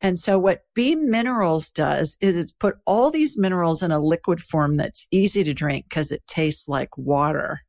And 0.00 0.18
so 0.18 0.38
what 0.38 0.62
Beam 0.74 1.10
Minerals 1.10 1.70
does 1.70 2.16
is 2.20 2.36
it's 2.36 2.50
put 2.50 2.76
all 2.86 3.10
these 3.10 3.36
minerals 3.36 3.82
in 3.82 3.92
a 3.92 4.00
liquid 4.00 4.40
form 4.40 4.78
that's 4.78 5.06
easy 5.10 5.44
to 5.44 5.52
drink 5.52 5.84
because 5.88 6.10
it 6.10 6.26
tastes 6.26 6.66
like 6.66 6.96
water. 6.96 7.60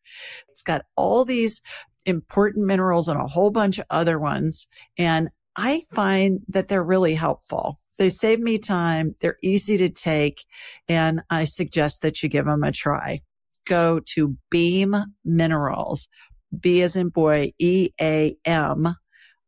It's 0.48 0.62
got 0.62 0.86
all 0.96 1.26
these 1.26 1.62
important 2.06 2.66
minerals 2.66 3.08
and 3.08 3.20
a 3.20 3.28
whole 3.28 3.52
bunch 3.52 3.78
of 3.78 3.86
other 3.90 4.20
ones. 4.20 4.68
And 4.98 5.30
I 5.56 5.84
find 5.94 6.42
that 6.48 6.68
they're 6.68 6.84
really 6.84 7.16
helpful. 7.16 7.80
They 7.98 8.10
save 8.10 8.40
me 8.40 8.58
time. 8.58 9.16
They're 9.20 9.38
easy 9.44 9.78
to 9.78 9.90
take. 9.90 10.46
And 10.88 11.22
I 11.30 11.46
suggest 11.46 12.02
that 12.02 12.24
you 12.24 12.30
give 12.30 12.46
them 12.46 12.64
a 12.64 12.72
try. 12.72 13.22
Go 13.66 14.00
to 14.14 14.38
Beam 14.50 14.96
Minerals, 15.26 16.08
B 16.58 16.82
as 16.82 16.96
in 16.96 17.10
boy, 17.10 17.54
E 17.60 17.90
A 18.02 18.38
M 18.46 18.96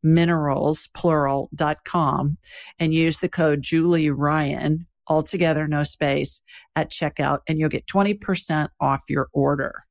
minerals, 0.04 0.90
plural, 0.94 1.50
dot 1.54 1.84
com 1.86 2.38
and 2.80 2.94
use 2.94 3.20
the 3.20 3.30
code 3.30 3.62
Julie 3.62 4.10
Ryan, 4.10 4.88
altogether, 5.08 5.68
no 5.68 5.84
space 5.84 6.42
at 6.76 6.92
checkout 6.92 7.40
and 7.48 7.60
you'll 7.60 7.70
get 7.70 7.88
20% 7.88 8.70
off 8.80 9.02
your 9.10 9.28
order. 9.34 9.84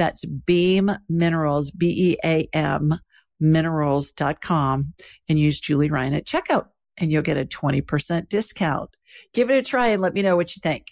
That's 0.00 0.24
Beam 0.24 0.90
Minerals, 1.10 1.70
B 1.70 2.14
E 2.14 2.16
A 2.24 2.48
M 2.54 2.98
minerals.com 3.38 4.94
and 5.28 5.38
use 5.38 5.60
Julie 5.60 5.90
Ryan 5.90 6.14
at 6.14 6.24
checkout 6.24 6.68
and 6.96 7.12
you'll 7.12 7.20
get 7.20 7.36
a 7.36 7.44
20% 7.44 8.30
discount. 8.30 8.88
Give 9.34 9.50
it 9.50 9.58
a 9.58 9.62
try 9.62 9.88
and 9.88 10.00
let 10.00 10.14
me 10.14 10.22
know 10.22 10.36
what 10.36 10.56
you 10.56 10.60
think. 10.62 10.86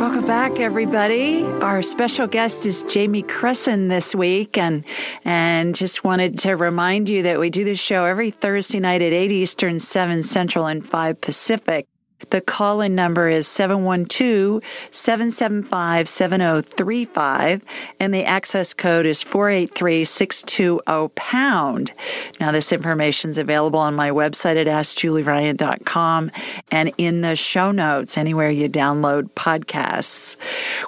Welcome 0.00 0.24
back, 0.24 0.60
everybody. 0.60 1.44
Our 1.44 1.82
special 1.82 2.26
guest 2.26 2.64
is 2.64 2.84
Jamie 2.84 3.20
Cresson 3.20 3.88
this 3.88 4.14
week, 4.14 4.56
and 4.56 4.84
and 5.26 5.74
just 5.74 6.04
wanted 6.04 6.38
to 6.38 6.56
remind 6.56 7.10
you 7.10 7.24
that 7.24 7.38
we 7.38 7.50
do 7.50 7.64
this 7.64 7.78
show 7.78 8.06
every 8.06 8.30
Thursday 8.30 8.80
night 8.80 9.02
at 9.02 9.12
8 9.12 9.30
Eastern, 9.30 9.78
7 9.78 10.22
Central, 10.22 10.64
and 10.64 10.82
5 10.82 11.20
Pacific. 11.20 11.86
The 12.28 12.42
call 12.42 12.82
in 12.82 12.94
number 12.94 13.28
is 13.28 13.48
712 13.48 14.62
775 14.90 16.08
7035, 16.08 17.64
and 17.98 18.12
the 18.12 18.24
access 18.24 18.74
code 18.74 19.06
is 19.06 19.22
483 19.22 20.04
620 20.04 21.08
pound. 21.14 21.92
Now, 22.38 22.52
this 22.52 22.72
information 22.72 23.30
is 23.30 23.38
available 23.38 23.80
on 23.80 23.94
my 23.94 24.10
website 24.10 24.60
at 24.60 24.66
AskJulieRyan.com 24.66 26.30
and 26.70 26.92
in 26.98 27.22
the 27.22 27.36
show 27.36 27.72
notes 27.72 28.18
anywhere 28.18 28.50
you 28.50 28.68
download 28.68 29.30
podcasts. 29.30 30.36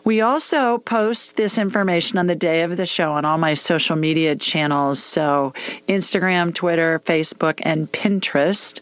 We 0.05 0.21
also 0.21 0.79
post 0.79 1.37
this 1.37 1.59
information 1.59 2.19
on 2.19 2.27
the 2.27 2.35
day 2.35 2.63
of 2.63 2.77
the 2.77 2.87
show 2.87 3.13
on 3.13 3.25
all 3.25 3.39
my 3.39 3.55
social 3.55 3.97
media 3.97 4.37
channels. 4.37 5.03
So, 5.03 5.55
Instagram, 5.89 6.55
Twitter, 6.55 7.01
Facebook, 7.05 7.61
and 7.63 7.91
Pinterest. 7.91 8.81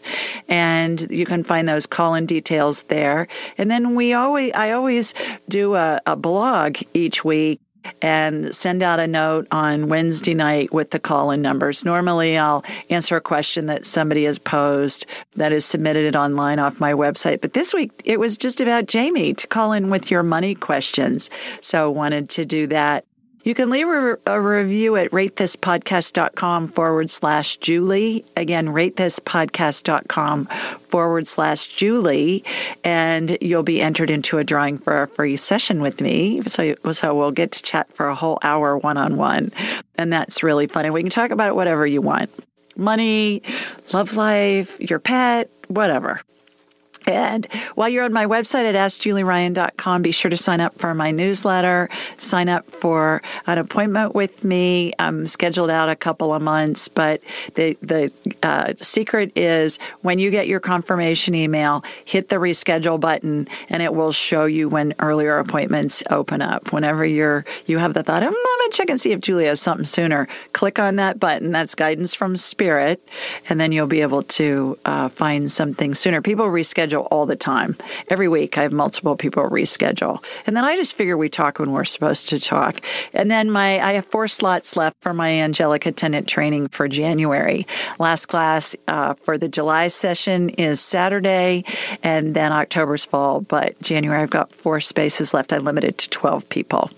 And 0.49 0.99
you 1.09 1.25
can 1.25 1.43
find 1.43 1.67
those 1.67 1.85
call 1.85 2.15
in 2.15 2.25
details 2.25 2.40
there. 2.87 3.27
And 3.57 3.69
then 3.69 3.95
we 3.95 4.13
always, 4.13 4.53
I 4.53 4.71
always 4.71 5.13
do 5.47 5.75
a, 5.75 6.01
a 6.05 6.15
blog 6.15 6.77
each 6.93 7.23
week 7.23 7.61
and 8.01 8.55
send 8.55 8.83
out 8.83 8.99
a 8.99 9.07
note 9.07 9.47
on 9.51 9.89
Wednesday 9.89 10.33
night 10.33 10.71
with 10.71 10.91
the 10.91 10.99
call 10.99 11.31
in 11.31 11.41
numbers. 11.41 11.85
Normally, 11.85 12.37
I'll 12.37 12.63
answer 12.89 13.15
a 13.15 13.21
question 13.21 13.67
that 13.67 13.85
somebody 13.85 14.25
has 14.25 14.39
posed 14.39 15.05
that 15.35 15.51
is 15.51 15.65
submitted 15.65 16.15
online 16.15 16.59
off 16.59 16.79
my 16.79 16.93
website. 16.93 17.41
But 17.41 17.53
this 17.53 17.73
week, 17.73 18.03
it 18.05 18.19
was 18.19 18.37
just 18.37 18.61
about 18.61 18.85
Jamie 18.85 19.33
to 19.33 19.47
call 19.47 19.73
in 19.73 19.89
with 19.89 20.11
your 20.11 20.23
money 20.23 20.55
questions. 20.55 21.29
So, 21.61 21.91
wanted 21.91 22.29
to 22.31 22.45
do 22.45 22.67
that. 22.67 23.05
You 23.43 23.55
can 23.55 23.69
leave 23.69 23.87
a, 23.87 24.17
a, 24.27 24.39
review 24.39 24.95
at 24.97 25.11
ratethispodcast.com 25.11 26.67
forward 26.67 27.09
slash 27.09 27.57
Julie. 27.57 28.23
Again, 28.35 28.67
ratethispodcast.com 28.67 30.45
forward 30.89 31.27
slash 31.27 31.67
Julie. 31.67 32.43
And 32.83 33.37
you'll 33.41 33.63
be 33.63 33.81
entered 33.81 34.11
into 34.11 34.37
a 34.37 34.43
drawing 34.43 34.77
for 34.77 35.03
a 35.03 35.07
free 35.07 35.37
session 35.37 35.81
with 35.81 36.01
me. 36.01 36.41
So, 36.43 36.75
so 36.91 37.15
we'll 37.15 37.31
get 37.31 37.53
to 37.53 37.63
chat 37.63 37.91
for 37.93 38.07
a 38.07 38.15
whole 38.15 38.37
hour 38.43 38.77
one 38.77 38.97
on 38.97 39.17
one. 39.17 39.51
And 39.95 40.13
that's 40.13 40.43
really 40.43 40.67
fun. 40.67 40.85
And 40.85 40.93
we 40.93 41.01
can 41.01 41.09
talk 41.09 41.31
about 41.31 41.55
whatever 41.55 41.85
you 41.85 42.01
want 42.01 42.29
money, 42.77 43.41
love 43.91 44.15
life, 44.15 44.79
your 44.79 44.99
pet, 44.99 45.49
whatever. 45.67 46.21
And 47.07 47.45
while 47.75 47.89
you're 47.89 48.05
on 48.05 48.13
my 48.13 48.25
website 48.25 48.65
at 48.65 48.75
AskJulieRyan.com, 48.75 50.01
be 50.01 50.11
sure 50.11 50.29
to 50.29 50.37
sign 50.37 50.61
up 50.61 50.77
for 50.77 50.93
my 50.93 51.11
newsletter, 51.11 51.89
sign 52.17 52.47
up 52.47 52.69
for 52.69 53.21
an 53.47 53.57
appointment 53.57 54.13
with 54.13 54.43
me. 54.43 54.93
I'm 54.99 55.25
scheduled 55.27 55.69
out 55.69 55.89
a 55.89 55.95
couple 55.95 56.33
of 56.33 56.41
months, 56.41 56.89
but 56.89 57.21
the, 57.55 57.77
the 57.81 58.11
uh, 58.43 58.73
secret 58.77 59.33
is 59.35 59.79
when 60.01 60.19
you 60.19 60.29
get 60.29 60.47
your 60.47 60.59
confirmation 60.59 61.33
email, 61.33 61.83
hit 62.05 62.29
the 62.29 62.35
reschedule 62.35 62.99
button 62.99 63.47
and 63.69 63.81
it 63.81 63.93
will 63.93 64.11
show 64.11 64.45
you 64.45 64.69
when 64.69 64.93
earlier 64.99 65.39
appointments 65.39 66.03
open 66.09 66.41
up. 66.41 66.71
Whenever 66.71 67.03
you're, 67.03 67.45
you 67.65 67.79
have 67.79 67.93
the 67.93 68.03
thought, 68.03 68.23
I'm 68.23 68.31
going 68.31 68.43
to 68.43 68.69
check 68.71 68.89
and 68.89 69.01
see 69.01 69.11
if 69.11 69.21
Julie 69.21 69.45
has 69.45 69.59
something 69.59 69.85
sooner, 69.85 70.27
click 70.53 70.77
on 70.77 70.97
that 70.97 71.19
button. 71.19 71.51
That's 71.51 71.75
guidance 71.75 72.13
from 72.13 72.37
spirit. 72.37 73.05
And 73.49 73.59
then 73.59 73.71
you'll 73.71 73.87
be 73.87 74.01
able 74.01 74.23
to 74.23 74.77
uh, 74.85 75.09
find 75.09 75.51
something 75.51 75.95
sooner. 75.95 76.21
People 76.21 76.45
reschedule 76.45 76.90
reschedule 76.91 77.07
all 77.09 77.25
the 77.25 77.35
time. 77.35 77.75
Every 78.09 78.27
week 78.27 78.57
I 78.57 78.63
have 78.63 78.73
multiple 78.73 79.15
people 79.15 79.43
reschedule. 79.43 80.23
And 80.45 80.55
then 80.55 80.63
I 80.63 80.75
just 80.75 80.95
figure 80.95 81.17
we 81.17 81.29
talk 81.29 81.59
when 81.59 81.71
we're 81.71 81.85
supposed 81.85 82.29
to 82.29 82.39
talk. 82.39 82.81
And 83.13 83.29
then 83.29 83.51
my 83.51 83.79
I 83.79 83.93
have 83.93 84.05
four 84.05 84.27
slots 84.27 84.75
left 84.75 84.97
for 85.01 85.13
my 85.13 85.41
angelic 85.41 85.85
attendant 85.85 86.27
training 86.27 86.67
for 86.69 86.87
January. 86.87 87.67
Last 87.99 88.27
class 88.27 88.75
uh, 88.87 89.15
for 89.23 89.37
the 89.37 89.47
July 89.47 89.87
session 89.89 90.49
is 90.49 90.81
Saturday, 90.81 91.65
and 92.03 92.33
then 92.33 92.51
October's 92.51 93.05
fall. 93.05 93.41
But 93.41 93.81
January 93.81 94.21
I've 94.21 94.29
got 94.29 94.53
four 94.53 94.79
spaces 94.79 95.33
left. 95.33 95.53
I'm 95.53 95.63
limited 95.63 95.97
to 95.99 96.09
12 96.09 96.49
people. 96.49 96.91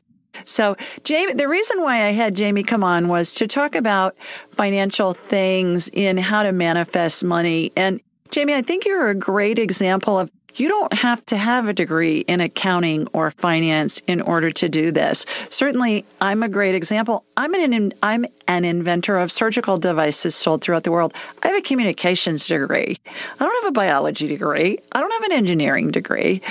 So, 0.45 0.75
Jamie, 1.03 1.33
the 1.33 1.47
reason 1.47 1.81
why 1.81 2.05
I 2.05 2.09
had 2.09 2.35
Jamie 2.35 2.63
come 2.63 2.83
on 2.83 3.07
was 3.07 3.35
to 3.35 3.47
talk 3.47 3.75
about 3.75 4.15
financial 4.49 5.13
things 5.13 5.87
in 5.87 6.17
how 6.17 6.43
to 6.43 6.51
manifest 6.51 7.23
money. 7.23 7.71
And 7.77 8.01
Jamie, 8.33 8.55
I 8.55 8.63
think 8.63 8.87
you're 8.87 9.09
a 9.09 9.13
great 9.13 9.59
example 9.59 10.17
of 10.17 10.31
you 10.55 10.67
don't 10.67 10.91
have 10.91 11.23
to 11.27 11.37
have 11.37 11.67
a 11.67 11.73
degree 11.73 12.17
in 12.17 12.41
accounting 12.41 13.07
or 13.13 13.29
finance 13.29 14.01
in 14.07 14.21
order 14.21 14.49
to 14.49 14.69
do 14.69 14.91
this. 14.91 15.27
Certainly, 15.49 16.05
I'm 16.19 16.41
a 16.41 16.49
great 16.49 16.73
example. 16.73 17.25
I'm 17.37 17.53
an 17.53 17.93
I'm 18.01 18.25
an 18.47 18.65
inventor 18.65 19.19
of 19.19 19.31
surgical 19.31 19.77
devices 19.77 20.33
sold 20.33 20.63
throughout 20.63 20.83
the 20.83 20.91
world. 20.91 21.13
I 21.43 21.49
have 21.49 21.57
a 21.57 21.61
communications 21.61 22.47
degree. 22.47 22.97
I 23.05 23.45
don't 23.45 23.63
have 23.63 23.69
a 23.69 23.73
biology 23.73 24.27
degree. 24.27 24.79
I 24.91 24.99
don't 24.99 25.13
have 25.13 25.29
an 25.29 25.33
engineering 25.33 25.91
degree, 25.91 26.41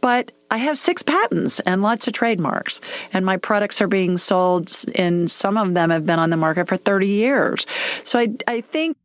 but 0.00 0.30
I 0.48 0.58
have 0.58 0.78
six 0.78 1.02
patents 1.02 1.58
and 1.58 1.82
lots 1.82 2.06
of 2.06 2.14
trademarks. 2.14 2.80
And 3.12 3.26
my 3.26 3.38
products 3.38 3.80
are 3.80 3.88
being 3.88 4.16
sold, 4.16 4.70
and 4.94 5.28
some 5.28 5.56
of 5.56 5.74
them 5.74 5.90
have 5.90 6.06
been 6.06 6.20
on 6.20 6.30
the 6.30 6.36
market 6.36 6.68
for 6.68 6.76
30 6.76 7.08
years. 7.08 7.66
So 8.04 8.20
I, 8.20 8.28
I 8.46 8.60
think 8.60 8.96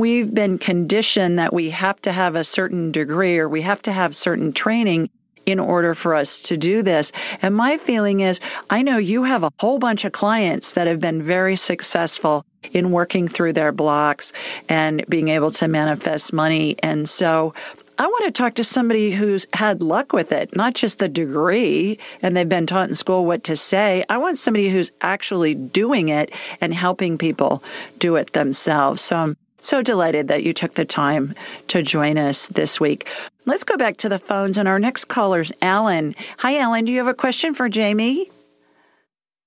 we've 0.00 0.32
been 0.32 0.58
conditioned 0.58 1.38
that 1.38 1.52
we 1.52 1.70
have 1.70 2.00
to 2.02 2.12
have 2.12 2.36
a 2.36 2.44
certain 2.44 2.92
degree 2.92 3.38
or 3.38 3.48
we 3.48 3.62
have 3.62 3.82
to 3.82 3.92
have 3.92 4.14
certain 4.14 4.52
training 4.52 5.10
in 5.46 5.58
order 5.58 5.94
for 5.94 6.14
us 6.14 6.42
to 6.42 6.56
do 6.56 6.82
this. 6.82 7.12
And 7.40 7.54
my 7.54 7.78
feeling 7.78 8.20
is, 8.20 8.40
I 8.70 8.82
know 8.82 8.98
you 8.98 9.24
have 9.24 9.42
a 9.42 9.50
whole 9.58 9.78
bunch 9.78 10.04
of 10.04 10.12
clients 10.12 10.72
that 10.72 10.86
have 10.86 11.00
been 11.00 11.22
very 11.22 11.56
successful 11.56 12.44
in 12.72 12.92
working 12.92 13.28
through 13.28 13.54
their 13.54 13.72
blocks 13.72 14.32
and 14.68 15.04
being 15.08 15.28
able 15.28 15.50
to 15.50 15.68
manifest 15.68 16.32
money. 16.32 16.76
And 16.80 17.08
so 17.08 17.54
I 17.98 18.06
want 18.06 18.24
to 18.26 18.30
talk 18.30 18.54
to 18.54 18.64
somebody 18.64 19.10
who's 19.10 19.46
had 19.52 19.82
luck 19.82 20.12
with 20.12 20.32
it, 20.32 20.56
not 20.56 20.74
just 20.74 20.98
the 20.98 21.08
degree 21.08 21.98
and 22.22 22.36
they've 22.36 22.48
been 22.48 22.66
taught 22.66 22.88
in 22.88 22.94
school 22.94 23.26
what 23.26 23.44
to 23.44 23.56
say. 23.56 24.04
I 24.08 24.18
want 24.18 24.38
somebody 24.38 24.68
who's 24.68 24.92
actually 25.00 25.54
doing 25.54 26.08
it 26.08 26.32
and 26.60 26.72
helping 26.72 27.18
people 27.18 27.62
do 27.98 28.16
it 28.16 28.32
themselves. 28.32 29.02
So 29.02 29.16
I'm 29.16 29.36
so 29.62 29.80
delighted 29.80 30.28
that 30.28 30.42
you 30.42 30.52
took 30.52 30.74
the 30.74 30.84
time 30.84 31.34
to 31.68 31.82
join 31.82 32.18
us 32.18 32.48
this 32.48 32.78
week. 32.78 33.08
Let's 33.46 33.64
go 33.64 33.76
back 33.76 33.98
to 33.98 34.08
the 34.08 34.18
phones, 34.18 34.58
and 34.58 34.68
our 34.68 34.78
next 34.78 35.06
caller 35.06 35.40
is 35.40 35.52
Alan. 35.62 36.14
Hi, 36.36 36.58
Alan. 36.58 36.84
Do 36.84 36.92
you 36.92 36.98
have 36.98 37.08
a 37.08 37.14
question 37.14 37.54
for 37.54 37.68
Jamie? 37.68 38.30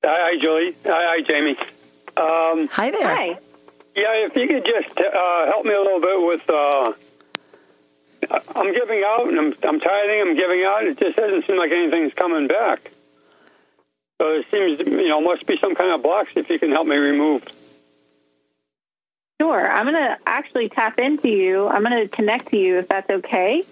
Hi, 0.03 0.37
Julie. 0.39 0.75
Hi, 0.85 1.17
hi 1.17 1.21
Jamie. 1.21 1.57
Um, 2.17 2.67
hi 2.67 2.91
there. 2.91 3.15
Hi. 3.15 3.37
Yeah, 3.95 4.25
if 4.25 4.35
you 4.35 4.47
could 4.47 4.65
just 4.65 4.99
uh, 4.99 5.45
help 5.45 5.65
me 5.65 5.73
a 5.73 5.81
little 5.81 6.01
bit 6.01 6.21
with. 6.25 6.49
Uh, 6.49 6.93
I'm 8.55 8.73
giving 8.73 9.03
out, 9.05 9.27
and 9.27 9.37
I'm, 9.37 9.53
I'm 9.63 9.79
tithing. 9.79 10.21
I'm 10.21 10.35
giving 10.35 10.63
out. 10.63 10.83
It 10.85 10.97
just 10.97 11.15
doesn't 11.15 11.45
seem 11.45 11.57
like 11.57 11.71
anything's 11.71 12.13
coming 12.13 12.47
back. 12.47 12.91
So 14.19 14.29
it 14.31 14.45
seems, 14.49 14.79
you 14.79 15.07
know, 15.07 15.21
must 15.21 15.45
be 15.45 15.57
some 15.59 15.75
kind 15.75 15.91
of 15.91 16.01
blocks. 16.01 16.31
If 16.35 16.49
you 16.49 16.57
can 16.57 16.71
help 16.71 16.87
me 16.87 16.95
remove. 16.95 17.43
Sure. 19.41 19.69
I'm 19.69 19.85
going 19.85 19.95
to 19.95 20.17
actually 20.25 20.69
tap 20.69 20.99
into 20.99 21.29
you. 21.29 21.67
I'm 21.67 21.83
going 21.83 22.01
to 22.01 22.07
connect 22.07 22.49
to 22.49 22.57
you 22.57 22.79
if 22.79 22.87
that's 22.87 23.09
okay. 23.09 23.63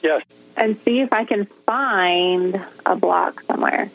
Yes. 0.00 0.22
And 0.56 0.78
see 0.80 1.00
if 1.00 1.12
I 1.12 1.24
can 1.24 1.46
find 1.66 2.60
a 2.84 2.96
block 2.96 3.42
somewhere. 3.42 3.90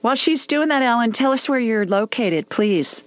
While 0.00 0.14
she's 0.14 0.46
doing 0.46 0.68
that, 0.68 0.82
Alan, 0.82 1.12
tell 1.12 1.32
us 1.32 1.48
where 1.48 1.58
you're 1.58 1.86
located, 1.86 2.48
please. 2.48 3.02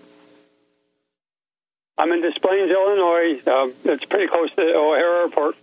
I'm 1.98 2.12
in 2.12 2.22
Des 2.22 2.40
Plaines, 2.40 2.72
Illinois. 2.72 3.40
Uh, 3.46 3.70
it's 3.86 4.06
pretty 4.06 4.28
close 4.28 4.52
to 4.56 4.62
O'Hare 4.62 5.22
Airport. 5.22 5.56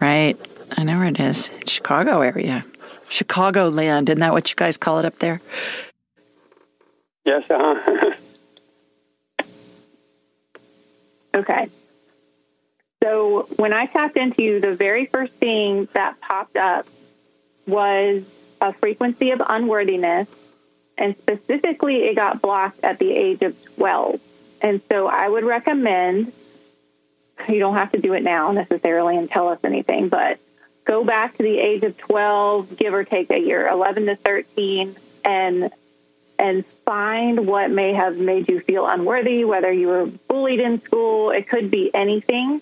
Right. 0.00 0.36
I 0.76 0.82
know 0.82 0.98
where 0.98 1.08
it 1.08 1.20
is. 1.20 1.50
Chicago 1.66 2.22
area. 2.22 2.64
Chicagoland. 3.08 4.08
Isn't 4.08 4.20
that 4.20 4.32
what 4.32 4.50
you 4.50 4.56
guys 4.56 4.78
call 4.78 4.98
it 4.98 5.04
up 5.04 5.18
there? 5.18 5.40
Yes, 7.24 7.44
uh-huh. 7.50 8.14
Okay. 11.36 11.68
So 13.02 13.46
when 13.56 13.72
I 13.72 13.86
tapped 13.86 14.16
into 14.16 14.42
you, 14.42 14.60
the 14.60 14.74
very 14.74 15.06
first 15.06 15.34
thing 15.34 15.86
that 15.92 16.20
popped 16.20 16.56
up 16.56 16.86
was 17.66 18.24
a 18.60 18.72
frequency 18.72 19.30
of 19.32 19.42
unworthiness, 19.46 20.28
and 20.96 21.14
specifically, 21.18 22.04
it 22.04 22.16
got 22.16 22.40
blocked 22.40 22.82
at 22.82 22.98
the 22.98 23.12
age 23.12 23.42
of 23.42 23.54
12. 23.76 24.18
And 24.62 24.80
so 24.88 25.06
I 25.06 25.28
would 25.28 25.44
recommend 25.44 26.32
you 27.48 27.58
don't 27.58 27.74
have 27.74 27.92
to 27.92 27.98
do 27.98 28.14
it 28.14 28.22
now 28.22 28.50
necessarily 28.52 29.16
and 29.16 29.30
tell 29.30 29.48
us 29.48 29.58
anything, 29.62 30.08
but 30.08 30.38
go 30.84 31.04
back 31.04 31.36
to 31.36 31.42
the 31.42 31.58
age 31.58 31.82
of 31.82 31.98
12, 31.98 32.76
give 32.76 32.94
or 32.94 33.04
take 33.04 33.30
a 33.30 33.38
year, 33.38 33.68
11 33.68 34.06
to 34.06 34.16
13, 34.16 34.96
and 35.24 35.70
and 36.38 36.64
find 36.84 37.46
what 37.46 37.70
may 37.70 37.94
have 37.94 38.18
made 38.18 38.48
you 38.48 38.60
feel 38.60 38.86
unworthy, 38.86 39.44
whether 39.44 39.72
you 39.72 39.88
were 39.88 40.06
bullied 40.06 40.60
in 40.60 40.80
school, 40.80 41.30
it 41.30 41.48
could 41.48 41.70
be 41.70 41.90
anything, 41.94 42.60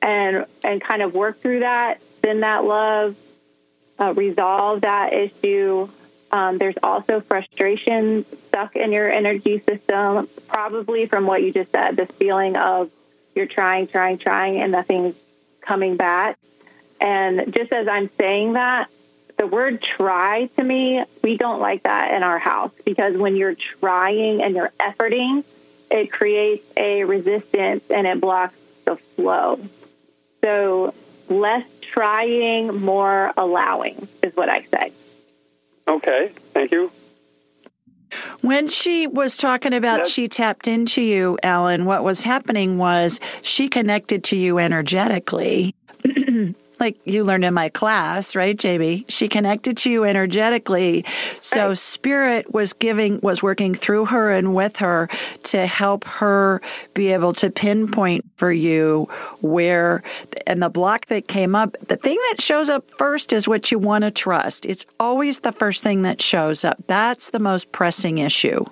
and 0.00 0.46
and 0.62 0.80
kind 0.80 1.02
of 1.02 1.14
work 1.14 1.40
through 1.40 1.60
that, 1.60 2.00
send 2.22 2.42
that 2.42 2.64
love, 2.64 3.16
uh, 4.00 4.12
resolve 4.14 4.82
that 4.82 5.12
issue. 5.12 5.88
Um, 6.32 6.58
there's 6.58 6.74
also 6.82 7.20
frustration 7.20 8.24
stuck 8.48 8.74
in 8.74 8.90
your 8.90 9.10
energy 9.10 9.60
system, 9.60 10.28
probably 10.48 11.06
from 11.06 11.26
what 11.26 11.42
you 11.42 11.52
just 11.52 11.70
said, 11.70 11.96
this 11.96 12.10
feeling 12.10 12.56
of 12.56 12.90
you're 13.36 13.46
trying, 13.46 13.86
trying, 13.86 14.18
trying, 14.18 14.60
and 14.60 14.72
nothing's 14.72 15.14
coming 15.60 15.96
back. 15.96 16.38
And 17.00 17.52
just 17.52 17.72
as 17.72 17.86
I'm 17.86 18.10
saying 18.18 18.54
that, 18.54 18.88
the 19.36 19.46
word 19.46 19.82
try 19.82 20.46
to 20.56 20.62
me, 20.62 21.04
we 21.22 21.36
don't 21.36 21.60
like 21.60 21.82
that 21.84 22.14
in 22.14 22.22
our 22.22 22.38
house 22.38 22.72
because 22.84 23.16
when 23.16 23.36
you're 23.36 23.54
trying 23.54 24.42
and 24.42 24.54
you're 24.54 24.72
efforting, 24.80 25.44
it 25.90 26.10
creates 26.12 26.66
a 26.76 27.04
resistance 27.04 27.84
and 27.90 28.06
it 28.06 28.20
blocks 28.20 28.54
the 28.84 28.96
flow. 28.96 29.60
So 30.42 30.94
less 31.28 31.66
trying, 31.80 32.80
more 32.80 33.32
allowing 33.36 34.08
is 34.22 34.36
what 34.36 34.48
I 34.48 34.62
say. 34.64 34.92
Okay, 35.86 36.32
thank 36.52 36.72
you. 36.72 36.90
When 38.42 38.68
she 38.68 39.06
was 39.06 39.36
talking 39.36 39.74
about 39.74 40.06
she 40.06 40.28
tapped 40.28 40.68
into 40.68 41.02
you, 41.02 41.38
Alan, 41.42 41.84
what 41.84 42.04
was 42.04 42.22
happening 42.22 42.78
was 42.78 43.20
she 43.42 43.68
connected 43.68 44.24
to 44.24 44.36
you 44.36 44.58
energetically. 44.58 45.74
like 46.80 46.98
you 47.04 47.24
learned 47.24 47.44
in 47.44 47.54
my 47.54 47.68
class, 47.68 48.34
right, 48.36 48.56
JB? 48.56 49.04
She 49.08 49.28
connected 49.28 49.78
to 49.78 49.90
you 49.90 50.04
energetically. 50.04 51.04
So 51.40 51.68
right. 51.68 51.78
spirit 51.78 52.52
was 52.52 52.72
giving, 52.72 53.20
was 53.20 53.42
working 53.42 53.74
through 53.74 54.06
her 54.06 54.32
and 54.32 54.54
with 54.54 54.76
her 54.76 55.08
to 55.44 55.66
help 55.66 56.04
her 56.04 56.60
be 56.92 57.12
able 57.12 57.32
to 57.34 57.50
pinpoint 57.50 58.30
for 58.36 58.50
you 58.50 59.08
where, 59.40 60.02
and 60.46 60.62
the 60.62 60.68
block 60.68 61.06
that 61.06 61.28
came 61.28 61.54
up, 61.54 61.76
the 61.86 61.96
thing 61.96 62.18
that 62.30 62.40
shows 62.40 62.70
up 62.70 62.90
first 62.90 63.32
is 63.32 63.46
what 63.46 63.70
you 63.70 63.78
want 63.78 64.04
to 64.04 64.10
trust. 64.10 64.66
It's 64.66 64.86
always 64.98 65.40
the 65.40 65.52
first 65.52 65.82
thing 65.82 66.02
that 66.02 66.20
shows 66.20 66.64
up. 66.64 66.78
That's 66.86 67.30
the 67.30 67.38
most 67.38 67.72
pressing 67.72 68.18
issue. 68.18 68.64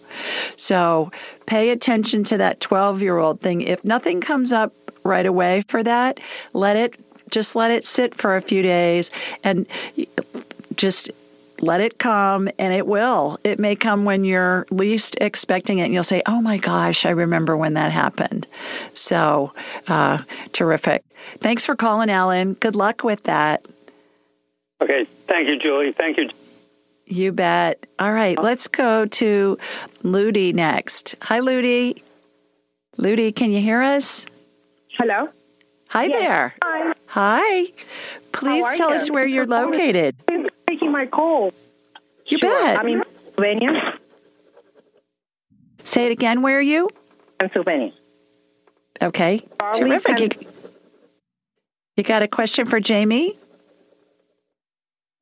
So 0.57 1.13
pay 1.47 1.71
attention 1.71 2.25
to 2.25 2.39
that 2.39 2.61
12 2.61 3.03
year 3.03 3.19
old 3.19 3.41
thing. 3.41 3.63
If 3.63 3.85
nothing 3.85 4.21
comes 4.21 4.53
up 4.53 4.73
right 5.05 5.27
away 5.27 5.63
for 5.69 5.83
that, 5.83 6.21
let 6.53 6.77
it 6.77 7.02
just 7.33 7.57
let 7.57 7.72
it 7.72 7.85
sit 7.85 8.14
for 8.14 8.37
a 8.37 8.41
few 8.41 8.62
days 8.62 9.11
and 9.43 9.66
just 10.76 11.11
let 11.61 11.80
it 11.80 11.99
come 11.99 12.49
and 12.59 12.72
it 12.74 12.87
will. 12.87 13.39
It 13.45 13.59
may 13.59 13.76
come 13.76 14.05
when 14.05 14.24
you're 14.24 14.66
least 14.70 15.16
expecting 15.20 15.78
it 15.78 15.85
and 15.85 15.95
you'll 15.95 16.05
say, 16.05 16.22
oh 16.26 16.41
my 16.41 16.59
gosh, 16.59 17.07
I 17.07 17.11
remember 17.11 17.57
when 17.57 17.74
that 17.74 17.93
happened. 17.93 18.47
So, 18.95 19.53
uh, 19.87 20.22
terrific. 20.53 21.05
Thanks 21.39 21.64
for 21.64 21.76
calling, 21.76 22.11
Alan. 22.11 22.55
Good 22.55 22.74
luck 22.74 23.05
with 23.05 23.24
that. 23.24 23.66
Okay. 24.80 25.07
Thank 25.28 25.49
you, 25.49 25.59
Julie. 25.59 25.93
Thank 25.93 26.18
you. 26.18 26.30
You 27.07 27.33
bet. 27.33 27.87
All 27.99 28.12
right. 28.12 28.41
Let's 28.41 28.68
go 28.68 29.07
to 29.07 29.59
Ludi 30.03 30.53
next. 30.53 31.14
Hi, 31.22 31.41
Ludi. 31.41 32.03
Ludi, 32.97 33.33
can 33.33 33.53
you 33.53 33.61
hear 33.61 33.80
us? 33.80 34.26
Hello. 34.99 35.28
Hi 35.93 36.05
yes. 36.05 36.20
there. 36.20 36.55
Hi. 36.62 36.95
Hi. 37.09 37.72
Please 38.32 38.64
tell 38.78 38.88
you? 38.88 38.97
us 38.97 39.11
where 39.11 39.26
you're 39.26 39.45
located. 39.45 40.16
Taking 40.66 40.90
my 40.90 41.05
call. 41.05 41.53
You 42.24 42.38
sure. 42.38 42.49
bet. 42.49 42.78
I'm 42.78 42.88
in 42.88 43.03
Pennsylvania. 43.03 43.99
Say 45.84 46.07
it 46.07 46.12
again. 46.12 46.40
Where 46.40 46.57
are 46.57 46.62
you? 46.62 46.88
Pennsylvania. 47.38 47.93
Okay. 49.03 49.47
Terrific. 49.74 50.49
You 51.99 52.05
got 52.05 52.22
a 52.22 52.28
question 52.28 52.64
for 52.64 52.80
Jamie? 52.80 53.36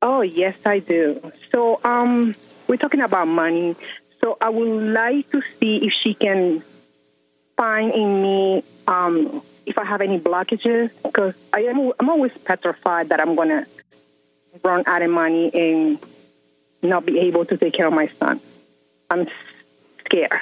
Oh, 0.01 0.21
yes, 0.21 0.55
I 0.65 0.79
do. 0.79 1.33
So, 1.51 1.81
um, 1.83 2.33
we're 2.69 2.77
talking 2.77 3.01
about 3.01 3.27
money. 3.27 3.75
So, 4.21 4.37
I 4.39 4.47
would 4.47 4.93
like 4.93 5.29
to 5.31 5.41
see 5.59 5.85
if 5.85 5.91
she 5.91 6.13
can 6.13 6.63
find 7.57 7.93
in 7.93 8.21
me 8.21 8.63
um, 8.87 9.43
if 9.65 9.77
I 9.77 9.85
have 9.85 10.01
any 10.01 10.19
blockages 10.19 10.91
because 11.03 11.33
I 11.53 11.61
am 11.61 11.93
I'm 11.99 12.09
always 12.09 12.31
petrified 12.45 13.09
that 13.09 13.19
I'm 13.19 13.35
gonna 13.35 13.65
run 14.63 14.83
out 14.85 15.01
of 15.01 15.09
money 15.09 15.51
and 15.53 15.99
not 16.81 17.05
be 17.05 17.19
able 17.19 17.45
to 17.45 17.57
take 17.57 17.73
care 17.73 17.87
of 17.87 17.93
my 17.93 18.07
son. 18.07 18.39
I'm 19.09 19.27
scared, 20.05 20.41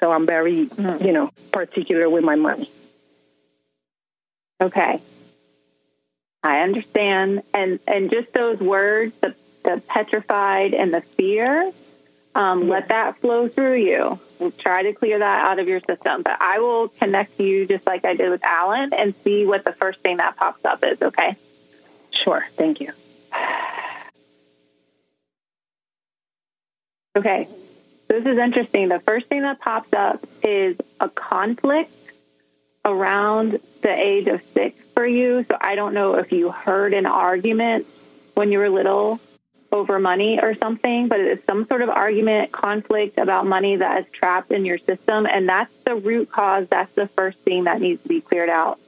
so 0.00 0.10
I'm 0.10 0.26
very 0.26 0.68
you 0.78 1.12
know 1.12 1.30
particular 1.52 2.08
with 2.08 2.24
my 2.24 2.36
money. 2.36 2.70
Okay. 4.60 5.00
I 6.42 6.60
understand. 6.60 7.42
And 7.54 7.80
and 7.86 8.10
just 8.10 8.32
those 8.32 8.58
words, 8.58 9.12
the, 9.20 9.34
the 9.64 9.82
petrified 9.86 10.74
and 10.74 10.92
the 10.92 11.00
fear, 11.00 11.72
um, 12.34 12.68
let 12.68 12.88
that 12.88 13.18
flow 13.20 13.48
through 13.48 13.76
you. 13.76 14.18
Try 14.50 14.82
to 14.84 14.92
clear 14.92 15.18
that 15.18 15.46
out 15.46 15.58
of 15.58 15.68
your 15.68 15.80
system. 15.80 16.22
But 16.22 16.36
I 16.40 16.58
will 16.58 16.88
connect 16.88 17.38
you 17.38 17.66
just 17.66 17.86
like 17.86 18.04
I 18.04 18.14
did 18.14 18.30
with 18.30 18.44
Alan 18.44 18.92
and 18.92 19.14
see 19.22 19.46
what 19.46 19.64
the 19.64 19.72
first 19.72 20.00
thing 20.00 20.16
that 20.18 20.36
pops 20.36 20.64
up 20.64 20.84
is, 20.84 21.00
okay? 21.00 21.36
Sure. 22.10 22.44
Thank 22.56 22.80
you. 22.80 22.92
Okay. 27.16 27.46
This 28.08 28.26
is 28.26 28.38
interesting. 28.38 28.88
The 28.88 29.00
first 29.00 29.26
thing 29.26 29.42
that 29.42 29.60
pops 29.60 29.92
up 29.92 30.24
is 30.42 30.76
a 31.00 31.08
conflict 31.08 31.92
around 32.84 33.60
the 33.82 33.92
age 33.92 34.26
of 34.28 34.42
six 34.52 34.76
for 34.94 35.06
you. 35.06 35.44
So 35.48 35.56
I 35.60 35.74
don't 35.74 35.94
know 35.94 36.14
if 36.14 36.32
you 36.32 36.50
heard 36.50 36.94
an 36.94 37.06
argument 37.06 37.86
when 38.34 38.50
you 38.52 38.58
were 38.58 38.70
little 38.70 39.20
over 39.72 39.98
money 39.98 40.38
or 40.40 40.54
something, 40.54 41.08
but 41.08 41.18
it's 41.18 41.44
some 41.46 41.66
sort 41.66 41.82
of 41.82 41.88
argument, 41.88 42.52
conflict 42.52 43.18
about 43.18 43.46
money 43.46 43.76
that 43.76 44.00
is 44.00 44.06
trapped 44.12 44.52
in 44.52 44.64
your 44.64 44.78
system. 44.78 45.26
And 45.26 45.48
that's 45.48 45.72
the 45.84 45.94
root 45.94 46.30
cause. 46.30 46.68
That's 46.68 46.92
the 46.94 47.08
first 47.08 47.38
thing 47.38 47.64
that 47.64 47.80
needs 47.80 48.02
to 48.02 48.08
be 48.08 48.20
cleared 48.20 48.50
out. 48.50 48.78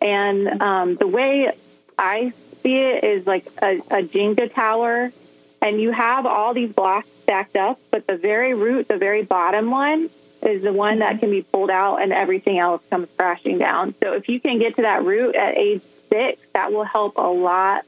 And 0.00 0.60
um, 0.60 0.96
the 0.96 1.06
way 1.06 1.52
I 1.96 2.32
see 2.62 2.76
it 2.76 3.04
is 3.04 3.26
like 3.26 3.46
a, 3.62 3.76
a 3.76 4.02
Jenga 4.02 4.52
tower, 4.52 5.12
and 5.62 5.80
you 5.80 5.92
have 5.92 6.26
all 6.26 6.52
these 6.52 6.72
blocks 6.72 7.08
stacked 7.22 7.56
up, 7.56 7.78
but 7.90 8.06
the 8.06 8.16
very 8.16 8.52
root, 8.52 8.88
the 8.88 8.98
very 8.98 9.22
bottom 9.22 9.70
one, 9.70 10.10
is 10.42 10.62
the 10.62 10.72
one 10.72 10.98
that 10.98 11.20
can 11.20 11.30
be 11.30 11.40
pulled 11.40 11.70
out 11.70 12.02
and 12.02 12.12
everything 12.12 12.58
else 12.58 12.82
comes 12.90 13.08
crashing 13.16 13.56
down. 13.58 13.94
So 14.02 14.12
if 14.12 14.28
you 14.28 14.40
can 14.40 14.58
get 14.58 14.76
to 14.76 14.82
that 14.82 15.04
root 15.04 15.34
at 15.36 15.56
age 15.56 15.80
six, 16.10 16.42
that 16.52 16.70
will 16.72 16.84
help 16.84 17.16
a 17.16 17.22
lot 17.22 17.86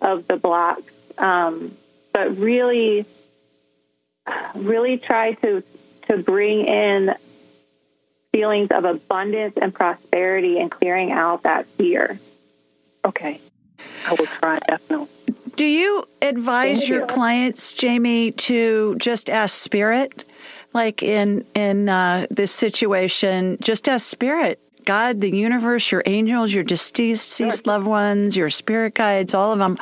of 0.00 0.28
the 0.28 0.36
blocks. 0.36 0.92
Um, 1.20 1.76
but 2.12 2.38
really, 2.38 3.06
really 4.54 4.98
try 4.98 5.34
to 5.34 5.62
to 6.08 6.18
bring 6.18 6.66
in 6.66 7.14
feelings 8.32 8.70
of 8.70 8.84
abundance 8.84 9.56
and 9.60 9.72
prosperity 9.72 10.58
and 10.58 10.70
clearing 10.70 11.12
out 11.12 11.42
that 11.42 11.66
fear. 11.66 12.18
Okay. 13.04 13.40
I 14.06 14.14
will 14.14 14.26
try 14.26 14.58
definitely. 14.58 15.08
Do 15.56 15.66
you 15.66 16.04
advise 16.22 16.78
Thank 16.78 16.90
your 16.90 17.06
clients, 17.06 17.74
Jamie, 17.74 18.32
to 18.32 18.96
just 18.96 19.30
ask 19.30 19.56
spirit? 19.56 20.24
Like 20.72 21.02
in 21.02 21.44
in 21.54 21.88
uh, 21.88 22.26
this 22.30 22.52
situation, 22.52 23.58
just 23.60 23.88
ask 23.88 24.06
spirit, 24.06 24.60
God, 24.84 25.20
the 25.20 25.30
universe, 25.30 25.90
your 25.90 26.02
angels, 26.06 26.52
your 26.52 26.64
deceased 26.64 27.66
loved 27.66 27.86
ones, 27.86 28.36
your 28.36 28.50
spirit 28.50 28.94
guides, 28.94 29.34
all 29.34 29.52
of 29.52 29.58
them. 29.58 29.78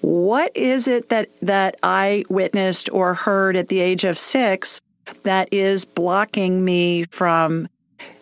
What 0.00 0.56
is 0.56 0.88
it 0.88 1.10
that 1.10 1.28
that 1.42 1.76
I 1.82 2.24
witnessed 2.28 2.90
or 2.92 3.14
heard 3.14 3.56
at 3.56 3.68
the 3.68 3.80
age 3.80 4.04
of 4.04 4.16
six 4.16 4.80
that 5.24 5.52
is 5.52 5.84
blocking 5.84 6.64
me 6.64 7.04
from 7.04 7.68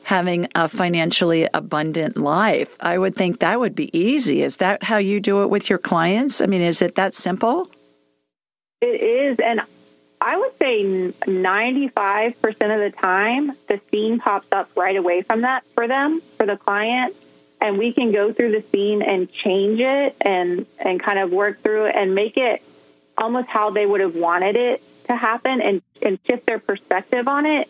having 0.02 0.48
a 0.54 0.68
financially 0.68 1.48
abundant 1.52 2.16
life? 2.16 2.74
I 2.80 2.98
would 2.98 3.14
think 3.14 3.40
that 3.40 3.60
would 3.60 3.74
be 3.74 3.96
easy. 3.96 4.42
Is 4.42 4.56
that 4.58 4.82
how 4.82 4.96
you 4.98 5.20
do 5.20 5.42
it 5.42 5.50
with 5.50 5.70
your 5.70 5.78
clients? 5.78 6.40
I 6.40 6.46
mean, 6.46 6.62
is 6.62 6.82
it 6.82 6.96
that 6.96 7.14
simple? 7.14 7.70
It 8.80 9.00
is, 9.00 9.38
and 9.40 9.60
I 10.20 10.36
would 10.36 10.56
say 10.58 10.82
95% 10.82 12.36
of 12.36 12.92
the 12.92 12.92
time, 12.96 13.52
the 13.68 13.80
scene 13.90 14.18
pops 14.18 14.48
up 14.50 14.70
right 14.76 14.96
away 14.96 15.22
from 15.22 15.42
that 15.42 15.64
for 15.74 15.86
them, 15.86 16.20
for 16.36 16.46
the 16.46 16.56
client. 16.56 17.14
And 17.60 17.78
we 17.78 17.92
can 17.92 18.12
go 18.12 18.32
through 18.32 18.52
the 18.52 18.64
scene 18.70 19.02
and 19.02 19.30
change 19.32 19.80
it 19.80 20.16
and, 20.20 20.66
and 20.78 21.02
kind 21.02 21.18
of 21.18 21.30
work 21.30 21.60
through 21.60 21.86
it 21.86 21.96
and 21.96 22.14
make 22.14 22.36
it 22.36 22.62
almost 23.16 23.48
how 23.48 23.70
they 23.70 23.84
would 23.84 24.00
have 24.00 24.14
wanted 24.14 24.56
it 24.56 24.82
to 25.06 25.16
happen 25.16 25.60
and, 25.60 25.82
and 26.00 26.18
shift 26.26 26.46
their 26.46 26.58
perspective 26.58 27.26
on 27.26 27.46
it. 27.46 27.68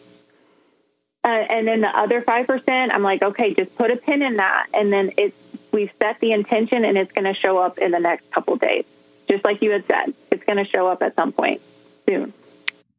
Uh, 1.25 1.29
and 1.29 1.67
then 1.67 1.81
the 1.81 1.89
other 1.89 2.23
5%, 2.23 2.69
I'm 2.93 3.03
like, 3.03 3.23
okay, 3.23 3.55
just 3.55 3.77
put 3.77 3.91
a 3.91 3.97
pin 3.97 4.23
in 4.23 4.37
that. 4.37 4.67
And 4.73 4.93
then 4.93 5.13
it's, 5.17 5.37
we've 5.73 5.91
set 5.99 6.21
the 6.21 6.33
intention 6.33 6.85
and 6.85 6.97
it's 6.97 7.13
going 7.13 7.25
to 7.25 7.35
show 7.35 7.59
up 7.59 7.79
in 7.79 7.91
the 7.91 7.99
next 7.99 8.31
couple 8.31 8.57
days. 8.57 8.85
Just 9.29 9.45
like 9.45 9.63
you 9.63 9.71
had 9.71 9.87
said, 9.87 10.15
it's 10.31 10.45
going 10.45 10.59
to 10.59 10.65
show 10.65 10.89
up 10.89 11.03
at 11.03 11.15
some 11.17 11.33
point 11.33 11.61
soon. 12.07 12.33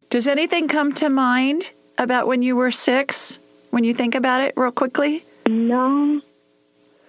Does 0.10 0.28
anything 0.28 0.68
come 0.68 0.94
to 0.94 1.10
mind 1.10 1.72
about 1.98 2.28
when 2.28 2.42
you 2.42 2.56
were 2.56 2.72
six? 2.72 3.40
When 3.72 3.84
you 3.84 3.94
think 3.94 4.16
about 4.16 4.42
it, 4.42 4.54
real 4.58 4.72
quickly. 4.72 5.24
No. 5.48 6.22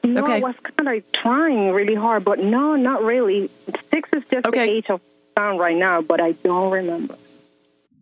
No, 0.03 0.23
Okay. 0.23 0.37
I 0.37 0.41
was 0.41 0.55
kind 0.77 0.89
of 0.89 1.13
trying 1.13 1.73
really 1.73 1.95
hard, 1.95 2.25
but 2.25 2.39
no, 2.39 2.75
not 2.77 3.03
really. 3.03 3.51
Six 3.91 4.09
is 4.13 4.23
just 4.31 4.47
Okay. 4.47 4.67
the 4.67 4.73
age 4.73 4.87
of 4.89 5.01
sound 5.37 5.59
right 5.59 5.77
now, 5.77 6.01
but 6.01 6.21
I 6.21 6.33
don't 6.33 6.71
remember. 6.71 7.17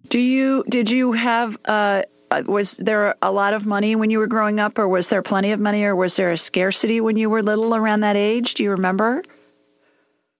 Do 0.09 0.18
you 0.18 0.64
did 0.68 0.90
you 0.90 1.12
have 1.12 1.59
uh, 1.64 2.03
uh, 2.30 2.42
was 2.46 2.76
there 2.76 3.14
a 3.20 3.32
lot 3.32 3.53
of 3.53 3.66
money 3.66 3.96
when 3.96 4.11
you 4.11 4.20
were 4.20 4.26
growing 4.26 4.61
up, 4.61 4.78
or 4.78 4.88
was 4.88 5.09
there 5.09 5.22
plenty 5.22 5.53
of 5.53 5.61
money, 5.61 5.84
or 5.84 5.94
was 5.94 6.16
there 6.16 6.30
a 6.30 6.38
scarcity 6.38 7.01
when 7.01 7.16
you 7.16 7.28
were 7.30 7.42
little 7.42 7.74
around 7.74 8.01
that 8.01 8.16
age? 8.16 8.55
Do 8.55 8.62
you 8.62 8.70
remember? 8.72 9.22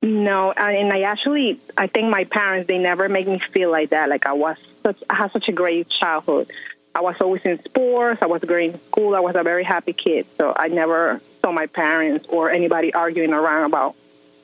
No, 0.00 0.52
and 0.52 0.76
and 0.76 0.92
I 0.92 1.02
actually, 1.02 1.61
I 1.76 1.88
think 1.88 2.09
my 2.09 2.24
parents, 2.24 2.68
they 2.68 2.78
never 2.78 3.09
make 3.09 3.26
me 3.26 3.40
feel 3.40 3.70
like 3.70 3.90
that. 3.90 4.09
Like 4.09 4.26
I 4.26 4.32
was 4.32 4.56
such, 4.82 5.02
I 5.11 5.16
had 5.16 5.32
such 5.32 5.48
a 5.48 5.52
great 5.52 5.88
childhood. 5.88 6.50
I 6.94 7.00
was 7.00 7.16
always 7.20 7.42
in 7.42 7.62
sports. 7.62 8.22
I 8.22 8.26
was 8.26 8.42
great 8.42 8.72
in 8.74 8.80
school. 8.86 9.14
I 9.14 9.20
was 9.20 9.34
a 9.34 9.42
very 9.42 9.64
happy 9.64 9.92
kid. 9.92 10.26
So 10.36 10.52
I 10.56 10.68
never 10.68 11.20
saw 11.41 11.53
my 11.53 11.66
parents 11.66 12.26
or 12.28 12.51
anybody 12.51 12.93
arguing 12.93 13.32
around 13.32 13.64
about 13.64 13.97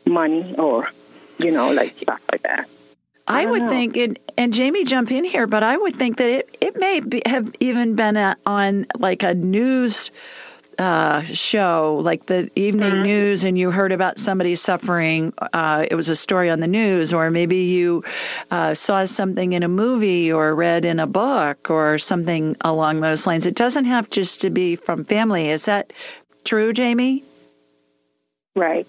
money 0.07 0.55
or, 0.57 0.91
you 1.39 1.51
know, 1.51 1.73
like 1.73 1.97
stuff 1.99 2.21
like 2.31 2.43
that. 2.43 2.69
I, 3.27 3.45
don't 3.45 3.53
would 3.53 3.63
know. 3.63 3.69
think, 3.69 3.97
and, 3.97 4.19
and 4.37 4.53
Jamie, 4.53 4.85
jump 4.85 5.11
in 5.11 5.25
here, 5.25 5.47
but 5.47 5.63
I 5.63 5.77
would 5.77 5.97
think 5.97 6.19
that 6.19 6.29
it, 6.29 6.59
it 6.61 6.77
may 6.77 7.01
be, 7.01 7.23
have 7.25 7.53
even 7.59 7.97
been 7.97 8.17
a, 8.17 8.37
on 8.45 8.87
like 8.99 9.23
a 9.23 9.33
news 9.33 10.11
uh, 10.79 11.23
show, 11.23 12.01
like 12.03 12.27
the 12.27 12.51
evening 12.57 13.03
news, 13.03 13.45
and 13.45 13.57
you 13.57 13.71
heard 13.71 13.93
about 13.93 14.19
somebody 14.19 14.57
suffering. 14.57 15.33
Uh, 15.39 15.87
it 15.91 15.95
was 15.95 16.09
a 16.09 16.17
story 16.17 16.51
on 16.51 16.61
the 16.61 16.67
news, 16.67 17.13
or 17.13 17.31
maybe 17.31 17.57
you 17.57 18.05
uh, 18.51 18.75
saw 18.75 19.05
something 19.05 19.53
in 19.53 19.63
a 19.63 19.69
movie 19.69 20.33
or 20.33 20.55
read 20.55 20.85
in 20.85 21.01
a 21.01 21.07
book 21.07 21.71
or 21.71 21.99
something 21.99 22.57
along 22.61 23.01
those 23.01 23.27
lines. 23.27 23.47
It 23.47 23.55
doesn't 23.55 23.85
have 23.85 24.11
just 24.11 24.43
to 24.43 24.51
be 24.51 24.77
from 24.77 25.05
family. 25.05 25.49
Is 25.51 25.67
that 25.67 25.93
true, 26.45 26.73
Jamie? 26.73 27.25
Right. 28.55 28.87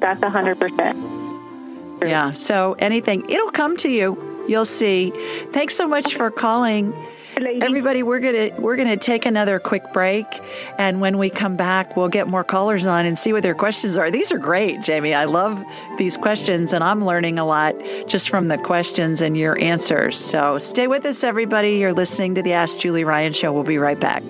That's 0.00 0.22
a 0.22 0.26
100%. 0.26 2.00
True. 2.00 2.08
Yeah. 2.08 2.32
So 2.32 2.74
anything, 2.78 3.28
it'll 3.30 3.50
come 3.50 3.76
to 3.78 3.88
you. 3.88 4.44
You'll 4.48 4.64
see. 4.64 5.10
Thanks 5.10 5.74
so 5.74 5.86
much 5.86 6.14
for 6.14 6.30
calling. 6.30 6.94
Everybody, 7.36 8.02
we're 8.02 8.20
gonna 8.20 8.50
we're 8.60 8.76
gonna 8.76 8.96
take 8.96 9.26
another 9.26 9.58
quick 9.58 9.92
break, 9.92 10.26
and 10.78 11.00
when 11.00 11.18
we 11.18 11.30
come 11.30 11.56
back, 11.56 11.96
we'll 11.96 12.08
get 12.08 12.28
more 12.28 12.44
callers 12.44 12.86
on 12.86 13.06
and 13.06 13.18
see 13.18 13.32
what 13.32 13.42
their 13.42 13.56
questions 13.56 13.98
are. 13.98 14.10
These 14.10 14.30
are 14.30 14.38
great, 14.38 14.80
Jamie. 14.82 15.14
I 15.14 15.24
love 15.24 15.62
these 15.98 16.16
questions, 16.16 16.72
and 16.72 16.84
I'm 16.84 17.04
learning 17.04 17.40
a 17.40 17.44
lot 17.44 17.74
just 18.06 18.30
from 18.30 18.46
the 18.46 18.58
questions 18.58 19.20
and 19.20 19.36
your 19.36 19.58
answers. 19.58 20.18
So 20.18 20.58
stay 20.58 20.86
with 20.86 21.04
us, 21.06 21.24
everybody. 21.24 21.78
You're 21.78 21.92
listening 21.92 22.36
to 22.36 22.42
the 22.42 22.52
Ask 22.52 22.78
Julie 22.78 23.04
Ryan 23.04 23.32
Show. 23.32 23.52
We'll 23.52 23.64
be 23.64 23.78
right 23.78 23.98
back. 23.98 24.22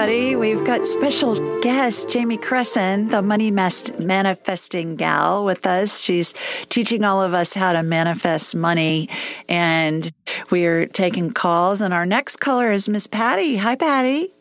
Everybody. 0.00 0.34
We've 0.34 0.64
got 0.64 0.86
special 0.86 1.60
guest 1.60 2.08
Jamie 2.08 2.38
Cresson, 2.38 3.08
the 3.08 3.20
money 3.20 3.50
manifesting 3.50 4.96
gal, 4.96 5.44
with 5.44 5.66
us. 5.66 6.00
She's 6.00 6.32
teaching 6.70 7.04
all 7.04 7.22
of 7.22 7.34
us 7.34 7.52
how 7.52 7.74
to 7.74 7.82
manifest 7.82 8.56
money, 8.56 9.10
and 9.46 10.10
we're 10.50 10.86
taking 10.86 11.32
calls. 11.32 11.82
And 11.82 11.92
our 11.92 12.06
next 12.06 12.38
caller 12.38 12.72
is 12.72 12.88
Miss 12.88 13.08
Patty. 13.08 13.56
Hi, 13.56 13.76
Patty. 13.76 14.32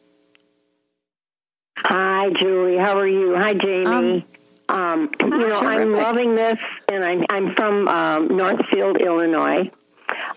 Hi, 1.77 2.29
Julie. 2.39 2.77
How 2.77 2.97
are 2.97 3.07
you? 3.07 3.35
Hi, 3.35 3.53
Jamie. 3.53 3.85
Um, 3.85 4.23
um, 4.69 5.09
you 5.21 5.29
know, 5.29 5.59
terrific. 5.59 5.67
I'm 5.67 5.91
loving 5.91 6.35
this, 6.35 6.59
and 6.89 7.03
I'm 7.03 7.25
I'm 7.29 7.55
from 7.55 7.87
um, 7.89 8.37
Northfield, 8.37 9.01
Illinois. 9.01 9.69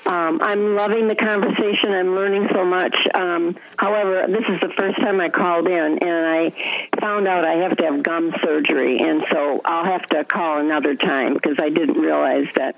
Um, 0.05 0.41
I'm 0.43 0.77
loving 0.77 1.07
the 1.07 1.15
conversation. 1.15 1.93
I'm 1.93 2.17
learning 2.17 2.49
so 2.53 2.65
much. 2.65 3.07
Um, 3.15 3.57
however, 3.77 4.27
this 4.27 4.45
is 4.49 4.61
the 4.61 4.73
first 4.77 4.99
time 5.01 5.21
I 5.21 5.29
called 5.29 5.69
in, 5.69 5.99
and 5.99 6.27
I 6.27 6.89
found 7.01 7.29
out 7.29 7.47
I 7.47 7.55
have 7.55 7.77
to 7.77 7.85
have 7.85 8.03
gum 8.03 8.35
surgery, 8.43 8.99
and 8.99 9.25
so 9.31 9.61
I'll 9.65 9.85
have 9.85 10.07
to 10.09 10.25
call 10.25 10.59
another 10.59 10.97
time 10.97 11.35
because 11.35 11.57
I 11.59 11.69
didn't 11.69 12.01
realize 12.01 12.49
that 12.57 12.77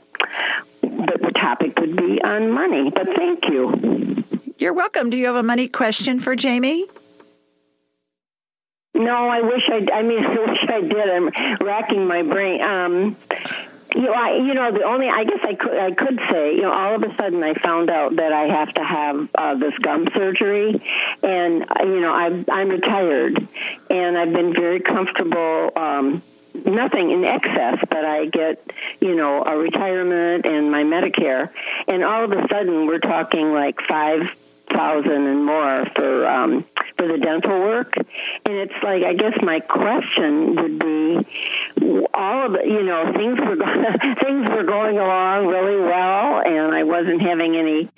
that 0.83 1.21
the 1.21 1.33
topic 1.35 1.79
would 1.81 1.97
be 1.97 2.23
on 2.23 2.51
money. 2.51 2.91
But 2.91 3.07
thank 3.17 3.47
you. 3.47 4.23
You're 4.59 4.75
welcome. 4.75 5.09
Do 5.09 5.17
you 5.17 5.27
have 5.27 5.37
a 5.37 5.43
money 5.43 5.69
question 5.69 6.19
for 6.21 6.37
Jamie? 6.37 6.87
No, 8.95 9.13
I 9.13 9.41
wish 9.41 9.69
I. 9.69 9.87
I 9.93 10.03
mean, 10.03 10.25
I 10.25 10.51
wish 10.51 10.65
I 10.69 10.81
did. 10.83 11.09
I'm 11.09 11.31
racking 11.61 12.07
my 12.07 12.23
brain. 12.23 12.63
Um, 12.63 13.17
you 13.95 14.03
know, 14.03 14.13
I, 14.13 14.37
you 14.37 14.55
know, 14.55 14.73
the 14.73 14.83
only 14.83 15.09
I 15.09 15.25
guess 15.25 15.41
I 15.43 15.55
could 15.55 15.77
I 15.77 15.93
could 15.93 16.21
say, 16.31 16.55
you 16.57 16.63
know, 16.63 16.73
all 16.73 16.95
of 16.95 17.03
a 17.03 17.15
sudden 17.17 17.43
I 17.43 17.55
found 17.55 17.91
out 17.91 18.17
that 18.17 18.33
I 18.33 18.47
have 18.47 18.73
to 18.75 18.85
have 18.85 19.29
uh, 19.35 19.55
this 19.55 19.77
gum 19.79 20.09
surgery, 20.15 20.83
and 21.23 21.63
uh, 21.63 21.85
you 21.85 22.01
know, 22.01 22.13
I'm 22.13 22.45
I'm 22.49 22.69
retired, 22.69 23.47
and 23.91 24.19
I've 24.19 24.33
been 24.33 24.53
very 24.53 24.81
comfortable. 24.81 25.73
Um, 25.77 26.23
nothing 26.65 27.11
in 27.11 27.25
excess, 27.25 27.79
but 27.91 28.05
I 28.05 28.27
get, 28.27 28.71
you 29.01 29.17
know, 29.17 29.43
a 29.43 29.57
retirement 29.57 30.47
and 30.47 30.71
my 30.71 30.85
Medicare, 30.85 31.51
and 31.89 32.05
all 32.05 32.25
of 32.25 32.33
a 32.33 32.47
sudden 32.49 32.87
we're 32.87 33.01
talking 33.01 33.53
like 33.53 33.81
five 33.89 34.31
thousand 34.75 35.27
and 35.27 35.45
more 35.45 35.87
for 35.95 36.27
um, 36.27 36.65
for 36.97 37.09
the 37.09 37.19
dental 37.19 37.59
work. 37.61 37.97
And 37.97 38.55
it's 38.55 38.75
like 38.83 39.03
I 39.03 39.15
guess 39.15 39.35
my 39.43 39.61
question 39.61 40.57
would 40.57 40.79
be, 40.79 42.07
all 42.13 42.47
of 42.47 42.67
you 42.67 42.83
know 42.83 43.13
things 43.13 43.39
were 43.41 43.57
things 44.23 44.49
were 44.51 44.65
going 44.65 44.99
along 44.99 45.47
really 45.47 45.81
well, 45.81 46.41
and 46.41 46.75
I 46.75 46.85
wasn't 46.85 47.23
having 47.23 47.57
any. 47.57 47.89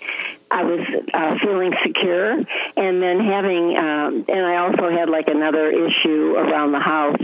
I 0.49 0.63
was 0.63 0.81
uh, 1.13 1.39
feeling 1.41 1.75
secure, 1.83 2.33
and 2.77 3.03
then 3.03 3.19
having, 3.19 3.77
um, 3.77 4.25
and 4.29 4.47
I 4.47 4.57
also 4.59 4.91
had 4.91 5.11
like 5.11 5.29
another 5.29 5.67
issue 5.67 6.35
around 6.37 6.71
the 6.71 6.79
house. 6.79 7.21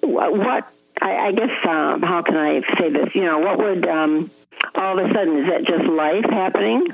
What 0.00 0.72
I, 1.00 1.16
I 1.26 1.32
guess 1.32 1.50
um, 1.68 2.02
how 2.02 2.22
can 2.22 2.36
I 2.36 2.62
say 2.78 2.90
this? 2.90 3.14
You 3.14 3.24
know, 3.24 3.38
what 3.38 3.58
would 3.58 3.86
um, 3.86 4.30
all 4.74 4.98
of 4.98 5.10
a 5.10 5.12
sudden 5.12 5.44
is 5.44 5.50
that 5.50 5.64
just 5.64 5.84
life 5.84 6.24
happening? 6.24 6.86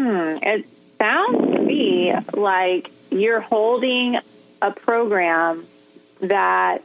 Hmm. 0.00 0.38
It 0.42 0.66
sounds 0.98 1.54
to 1.54 1.60
me 1.60 2.14
like 2.32 2.90
you're 3.10 3.40
holding 3.40 4.18
a 4.62 4.70
program 4.70 5.66
that 6.20 6.82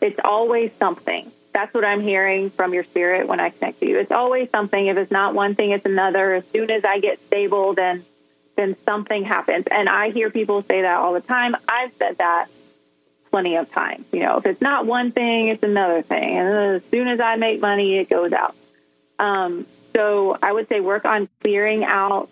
it's 0.00 0.18
always 0.24 0.72
something. 0.78 1.30
That's 1.52 1.74
what 1.74 1.84
I'm 1.84 2.00
hearing 2.00 2.48
from 2.48 2.72
your 2.72 2.84
spirit 2.84 3.28
when 3.28 3.40
I 3.40 3.50
connect 3.50 3.80
to 3.80 3.86
you. 3.86 3.98
It's 3.98 4.10
always 4.10 4.48
something. 4.48 4.86
If 4.86 4.96
it's 4.96 5.10
not 5.10 5.34
one 5.34 5.54
thing, 5.54 5.72
it's 5.72 5.84
another. 5.84 6.32
As 6.32 6.44
soon 6.48 6.70
as 6.70 6.82
I 6.82 6.98
get 6.98 7.20
stable, 7.26 7.74
then 7.74 8.06
then 8.56 8.74
something 8.86 9.22
happens. 9.24 9.66
And 9.70 9.86
I 9.86 10.08
hear 10.08 10.30
people 10.30 10.62
say 10.62 10.80
that 10.80 10.96
all 10.96 11.12
the 11.12 11.20
time. 11.20 11.56
I've 11.68 11.92
said 11.98 12.16
that 12.16 12.46
plenty 13.30 13.56
of 13.56 13.70
times. 13.70 14.06
You 14.12 14.20
know, 14.20 14.38
if 14.38 14.46
it's 14.46 14.62
not 14.62 14.86
one 14.86 15.12
thing, 15.12 15.48
it's 15.48 15.62
another 15.62 16.00
thing. 16.00 16.38
And 16.38 16.76
as 16.76 16.82
soon 16.90 17.06
as 17.06 17.20
I 17.20 17.36
make 17.36 17.60
money, 17.60 17.98
it 17.98 18.08
goes 18.08 18.32
out. 18.32 18.54
Um, 19.18 19.66
so 19.94 20.38
I 20.42 20.52
would 20.52 20.68
say 20.68 20.80
work 20.80 21.04
on 21.04 21.28
clearing 21.42 21.84
out 21.84 22.30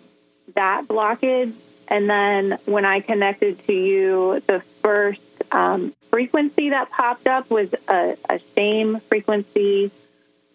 that 0.55 0.87
blockage. 0.87 1.53
And 1.87 2.09
then 2.09 2.57
when 2.65 2.83
I 2.85 2.99
connected 2.99 3.63
to 3.67 3.73
you, 3.73 4.41
the 4.47 4.61
first 4.81 5.21
um, 5.51 5.93
frequency 6.09 6.71
that 6.71 6.89
popped 6.89 7.27
up 7.27 7.49
was 7.49 7.73
a, 7.87 8.17
a 8.29 8.39
shame 8.55 8.99
frequency. 9.01 9.91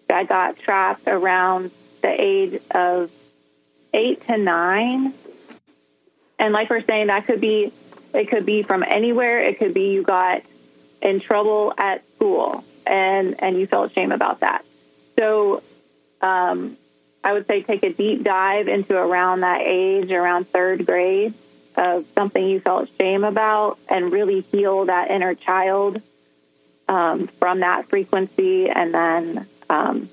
I 0.08 0.24
got 0.24 0.58
trapped 0.58 1.06
around 1.06 1.70
the 2.02 2.20
age 2.20 2.60
of 2.72 3.10
eight 3.94 4.26
to 4.26 4.36
nine. 4.36 5.14
And 6.38 6.52
like 6.52 6.70
we're 6.70 6.82
saying, 6.82 7.08
that 7.08 7.26
could 7.26 7.40
be, 7.40 7.72
it 8.12 8.28
could 8.28 8.44
be 8.44 8.62
from 8.62 8.82
anywhere. 8.82 9.40
It 9.40 9.58
could 9.58 9.74
be 9.74 9.90
you 9.90 10.02
got 10.02 10.42
in 11.00 11.20
trouble 11.20 11.72
at 11.78 12.02
school 12.16 12.64
and, 12.86 13.40
and 13.42 13.58
you 13.58 13.66
felt 13.66 13.92
shame 13.92 14.10
about 14.10 14.40
that. 14.40 14.64
So, 15.16 15.62
um, 16.20 16.76
I 17.22 17.32
would 17.32 17.46
say 17.46 17.62
take 17.62 17.82
a 17.82 17.92
deep 17.92 18.22
dive 18.22 18.68
into 18.68 18.96
around 18.96 19.40
that 19.40 19.60
age, 19.62 20.10
around 20.10 20.48
third 20.48 20.86
grade, 20.86 21.34
of 21.76 22.06
something 22.14 22.44
you 22.46 22.60
felt 22.60 22.88
shame 22.98 23.24
about, 23.24 23.78
and 23.88 24.12
really 24.12 24.40
heal 24.40 24.86
that 24.86 25.10
inner 25.10 25.34
child 25.34 26.00
um, 26.88 27.26
from 27.26 27.60
that 27.60 27.88
frequency, 27.88 28.68
and 28.68 28.92
then 28.92 29.46
um, 29.68 30.08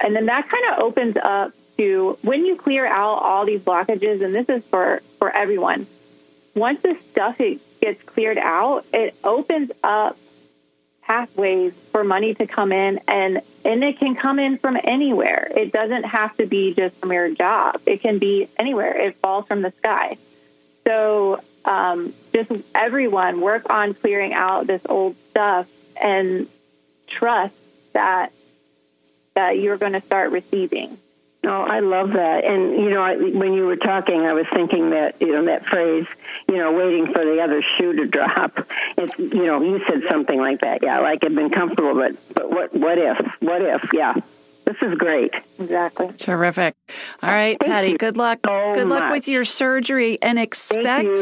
and 0.00 0.14
then 0.14 0.26
that 0.26 0.48
kind 0.48 0.64
of 0.72 0.80
opens 0.80 1.16
up 1.16 1.52
to 1.78 2.18
when 2.22 2.44
you 2.44 2.56
clear 2.56 2.86
out 2.86 3.22
all 3.22 3.46
these 3.46 3.60
blockages, 3.60 4.22
and 4.22 4.34
this 4.34 4.48
is 4.48 4.64
for 4.64 5.02
for 5.18 5.30
everyone. 5.30 5.86
Once 6.54 6.82
this 6.82 7.00
stuff 7.10 7.40
gets 7.80 8.02
cleared 8.04 8.38
out, 8.38 8.84
it 8.92 9.14
opens 9.24 9.72
up 9.82 10.16
pathways 11.06 11.72
for 11.92 12.02
money 12.02 12.34
to 12.34 12.46
come 12.46 12.72
in 12.72 12.98
and 13.06 13.42
and 13.64 13.84
it 13.84 13.98
can 13.98 14.14
come 14.14 14.38
in 14.38 14.58
from 14.58 14.78
anywhere. 14.82 15.50
It 15.54 15.72
doesn't 15.72 16.04
have 16.04 16.36
to 16.38 16.46
be 16.46 16.74
just 16.74 16.96
from 16.96 17.12
your 17.12 17.30
job. 17.30 17.80
It 17.86 18.00
can 18.00 18.18
be 18.18 18.48
anywhere. 18.58 18.96
It 18.98 19.16
falls 19.16 19.46
from 19.46 19.62
the 19.62 19.72
sky. 19.78 20.16
So 20.86 21.40
um, 21.64 22.12
just 22.32 22.50
everyone 22.74 23.40
work 23.40 23.70
on 23.70 23.94
clearing 23.94 24.34
out 24.34 24.66
this 24.66 24.82
old 24.86 25.16
stuff 25.30 25.68
and 26.00 26.48
trust 27.06 27.54
that 27.92 28.32
that 29.34 29.58
you're 29.58 29.78
going 29.78 29.94
to 29.94 30.00
start 30.00 30.30
receiving. 30.30 30.98
Oh, 31.46 31.62
I 31.62 31.80
love 31.80 32.12
that. 32.12 32.44
And 32.44 32.72
you 32.72 32.90
know, 32.90 33.02
I, 33.02 33.16
when 33.16 33.52
you 33.52 33.66
were 33.66 33.76
talking, 33.76 34.20
I 34.20 34.32
was 34.32 34.46
thinking 34.52 34.90
that 34.90 35.20
you 35.20 35.32
know 35.32 35.44
that 35.46 35.66
phrase, 35.66 36.06
you 36.48 36.56
know, 36.56 36.72
waiting 36.72 37.06
for 37.12 37.24
the 37.24 37.40
other 37.40 37.62
shoe 37.62 37.92
to 37.94 38.06
drop. 38.06 38.66
It's 38.96 39.18
you 39.18 39.44
know, 39.44 39.62
you 39.62 39.80
said 39.86 40.02
something 40.08 40.38
like 40.38 40.60
that. 40.60 40.82
Yeah, 40.82 41.00
like 41.00 41.24
I've 41.24 41.34
been 41.34 41.50
comfortable, 41.50 41.94
but 41.94 42.16
but 42.34 42.50
what 42.50 42.74
what 42.74 42.98
if? 42.98 43.18
What 43.40 43.62
if? 43.62 43.92
Yeah. 43.92 44.14
This 44.64 44.76
is 44.80 44.96
great. 44.96 45.34
Exactly. 45.58 46.08
Terrific. 46.16 46.74
All 47.22 47.28
right, 47.28 47.58
Thank 47.60 47.70
Patty. 47.70 47.96
Good 47.98 48.16
luck. 48.16 48.38
So 48.46 48.72
good 48.74 48.88
luck 48.88 49.04
much. 49.04 49.12
with 49.12 49.28
your 49.28 49.44
surgery, 49.44 50.18
and 50.22 50.38
expect 50.38 51.18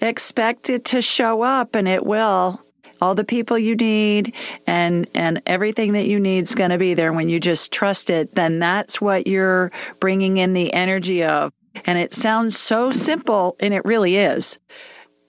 expect 0.00 0.70
it 0.70 0.84
to 0.86 1.02
show 1.02 1.42
up, 1.42 1.74
and 1.74 1.88
it 1.88 2.06
will 2.06 2.60
all 3.00 3.14
the 3.14 3.24
people 3.24 3.58
you 3.58 3.76
need 3.76 4.34
and 4.66 5.06
and 5.14 5.42
everything 5.46 5.94
that 5.94 6.06
you 6.06 6.18
need 6.20 6.44
is 6.44 6.54
going 6.54 6.70
to 6.70 6.78
be 6.78 6.94
there. 6.94 7.12
When 7.12 7.28
you 7.28 7.40
just 7.40 7.72
trust 7.72 8.10
it 8.10 8.34
then 8.34 8.58
that's 8.58 9.00
what 9.00 9.26
you're 9.26 9.72
bringing 10.00 10.36
in 10.36 10.52
the 10.52 10.72
energy 10.72 11.24
of. 11.24 11.52
And 11.84 11.98
it 11.98 12.14
sounds 12.14 12.58
so 12.58 12.90
simple 12.90 13.56
and 13.60 13.74
it 13.74 13.84
really 13.84 14.16
is. 14.16 14.58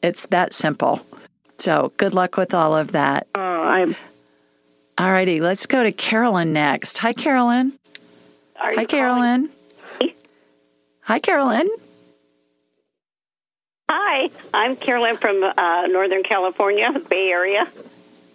It's 0.02 0.26
that 0.28 0.54
simple. 0.54 1.02
So 1.58 1.92
good 1.98 2.14
luck 2.14 2.38
with 2.38 2.54
all 2.54 2.76
of 2.76 2.94
that. 2.94 3.28
Oh 3.36 3.42
i'm 3.42 3.96
all 4.98 5.12
righty 5.12 5.42
let's 5.42 5.66
go 5.66 5.84
to 5.84 5.92
carolyn 5.92 6.54
next. 6.54 6.98
Hi 7.00 7.14
carolyn. 7.14 7.74
Hi 8.56 8.86
carolyn. 8.86 9.50
Hi 11.02 11.20
carolyn. 11.20 11.68
Hi, 11.70 11.87
I'm 13.90 14.76
Carolyn 14.76 15.18
from 15.18 15.44
uh, 15.44 15.88
Northern 15.88 16.24
California, 16.24 16.92
Bay 17.10 17.30
Area. 17.30 17.68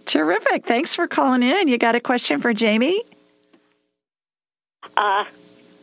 Terrific. 0.06 0.64
Thanks 0.64 0.94
for 0.94 1.06
calling 1.06 1.42
in. 1.42 1.68
You 1.68 1.78
got 1.78 1.94
a 1.94 2.00
question 2.00 2.40
for 2.40 2.54
Jamie? 2.54 3.02
Uh, 4.96 5.24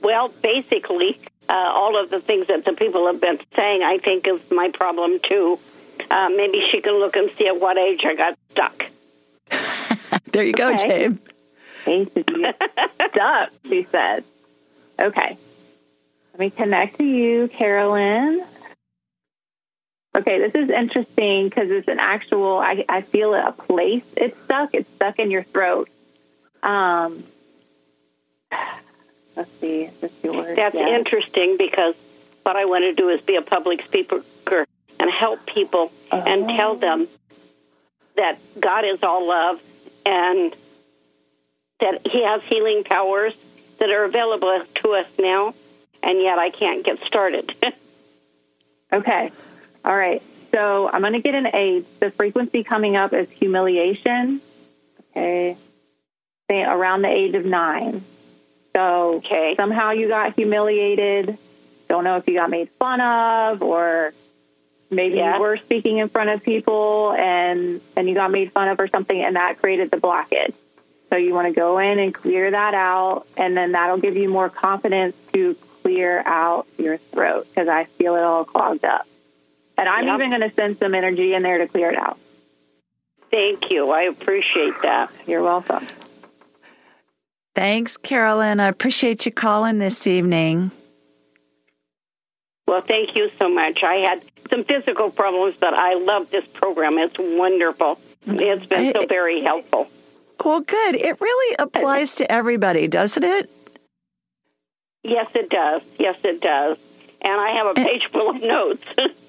well, 0.01 0.29
basically, 0.29 1.19
uh, 1.47 1.53
all 1.53 2.01
of 2.01 2.09
the 2.09 2.19
things 2.19 2.47
that 2.47 2.65
the 2.65 2.73
people 2.73 3.07
have 3.07 3.21
been 3.21 3.39
saying, 3.55 3.83
I 3.83 3.97
think, 3.97 4.27
is 4.27 4.39
my 4.51 4.69
problem 4.69 5.19
too. 5.19 5.59
Uh, 6.09 6.29
maybe 6.29 6.65
she 6.71 6.81
can 6.81 6.93
look 6.93 7.15
and 7.15 7.31
see 7.31 7.47
at 7.47 7.59
what 7.59 7.77
age 7.77 8.01
I 8.05 8.15
got 8.15 8.37
stuck. 8.51 8.85
there 10.31 10.45
you 10.45 10.53
go, 10.53 10.73
okay. 10.73 11.09
James. 11.85 12.09
stuck, 13.11 13.49
she 13.67 13.83
said. 13.91 14.23
Okay. 14.97 15.37
Let 16.33 16.39
me 16.39 16.49
connect 16.49 16.97
to 16.97 17.03
you, 17.03 17.47
Carolyn. 17.49 18.43
Okay, 20.15 20.39
this 20.39 20.55
is 20.55 20.69
interesting 20.69 21.49
because 21.49 21.69
it's 21.69 21.87
an 21.87 21.99
actual, 21.99 22.57
I, 22.57 22.83
I 22.89 23.01
feel 23.01 23.33
a 23.35 23.51
place 23.51 24.03
it's 24.17 24.37
stuck. 24.41 24.73
It's 24.73 24.89
stuck 24.95 25.19
in 25.19 25.29
your 25.29 25.43
throat. 25.43 25.87
Um, 26.63 27.23
let's 29.35 29.51
see, 29.61 29.89
word. 30.23 30.57
That's 30.57 30.75
yeah. 30.75 30.95
interesting 30.95 31.57
because 31.57 31.93
what 32.43 32.55
I 32.55 32.65
want 32.65 32.83
to 32.83 32.93
do 32.93 33.09
is 33.09 33.21
be 33.21 33.35
a 33.35 33.43
public 33.43 33.85
speaker 33.85 34.23
and 34.99 35.11
help 35.11 35.45
people 35.45 35.91
and 36.11 36.49
tell 36.49 36.75
them 36.75 37.07
that 38.15 38.39
God 38.59 38.85
is 38.85 39.03
all 39.03 39.27
love 39.27 39.61
and 40.05 40.53
that 41.79 42.07
He 42.07 42.25
has 42.25 42.41
healing 42.43 42.83
powers 42.83 43.33
that 43.77 43.91
are 43.91 44.03
available 44.03 44.63
to 44.75 44.93
us 44.93 45.07
now, 45.19 45.53
and 46.01 46.19
yet 46.19 46.39
I 46.39 46.49
can't 46.49 46.83
get 46.83 46.99
started. 47.03 47.53
Okay. 48.91 49.31
All 49.85 49.95
right. 49.95 50.21
So 50.51 50.89
I'm 50.91 51.01
going 51.01 51.13
to 51.13 51.21
get 51.21 51.35
an 51.35 51.47
age. 51.53 51.85
The 51.99 52.11
frequency 52.11 52.63
coming 52.63 52.95
up 52.95 53.13
is 53.13 53.29
humiliation. 53.29 54.41
Okay. 55.11 55.55
Say 56.49 56.63
around 56.63 57.03
the 57.03 57.09
age 57.09 57.35
of 57.35 57.45
nine. 57.45 58.03
So 58.75 59.15
Okay. 59.15 59.55
somehow 59.55 59.91
you 59.91 60.07
got 60.07 60.35
humiliated. 60.35 61.37
Don't 61.87 62.03
know 62.03 62.17
if 62.17 62.27
you 62.27 62.33
got 62.35 62.49
made 62.49 62.69
fun 62.79 63.01
of 63.01 63.61
or 63.63 64.13
maybe 64.91 65.17
Yeah. 65.17 65.35
you 65.35 65.41
were 65.41 65.57
speaking 65.57 65.97
in 65.99 66.09
front 66.09 66.29
of 66.31 66.43
people 66.43 67.13
and 67.17 67.81
and 67.95 68.07
you 68.09 68.15
got 68.15 68.31
made 68.31 68.51
fun 68.51 68.67
of 68.69 68.79
or 68.79 68.87
something 68.87 69.19
and 69.23 69.35
that 69.35 69.59
created 69.59 69.91
the 69.91 69.97
blockage. 69.97 70.53
So 71.09 71.15
you 71.15 71.33
want 71.33 71.47
to 71.47 71.53
go 71.53 71.79
in 71.79 71.97
and 71.99 72.13
clear 72.13 72.51
that 72.51 72.73
out 72.75 73.25
and 73.37 73.55
then 73.57 73.71
that'll 73.73 73.97
give 73.97 74.15
you 74.17 74.29
more 74.29 74.49
confidence 74.49 75.15
to 75.33 75.55
clear 75.83 76.21
out 76.25 76.67
your 76.77 76.97
throat 76.97 77.47
because 77.49 77.67
I 77.67 77.85
feel 77.85 78.15
it 78.15 78.23
all 78.23 78.45
clogged 78.45 78.85
up. 78.85 79.07
And 79.79 79.87
I'm 79.87 80.05
Yep. 80.07 80.15
even 80.15 80.29
going 80.31 80.41
to 80.49 80.53
send 80.53 80.77
some 80.77 80.93
energy 80.93 81.33
in 81.33 81.41
there 81.41 81.59
to 81.59 81.67
clear 81.67 81.89
it 81.89 81.97
out. 81.97 82.17
Thank 83.31 83.71
you. 83.71 83.89
I 83.91 84.03
appreciate 84.03 84.73
that. 84.81 85.09
You're 85.25 85.41
welcome. 85.41 85.87
Thanks, 87.55 87.95
Carolyn. 87.95 88.59
I 88.59 88.67
appreciate 88.67 89.25
you 89.25 89.31
calling 89.31 89.79
this 89.79 90.05
evening. 90.05 90.71
Well, 92.67 92.81
thank 92.81 93.15
you 93.15 93.31
so 93.39 93.47
much. 93.47 93.81
I 93.81 93.95
had 93.95 94.21
some 94.49 94.65
physical 94.65 95.11
problems, 95.11 95.55
but 95.57 95.73
I 95.73 95.93
love 95.93 96.29
this 96.29 96.45
program. 96.45 96.97
It's 96.97 97.15
wonderful. 97.17 97.99
It's 98.27 98.65
been 98.65 98.93
so 98.93 99.05
very 99.07 99.41
helpful. 99.41 99.87
Well, 100.43 100.59
good. 100.59 100.95
It 100.95 101.21
really 101.21 101.55
applies 101.57 102.15
to 102.15 102.29
everybody, 102.29 102.87
doesn't 102.89 103.23
it? 103.23 103.49
Yes, 105.03 105.27
it 105.35 105.49
does. 105.49 105.83
Yes, 105.97 106.17
it 106.25 106.41
does. 106.41 106.77
And 107.21 107.39
I 107.39 107.51
have 107.51 107.67
a 107.67 107.73
page 107.75 108.07
full 108.11 108.31
of 108.31 108.41
notes. 108.41 108.83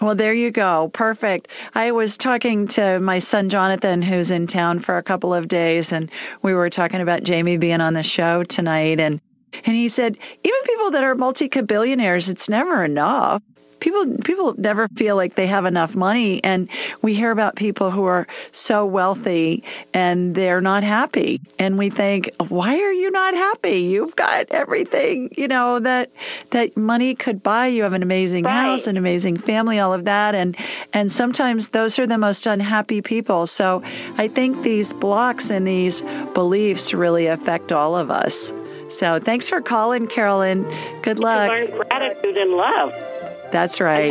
Well, 0.00 0.14
there 0.14 0.32
you 0.32 0.50
go. 0.50 0.90
Perfect. 0.92 1.48
I 1.74 1.90
was 1.90 2.18
talking 2.18 2.68
to 2.68 3.00
my 3.00 3.18
son 3.18 3.48
Jonathan, 3.48 4.00
who's 4.00 4.30
in 4.30 4.46
town 4.46 4.78
for 4.78 4.96
a 4.96 5.02
couple 5.02 5.34
of 5.34 5.48
days, 5.48 5.92
and 5.92 6.10
we 6.40 6.54
were 6.54 6.70
talking 6.70 7.00
about 7.00 7.24
Jamie 7.24 7.56
being 7.56 7.80
on 7.80 7.94
the 7.94 8.02
show 8.04 8.44
tonight, 8.44 9.00
and 9.00 9.20
and 9.64 9.74
he 9.74 9.88
said 9.88 10.16
even 10.44 10.60
people 10.64 10.90
that 10.92 11.04
are 11.04 11.14
multi-billionaires, 11.14 12.28
it's 12.28 12.48
never 12.48 12.84
enough. 12.84 13.42
People 13.80 14.18
people 14.24 14.54
never 14.58 14.88
feel 14.88 15.16
like 15.16 15.34
they 15.34 15.46
have 15.46 15.64
enough 15.64 15.94
money, 15.94 16.42
and 16.42 16.68
we 17.02 17.14
hear 17.14 17.30
about 17.30 17.56
people 17.56 17.90
who 17.90 18.04
are 18.04 18.26
so 18.52 18.86
wealthy 18.86 19.64
and 19.94 20.34
they're 20.34 20.60
not 20.60 20.82
happy, 20.82 21.40
and 21.58 21.78
we 21.78 21.90
think, 21.90 22.30
why 22.48 22.80
are 22.80 22.92
you 22.92 23.10
not 23.10 23.34
happy? 23.34 23.80
You've 23.82 24.16
got 24.16 24.46
everything, 24.50 25.32
you 25.36 25.48
know 25.48 25.78
that 25.78 26.10
that 26.50 26.76
money 26.76 27.14
could 27.14 27.42
buy. 27.42 27.68
You 27.68 27.84
have 27.84 27.92
an 27.92 28.02
amazing 28.02 28.44
Right. 28.44 28.52
house, 28.52 28.86
an 28.86 28.96
amazing 28.96 29.38
family, 29.38 29.78
all 29.78 29.92
of 29.94 30.06
that, 30.06 30.34
and 30.34 30.56
and 30.92 31.10
sometimes 31.10 31.68
those 31.68 31.98
are 31.98 32.06
the 32.06 32.18
most 32.18 32.46
unhappy 32.46 33.02
people. 33.02 33.46
So 33.46 33.82
I 34.16 34.28
think 34.28 34.62
these 34.62 34.92
blocks 34.92 35.50
and 35.50 35.66
these 35.66 36.02
beliefs 36.34 36.94
really 36.94 37.26
affect 37.26 37.72
all 37.72 37.96
of 37.96 38.10
us. 38.10 38.52
So 38.90 39.18
thanks 39.18 39.48
for 39.48 39.60
calling, 39.60 40.06
Carolyn. 40.06 40.66
Good 41.02 41.18
luck. 41.18 41.48
Learn 41.48 41.66
gratitude 41.76 42.36
and 42.38 42.52
love. 42.52 42.92
That's 43.50 43.80
right. 43.80 44.10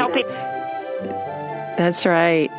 That's 1.78 2.08
right. 2.08 2.50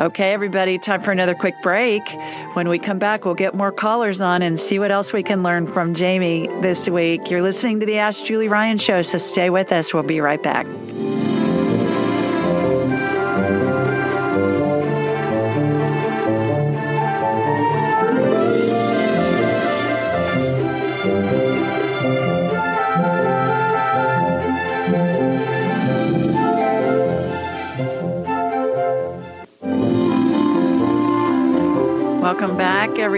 Okay, 0.00 0.32
everybody, 0.32 0.78
time 0.78 1.00
for 1.00 1.10
another 1.10 1.34
quick 1.34 1.60
break. 1.62 2.08
When 2.52 2.68
we 2.68 2.78
come 2.78 3.00
back, 3.00 3.24
we'll 3.24 3.34
get 3.34 3.52
more 3.52 3.72
callers 3.72 4.20
on 4.20 4.42
and 4.42 4.58
see 4.60 4.78
what 4.78 4.92
else 4.92 5.12
we 5.12 5.24
can 5.24 5.42
learn 5.42 5.66
from 5.66 5.94
Jamie 5.94 6.46
this 6.60 6.88
week. 6.88 7.28
You're 7.28 7.42
listening 7.42 7.80
to 7.80 7.86
the 7.86 7.98
Ask 7.98 8.24
Julie 8.24 8.46
Ryan 8.46 8.78
show, 8.78 9.02
so 9.02 9.18
stay 9.18 9.50
with 9.50 9.72
us. 9.72 9.92
We'll 9.92 10.04
be 10.04 10.20
right 10.20 10.40
back. 10.40 10.66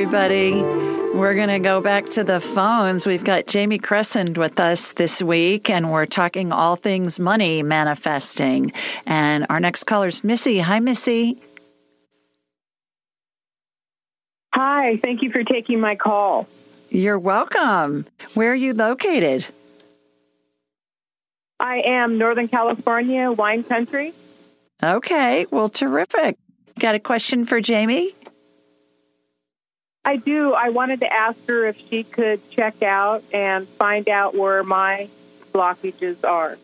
Everybody. 0.00 0.62
We're 1.12 1.34
going 1.34 1.50
to 1.50 1.58
go 1.58 1.82
back 1.82 2.06
to 2.12 2.24
the 2.24 2.40
phones. 2.40 3.06
We've 3.06 3.22
got 3.22 3.46
Jamie 3.46 3.78
Crescent 3.78 4.38
with 4.38 4.58
us 4.58 4.94
this 4.94 5.22
week, 5.22 5.68
and 5.68 5.92
we're 5.92 6.06
talking 6.06 6.52
all 6.52 6.76
things 6.76 7.20
money 7.20 7.62
manifesting. 7.62 8.72
And 9.04 9.44
our 9.50 9.60
next 9.60 9.84
caller 9.84 10.08
is 10.08 10.24
Missy. 10.24 10.58
Hi, 10.58 10.80
Missy. 10.80 11.36
Hi, 14.54 14.96
thank 15.04 15.20
you 15.20 15.30
for 15.30 15.44
taking 15.44 15.80
my 15.80 15.96
call. 15.96 16.48
You're 16.88 17.18
welcome. 17.18 18.06
Where 18.32 18.52
are 18.52 18.54
you 18.54 18.72
located? 18.72 19.44
I 21.58 21.82
am 21.84 22.16
Northern 22.16 22.48
California 22.48 23.30
wine 23.32 23.64
country. 23.64 24.14
Okay, 24.82 25.44
well, 25.50 25.68
terrific. 25.68 26.38
Got 26.78 26.94
a 26.94 27.00
question 27.00 27.44
for 27.44 27.60
Jamie? 27.60 28.14
I 30.04 30.16
do. 30.16 30.54
I 30.54 30.70
wanted 30.70 31.00
to 31.00 31.12
ask 31.12 31.38
her 31.46 31.66
if 31.66 31.78
she 31.88 32.04
could 32.04 32.40
check 32.50 32.82
out 32.82 33.22
and 33.32 33.68
find 33.68 34.08
out 34.08 34.34
where 34.34 34.62
my 34.62 35.08
blockages 35.52 36.24
are. 36.24 36.56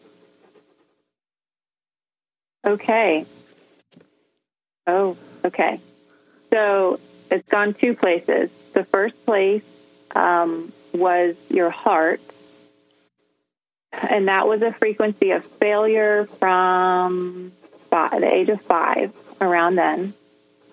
Okay. 2.64 3.26
Oh, 4.86 5.16
okay. 5.44 5.78
So 6.50 6.98
it's 7.30 7.48
gone 7.48 7.74
two 7.74 7.94
places. 7.94 8.50
The 8.72 8.84
first 8.84 9.24
place 9.26 9.64
um, 10.14 10.72
was 10.92 11.36
your 11.48 11.70
heart, 11.70 12.20
and 13.92 14.28
that 14.28 14.48
was 14.48 14.62
a 14.62 14.72
frequency 14.72 15.32
of 15.32 15.44
failure 15.44 16.26
from 16.38 17.52
five, 17.90 18.20
the 18.20 18.32
age 18.32 18.48
of 18.48 18.60
five, 18.62 19.12
around 19.40 19.76
then. 19.76 20.14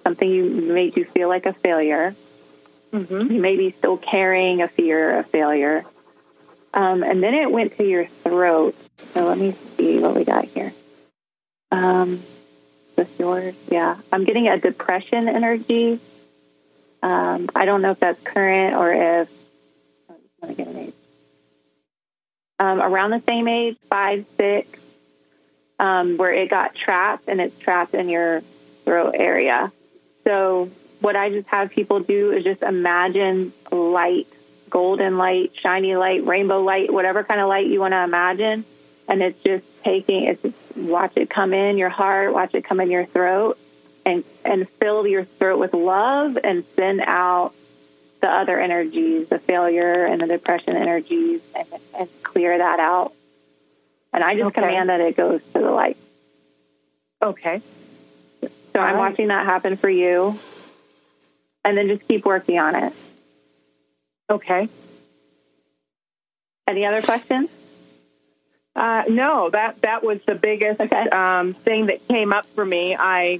Something 0.03 0.29
you 0.29 0.43
made 0.45 0.97
you 0.97 1.05
feel 1.05 1.29
like 1.29 1.45
a 1.45 1.53
failure. 1.53 2.15
Mm-hmm. 2.93 3.31
You 3.31 3.41
may 3.41 3.55
be 3.57 3.71
still 3.71 3.97
carrying 3.97 4.61
a 4.61 4.67
fear 4.67 5.19
of 5.19 5.27
failure. 5.27 5.83
Um, 6.73 7.03
and 7.03 7.21
then 7.21 7.33
it 7.33 7.51
went 7.51 7.77
to 7.77 7.83
your 7.83 8.05
throat. 8.05 8.75
So 9.13 9.25
let 9.25 9.37
me 9.37 9.55
see 9.77 9.99
what 9.99 10.15
we 10.15 10.23
got 10.23 10.45
here. 10.45 10.71
Um, 11.71 12.21
this 12.95 13.09
yours? 13.19 13.55
Yeah. 13.69 13.97
I'm 14.11 14.25
getting 14.25 14.47
a 14.47 14.57
depression 14.57 15.27
energy. 15.27 15.99
Um, 17.01 17.49
I 17.55 17.65
don't 17.65 17.81
know 17.81 17.91
if 17.91 17.99
that's 17.99 18.21
current 18.23 18.75
or 18.75 18.93
if. 18.93 19.29
I 20.09 20.13
just 20.13 20.41
want 20.41 20.55
to 20.55 20.63
get 20.63 20.67
an 20.67 20.79
age. 20.79 20.93
Um, 22.59 22.79
around 22.79 23.09
the 23.09 23.21
same 23.25 23.47
age, 23.47 23.77
five, 23.89 24.25
six, 24.37 24.79
um, 25.79 26.17
where 26.17 26.31
it 26.31 26.49
got 26.49 26.75
trapped 26.75 27.27
and 27.27 27.41
it's 27.41 27.57
trapped 27.57 27.93
in 27.95 28.07
your 28.07 28.41
throat 28.85 29.15
area. 29.17 29.71
So 30.23 30.69
what 31.03 31.17
I 31.17 31.29
just 31.29 31.49
have 31.49 31.69
people 31.69 31.99
do 31.99 32.31
is 32.31 32.45
just 32.45 32.63
imagine 32.63 33.51
light, 33.69 34.25
golden 34.69 35.17
light, 35.17 35.51
shiny 35.53 35.97
light, 35.97 36.25
rainbow 36.25 36.63
light, 36.63 36.93
whatever 36.93 37.25
kind 37.25 37.41
of 37.41 37.49
light 37.49 37.67
you 37.67 37.81
want 37.81 37.91
to 37.91 38.01
imagine. 38.01 38.63
And 39.09 39.21
it's 39.21 39.43
just 39.43 39.65
taking, 39.83 40.23
it's 40.23 40.41
just 40.41 40.77
watch 40.77 41.11
it 41.17 41.29
come 41.29 41.53
in 41.53 41.77
your 41.77 41.89
heart, 41.89 42.33
watch 42.33 42.55
it 42.55 42.63
come 42.63 42.79
in 42.79 42.89
your 42.89 43.05
throat 43.05 43.59
and, 44.05 44.23
and 44.45 44.69
fill 44.79 45.05
your 45.05 45.25
throat 45.25 45.59
with 45.59 45.73
love 45.73 46.37
and 46.41 46.63
send 46.77 47.01
out 47.01 47.53
the 48.21 48.29
other 48.29 48.57
energies, 48.57 49.27
the 49.27 49.39
failure 49.39 50.05
and 50.05 50.21
the 50.21 50.27
depression 50.27 50.77
energies 50.77 51.41
and, 51.53 51.67
and 51.99 52.09
clear 52.23 52.57
that 52.57 52.79
out. 52.79 53.13
And 54.13 54.23
I 54.23 54.35
just 54.35 54.45
Okay. 54.45 54.61
command 54.61 54.87
that 54.87 55.01
it 55.01 55.17
goes 55.17 55.41
to 55.51 55.59
the 55.59 55.69
light. 55.69 55.97
Okay. 57.21 57.61
So 58.41 58.79
I'm 58.79 58.95
All 58.95 59.01
right. 59.01 59.09
watching 59.09 59.27
that 59.27 59.45
happen 59.45 59.75
for 59.75 59.89
you. 59.89 60.39
And 61.65 61.77
then 61.77 61.87
just 61.87 62.07
keep 62.07 62.25
working 62.25 62.59
on 62.59 62.75
it. 62.75 62.93
Okay. 64.29 64.67
Any 66.67 66.85
other 66.85 67.01
questions? 67.01 67.49
Uh, 68.75 69.03
no, 69.07 69.49
that 69.51 69.81
that 69.81 70.03
was 70.03 70.19
the 70.25 70.35
biggest 70.35 70.81
Okay. 70.81 71.09
um, 71.09 71.53
thing 71.53 71.85
that 71.87 72.05
came 72.07 72.33
up 72.33 72.47
for 72.49 72.65
me. 72.65 72.95
I 72.97 73.39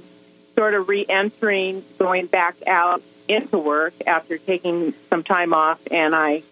sort 0.56 0.74
of 0.74 0.88
re-entering, 0.88 1.84
going 1.98 2.26
back 2.26 2.54
out 2.66 3.02
into 3.26 3.58
work 3.58 3.94
after 4.06 4.38
taking 4.38 4.94
some 5.10 5.24
time 5.24 5.52
off, 5.52 5.80
and 5.90 6.14
I 6.14 6.42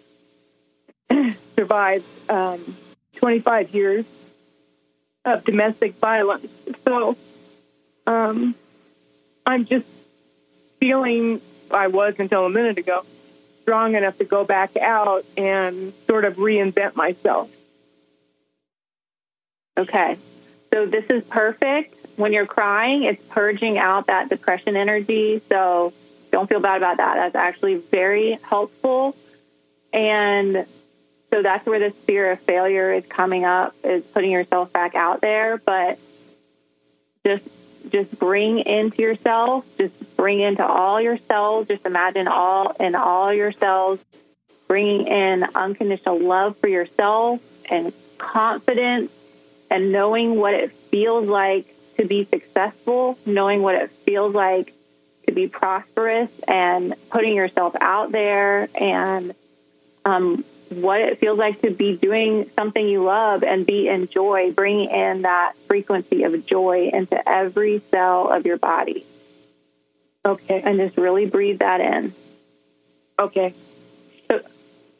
survived 1.55 2.05
um, 2.29 2.75
25 3.15 3.73
years 3.73 4.05
of 5.23 5.45
domestic 5.45 5.95
violence. 5.95 6.47
So 6.83 7.15
um, 8.05 8.55
I'm 9.45 9.65
just 9.65 9.87
feeling, 10.79 11.39
I 11.73 11.87
was 11.87 12.15
until 12.19 12.45
a 12.45 12.49
minute 12.49 12.77
ago, 12.77 13.05
strong 13.61 13.95
enough 13.95 14.17
to 14.17 14.25
go 14.25 14.43
back 14.43 14.75
out 14.77 15.25
and 15.37 15.93
sort 16.07 16.25
of 16.25 16.35
reinvent 16.35 16.95
myself. 16.95 17.49
Okay. 19.77 20.17
So 20.73 20.85
this 20.85 21.05
is 21.09 21.23
perfect. 21.23 21.95
When 22.15 22.33
you're 22.33 22.45
crying, 22.45 23.03
it's 23.03 23.23
purging 23.29 23.77
out 23.77 24.07
that 24.07 24.29
depression 24.29 24.75
energy. 24.75 25.41
So 25.49 25.93
don't 26.31 26.47
feel 26.47 26.59
bad 26.59 26.77
about 26.77 26.97
that. 26.97 27.15
That's 27.15 27.35
actually 27.35 27.75
very 27.75 28.39
helpful. 28.41 29.15
And 29.91 30.65
so 31.31 31.41
that's 31.41 31.65
where 31.65 31.79
this 31.79 31.93
fear 31.93 32.31
of 32.31 32.39
failure 32.41 32.93
is 32.93 33.05
coming 33.05 33.45
up, 33.45 33.75
is 33.83 34.03
putting 34.03 34.31
yourself 34.31 34.73
back 34.73 34.95
out 34.95 35.21
there. 35.21 35.57
But 35.57 35.97
just 37.25 37.47
just 37.91 38.17
bring 38.19 38.59
into 38.59 39.01
yourself, 39.01 39.65
just 39.77 40.15
bring 40.15 40.39
into 40.39 40.65
all 40.65 41.01
your 41.01 41.17
cells, 41.17 41.67
just 41.67 41.85
imagine 41.85 42.27
all 42.27 42.71
in 42.79 42.95
all 42.95 43.33
your 43.33 43.51
cells, 43.51 44.03
bringing 44.67 45.07
in 45.07 45.45
unconditional 45.55 46.19
love 46.19 46.57
for 46.57 46.67
yourself 46.67 47.41
and 47.69 47.93
confidence 48.17 49.11
and 49.69 49.91
knowing 49.91 50.35
what 50.35 50.53
it 50.53 50.71
feels 50.71 51.27
like 51.27 51.73
to 51.97 52.05
be 52.05 52.25
successful, 52.25 53.17
knowing 53.25 53.61
what 53.61 53.75
it 53.75 53.91
feels 54.05 54.33
like 54.33 54.73
to 55.27 55.33
be 55.33 55.47
prosperous 55.47 56.29
and 56.47 56.95
putting 57.09 57.35
yourself 57.35 57.75
out 57.79 58.11
there 58.11 58.69
and 58.75 59.33
um, 60.05 60.43
what 60.81 61.01
it 61.01 61.19
feels 61.19 61.37
like 61.37 61.61
to 61.61 61.71
be 61.71 61.95
doing 61.97 62.49
something 62.55 62.87
you 62.87 63.03
love 63.03 63.43
and 63.43 63.65
be 63.65 63.87
in 63.87 64.07
joy, 64.07 64.51
bringing 64.51 64.89
in 64.89 65.23
that 65.23 65.53
frequency 65.67 66.23
of 66.23 66.45
joy 66.45 66.89
into 66.93 67.27
every 67.27 67.81
cell 67.91 68.29
of 68.29 68.45
your 68.45 68.57
body. 68.57 69.05
Okay. 70.25 70.61
And 70.61 70.79
just 70.79 70.97
really 70.97 71.25
breathe 71.25 71.59
that 71.59 71.81
in. 71.81 72.13
Okay. 73.19 73.53
So 74.29 74.41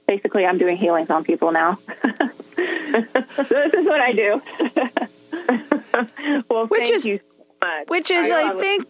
basically, 0.07 0.45
I'm 0.45 0.57
doing 0.57 0.77
healings 0.77 1.09
on 1.09 1.23
people 1.23 1.51
now. 1.51 1.79
this 2.55 3.73
is 3.73 3.85
what 3.85 4.01
I 4.01 4.13
do. 4.13 4.41
well, 6.49 6.67
which 6.67 6.81
thank 6.81 6.95
is, 6.95 7.05
you 7.05 7.19
so. 7.61 7.83
Which 7.87 8.11
is, 8.11 8.29
I, 8.29 8.49
I 8.49 8.59
think, 8.59 8.85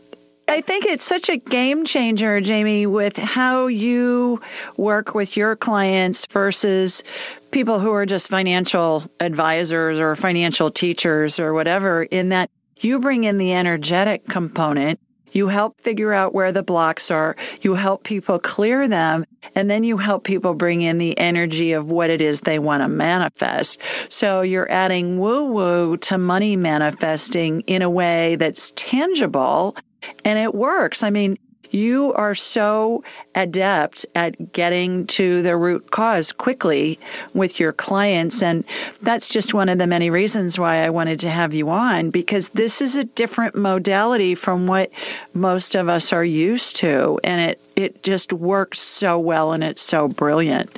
I 0.54 0.62
think 0.62 0.86
it's 0.86 1.04
such 1.04 1.30
a 1.30 1.38
game 1.38 1.84
changer, 1.84 2.40
Jamie, 2.40 2.86
with 2.86 3.18
how 3.18 3.66
you 3.66 4.40
work 4.78 5.16
with 5.16 5.36
your 5.36 5.56
clients 5.56 6.28
versus 6.28 7.04
people 7.50 7.80
who 7.80 7.92
are 7.94 8.06
just 8.06 8.30
financial 8.30 9.04
advisors 9.20 10.00
or 10.00 10.16
financial 10.16 10.70
teachers 10.70 11.40
or 11.40 11.56
whatever, 11.56 12.04
in 12.04 12.30
that 12.30 12.52
you 12.78 13.00
bring 13.00 13.24
in 13.24 13.40
the 13.40 13.54
energetic 13.54 14.28
component. 14.28 15.00
You 15.32 15.48
help 15.48 15.82
figure 15.82 16.14
out 16.14 16.36
where 16.36 16.52
the 16.52 16.62
blocks 16.62 17.10
are. 17.10 17.36
You 17.62 17.74
help 17.74 18.04
people 18.04 18.38
clear 18.38 18.88
them. 18.88 19.26
And 19.56 19.68
then 19.68 19.84
you 19.84 19.98
help 19.98 20.24
people 20.24 20.54
bring 20.54 20.84
in 20.84 21.00
the 21.00 21.18
energy 21.18 21.72
of 21.72 21.90
what 21.90 22.12
it 22.12 22.22
is 22.22 22.42
they 22.42 22.60
want 22.60 22.84
to 22.84 22.88
manifest. 22.88 23.80
So 24.10 24.42
you're 24.42 24.72
adding 24.72 25.18
woo 25.18 25.46
woo 25.46 25.98
to 25.98 26.20
money 26.20 26.56
manifesting 26.58 27.62
in 27.62 27.82
a 27.82 27.90
way 27.90 28.36
that's 28.36 28.72
tangible 28.76 29.76
and 30.24 30.40
it 30.40 30.54
works. 30.54 31.04
I 31.04 31.10
mean, 31.10 31.38
you 31.74 32.14
are 32.14 32.36
so 32.36 33.04
adept 33.34 34.06
at 34.14 34.54
getting 34.54 35.08
to 35.08 35.42
the 35.42 35.58
root 35.58 35.90
cause 35.90 36.32
quickly 36.32 37.00
with 37.34 37.60
your 37.60 37.74
clients. 37.74 38.44
And 38.44 38.64
that's 39.02 39.28
just 39.28 39.56
one 39.56 39.70
of 39.70 39.80
the 39.80 39.88
many 39.88 40.12
reasons 40.12 40.60
why 40.60 40.86
I 40.86 40.92
wanted 40.92 41.22
to 41.22 41.30
have 41.30 41.54
you 41.56 41.70
on 41.70 42.12
because 42.12 42.50
this 42.50 42.82
is 42.82 42.96
a 42.96 43.04
different 43.04 43.56
modality 43.56 44.36
from 44.36 44.68
what 44.68 44.92
most 45.34 45.74
of 45.74 45.90
us 45.90 46.14
are 46.14 46.24
used 46.24 46.76
to. 46.78 47.20
And 47.24 47.52
it, 47.52 47.62
it 47.76 48.04
just 48.04 48.32
works 48.32 48.80
so 48.80 49.18
well 49.18 49.54
and 49.54 49.64
it's 49.64 49.82
so 49.82 50.08
brilliant. 50.08 50.78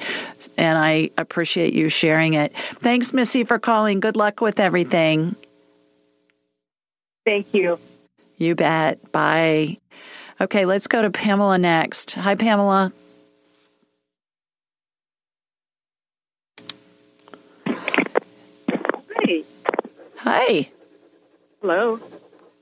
And 0.58 0.78
I 0.78 1.10
appreciate 1.18 1.74
you 1.74 1.90
sharing 1.90 2.36
it. 2.36 2.56
Thanks, 2.56 3.12
Missy, 3.12 3.44
for 3.44 3.60
calling. 3.60 4.00
Good 4.00 4.16
luck 4.16 4.40
with 4.40 4.62
everything. 4.62 5.36
Thank 7.26 7.54
you. 7.54 7.80
You 8.38 8.56
bet. 8.56 9.12
Bye. 9.12 9.78
Okay, 10.40 10.66
let's 10.66 10.88
go 10.88 11.02
to 11.02 11.10
Pamela 11.10 11.58
next. 11.58 12.12
Hi, 12.14 12.36
Pamela. 12.36 12.92
Hi. 17.68 19.44
Hi. 20.18 20.70
Hello. 21.62 22.00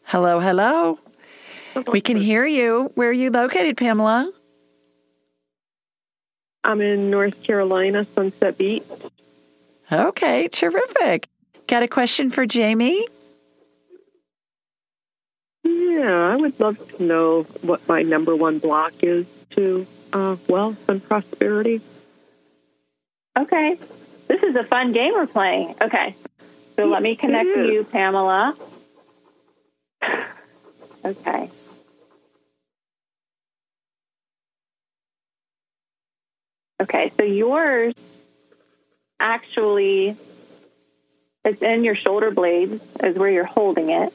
Hello, 0.03 0.39
hello. 0.39 0.99
We 1.87 2.01
can 2.01 2.17
hear 2.17 2.45
you. 2.45 2.91
Where 2.93 3.09
are 3.09 3.13
you 3.13 3.31
located, 3.31 3.77
Pamela? 3.77 4.31
I'm 6.63 6.79
in 6.81 7.09
North 7.09 7.41
Carolina, 7.43 8.05
Sunset 8.15 8.57
Beach. 8.57 8.83
Okay, 9.91 10.47
terrific. 10.47 11.27
Got 11.67 11.83
a 11.83 11.87
question 11.87 12.29
for 12.29 12.45
Jamie? 12.45 13.05
Yeah, 15.93 16.27
I 16.31 16.35
would 16.35 16.59
love 16.59 16.79
to 16.97 17.03
know 17.03 17.43
what 17.61 17.87
my 17.87 18.01
number 18.01 18.35
one 18.35 18.57
block 18.57 18.93
is 19.03 19.27
to 19.51 19.85
uh, 20.11 20.37
wealth 20.47 20.89
and 20.89 21.03
prosperity. 21.03 21.81
Okay. 23.37 23.77
This 24.27 24.41
is 24.41 24.55
a 24.55 24.63
fun 24.63 24.91
game 24.91 25.13
we're 25.13 25.27
playing. 25.27 25.75
Okay. 25.79 26.15
So 26.75 26.85
let 26.85 27.03
me 27.03 27.15
connect 27.15 27.47
you, 27.47 27.85
Pamela. 27.91 28.55
Okay. 31.05 31.49
Okay, 36.81 37.11
so 37.17 37.23
yours 37.23 37.93
actually 39.19 40.15
it's 41.43 41.61
in 41.61 41.83
your 41.83 41.95
shoulder 41.95 42.31
blades 42.31 42.81
is 43.03 43.17
where 43.17 43.29
you're 43.29 43.43
holding 43.43 43.89
it. 43.89 44.13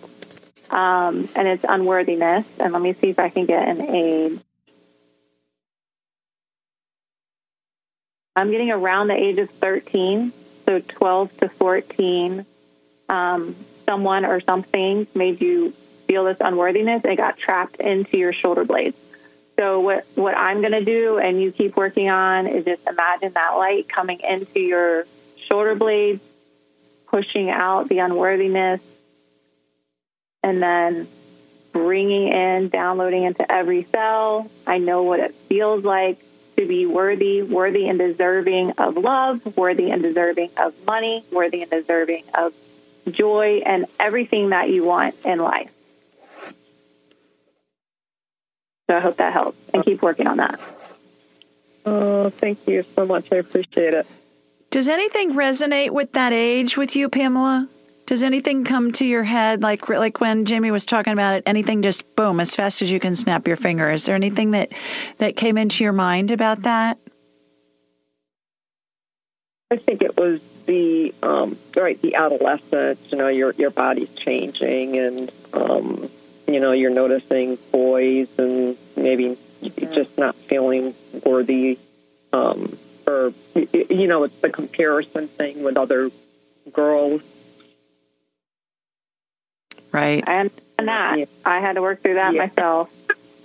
Um, 0.70 1.28
and 1.34 1.48
it's 1.48 1.64
unworthiness. 1.68 2.46
And 2.58 2.72
let 2.72 2.82
me 2.82 2.92
see 2.92 3.08
if 3.08 3.18
I 3.18 3.28
can 3.28 3.46
get 3.46 3.66
an 3.68 3.80
age. 3.82 4.38
I'm 8.36 8.50
getting 8.50 8.70
around 8.70 9.08
the 9.08 9.14
age 9.14 9.38
of 9.38 9.50
13, 9.50 10.32
so 10.64 10.78
12 10.78 11.36
to 11.38 11.48
14. 11.48 12.46
Um, 13.08 13.56
someone 13.84 14.24
or 14.24 14.40
something 14.40 15.06
made 15.14 15.40
you 15.40 15.72
feel 16.06 16.24
this 16.24 16.36
unworthiness 16.40 17.02
and 17.04 17.16
got 17.16 17.36
trapped 17.38 17.76
into 17.76 18.16
your 18.16 18.32
shoulder 18.32 18.64
blades. 18.64 18.96
So 19.58 19.80
what 19.80 20.06
what 20.14 20.36
I'm 20.36 20.60
going 20.60 20.72
to 20.72 20.84
do, 20.84 21.18
and 21.18 21.42
you 21.42 21.50
keep 21.50 21.76
working 21.76 22.10
on, 22.10 22.46
is 22.46 22.64
just 22.64 22.86
imagine 22.86 23.32
that 23.32 23.56
light 23.56 23.88
coming 23.88 24.20
into 24.20 24.60
your 24.60 25.04
shoulder 25.48 25.74
blades, 25.74 26.22
pushing 27.08 27.50
out 27.50 27.88
the 27.88 27.98
unworthiness, 27.98 28.80
and 30.42 30.62
then 30.62 31.08
bringing 31.72 32.28
in, 32.28 32.68
downloading 32.68 33.24
into 33.24 33.50
every 33.50 33.84
cell. 33.84 34.50
I 34.66 34.78
know 34.78 35.02
what 35.02 35.20
it 35.20 35.34
feels 35.48 35.84
like 35.84 36.18
to 36.56 36.66
be 36.66 36.86
worthy, 36.86 37.42
worthy 37.42 37.88
and 37.88 37.98
deserving 37.98 38.72
of 38.72 38.96
love, 38.96 39.56
worthy 39.56 39.90
and 39.90 40.02
deserving 40.02 40.50
of 40.56 40.74
money, 40.86 41.24
worthy 41.30 41.62
and 41.62 41.70
deserving 41.70 42.24
of 42.34 42.52
joy, 43.10 43.62
and 43.64 43.86
everything 43.98 44.50
that 44.50 44.70
you 44.70 44.84
want 44.84 45.14
in 45.24 45.38
life. 45.38 45.70
So 48.88 48.96
I 48.96 49.00
hope 49.00 49.18
that 49.18 49.32
helps 49.32 49.58
and 49.72 49.84
keep 49.84 50.02
working 50.02 50.26
on 50.26 50.38
that. 50.38 50.58
Oh, 51.86 52.30
thank 52.30 52.66
you 52.66 52.84
so 52.96 53.06
much. 53.06 53.32
I 53.32 53.36
appreciate 53.36 53.94
it. 53.94 54.06
Does 54.70 54.88
anything 54.88 55.34
resonate 55.34 55.90
with 55.90 56.12
that 56.12 56.32
age 56.32 56.76
with 56.76 56.96
you, 56.96 57.08
Pamela? 57.08 57.68
Does 58.08 58.22
anything 58.22 58.64
come 58.64 58.90
to 58.92 59.04
your 59.04 59.22
head 59.22 59.60
like 59.60 59.86
like 59.86 60.18
when 60.18 60.46
Jamie 60.46 60.70
was 60.70 60.86
talking 60.86 61.12
about 61.12 61.34
it? 61.34 61.42
Anything 61.44 61.82
just 61.82 62.16
boom 62.16 62.40
as 62.40 62.56
fast 62.56 62.80
as 62.80 62.90
you 62.90 62.98
can 62.98 63.14
snap 63.14 63.46
your 63.46 63.58
finger? 63.58 63.90
Is 63.90 64.06
there 64.06 64.14
anything 64.14 64.52
that 64.52 64.72
that 65.18 65.36
came 65.36 65.58
into 65.58 65.84
your 65.84 65.92
mind 65.92 66.30
about 66.30 66.62
that? 66.62 66.96
I 69.70 69.76
think 69.76 70.00
it 70.00 70.16
was 70.16 70.40
the 70.64 71.14
um, 71.22 71.58
right 71.76 72.00
the 72.00 72.14
adolescence. 72.14 72.98
You 73.12 73.18
know, 73.18 73.28
your 73.28 73.52
your 73.58 73.68
body's 73.68 74.14
changing, 74.14 74.96
and 74.96 75.30
um, 75.52 76.08
you 76.46 76.60
know 76.60 76.72
you're 76.72 76.88
noticing 76.88 77.58
boys 77.70 78.28
and 78.38 78.78
maybe 78.96 79.36
just 79.92 80.16
not 80.16 80.34
feeling 80.34 80.94
worthy, 81.26 81.78
um, 82.32 82.74
or 83.06 83.34
you 83.54 84.06
know 84.06 84.22
it's 84.22 84.40
the 84.40 84.48
comparison 84.48 85.28
thing 85.28 85.62
with 85.62 85.76
other 85.76 86.10
girls 86.72 87.20
Right. 89.92 90.22
I 90.26 90.40
understand 90.40 90.88
that. 90.88 91.18
Yeah. 91.18 91.24
I 91.44 91.60
had 91.60 91.74
to 91.74 91.82
work 91.82 92.02
through 92.02 92.14
that 92.14 92.34
yeah. 92.34 92.46
myself. 92.46 92.90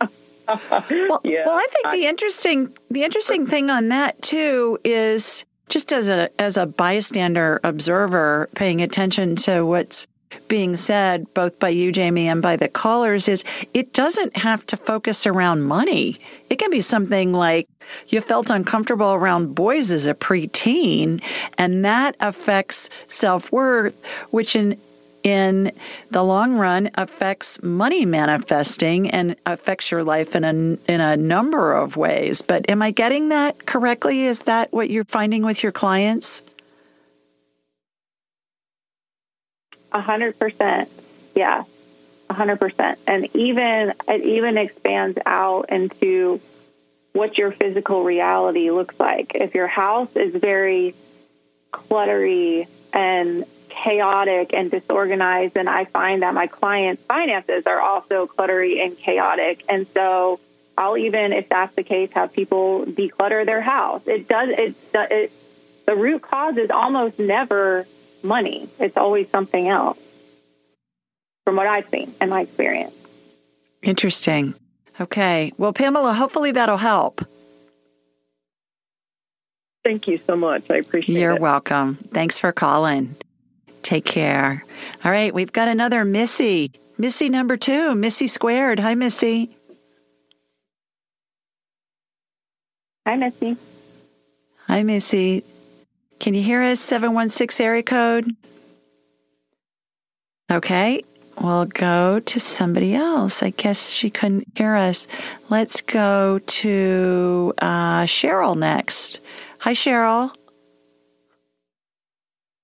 well, 0.48 1.22
yeah. 1.24 1.44
well, 1.46 1.56
I 1.56 1.68
think 1.72 1.92
the 1.94 2.08
interesting 2.08 2.76
the 2.90 3.04
interesting 3.04 3.48
thing 3.48 3.70
on 3.70 3.90
that 3.90 4.22
too 4.22 4.78
is 4.84 5.46
just 5.70 5.94
as 5.94 6.10
a 6.10 6.30
as 6.40 6.58
a 6.58 6.66
bystander 6.66 7.60
observer 7.64 8.50
paying 8.54 8.82
attention 8.82 9.38
to 9.38 9.66
what's 9.66 10.08
being 10.48 10.76
said 10.76 11.34
both 11.34 11.60
by 11.60 11.70
you, 11.70 11.92
Jamie, 11.92 12.28
and 12.28 12.42
by 12.42 12.56
the 12.56 12.68
callers 12.68 13.28
is 13.28 13.44
it 13.74 13.94
doesn't 13.94 14.36
have 14.36 14.66
to 14.68 14.78
focus 14.78 15.28
around 15.28 15.62
money. 15.62 16.20
It 16.50 16.58
can 16.58 16.72
be 16.72 16.82
something 16.82 17.34
like 17.34 17.68
you 18.08 18.22
felt 18.22 18.50
uncomfortable 18.50 19.14
around 19.14 19.56
boys 19.56 19.92
as 19.92 20.08
a 20.08 20.14
preteen, 20.14 21.22
and 21.58 21.86
that 21.86 22.16
affects 22.20 22.90
self 23.08 23.52
worth, 23.52 23.96
which 24.32 24.56
in 24.56 24.80
in 25.24 25.72
the 26.12 26.24
long 26.24 26.56
run 26.56 26.92
affects 26.96 27.64
money 27.64 28.06
manifesting 28.06 29.10
and 29.10 29.36
affects 29.46 29.90
your 29.90 30.04
life 30.04 30.36
in 30.36 30.44
a 30.44 30.50
in 30.92 31.02
a 31.02 31.18
number 31.18 31.74
of 31.74 31.96
ways. 31.96 32.42
But 32.42 32.70
am 32.70 32.82
I 32.82 32.92
getting 32.92 33.30
that 33.30 33.66
correctly? 33.66 34.26
Is 34.26 34.42
that 34.44 34.72
what 34.74 34.90
you're 34.90 35.06
finding 35.06 35.44
with 35.44 35.64
your 35.64 35.72
clients? 35.72 36.42
A 39.92 40.02
hundred 40.02 40.38
percent. 40.38 40.90
Yeah. 41.36 41.64
A 42.30 42.34
hundred 42.34 42.60
percent. 42.60 43.00
And 43.08 43.34
even 43.36 43.94
it 44.08 44.24
even 44.24 44.58
expands 44.58 45.18
out 45.26 45.70
into 45.70 46.42
what 47.14 47.38
your 47.38 47.52
physical 47.52 48.04
reality 48.04 48.72
looks 48.72 49.00
like. 49.00 49.36
If 49.36 49.54
your 49.54 49.68
house 49.68 50.16
is 50.16 50.36
very 50.36 50.96
cluttery 51.72 52.68
and 52.92 53.46
chaotic 53.74 54.54
and 54.54 54.70
disorganized, 54.70 55.58
and 55.58 55.68
I 55.68 55.86
find 55.86 56.22
that 56.22 56.34
my 56.34 56.48
clients' 56.48 57.04
finances 57.04 57.66
are 57.66 57.82
also 57.82 58.28
cluttery 58.28 58.84
and 58.84 58.98
chaotic. 58.98 59.66
And 59.68 59.88
so 59.94 60.40
I'll 60.78 60.98
even, 60.98 61.34
if 61.34 61.50
that's 61.50 61.76
the 61.76 61.84
case, 61.84 62.12
have 62.14 62.34
people 62.34 62.86
declutter 62.86 63.46
their 63.46 63.62
house. 63.62 64.02
It 64.06 64.28
does, 64.28 64.50
it, 64.50 64.76
it 64.94 65.32
the 65.86 65.96
root 65.96 66.22
cause 66.22 66.58
is 66.58 66.72
almost 66.72 67.20
never 67.20 67.86
money. 68.22 68.70
It's 68.80 68.96
always 68.96 69.30
something 69.30 69.68
else, 69.68 70.00
from 71.44 71.56
what 71.56 71.68
I've 71.68 71.90
seen 71.90 72.14
in 72.22 72.30
my 72.30 72.42
experience. 72.42 72.96
Interesting. 73.82 74.54
Okay. 75.02 75.52
Well, 75.58 75.74
Pamela, 75.74 76.14
hopefully 76.14 76.52
that'll 76.52 76.78
help. 76.78 77.22
Thank 79.84 80.08
you 80.08 80.20
so 80.26 80.38
much. 80.38 80.72
I 80.72 80.78
appreciate 80.78 81.20
You're 81.20 81.32
it. 81.32 81.34
You're 81.34 81.42
welcome. 81.42 81.96
Thanks 81.96 82.40
for 82.40 82.54
calling. 82.54 83.16
Take 83.84 84.06
care. 84.06 84.64
All 85.04 85.12
right, 85.12 85.34
we've 85.34 85.52
got 85.52 85.68
another 85.68 86.06
Missy. 86.06 86.72
Missy 86.98 87.30
number 87.30 87.58
two, 87.58 87.94
Missy 87.96 88.28
squared. 88.28 88.80
Hi, 88.80 88.96
Missy. 88.96 89.56
Hi, 93.06 93.18
Missy. 93.18 93.58
Hi, 94.68 94.84
Missy. 94.84 95.44
Can 96.20 96.34
you 96.34 96.42
hear 96.42 96.64
us? 96.64 96.80
716 96.80 97.66
area 97.66 97.84
code. 97.84 98.34
Okay, 100.50 101.04
we'll 101.42 101.66
go 101.66 102.20
to 102.20 102.40
somebody 102.40 102.94
else. 102.96 103.44
I 103.44 103.50
guess 103.50 103.90
she 103.90 104.10
couldn't 104.10 104.58
hear 104.58 104.76
us. 104.76 105.08
Let's 105.50 105.82
go 105.82 106.40
to 106.40 107.54
uh, 107.58 108.04
Cheryl 108.04 108.58
next. 108.58 109.20
Hi, 109.58 109.74
Cheryl. 109.74 110.34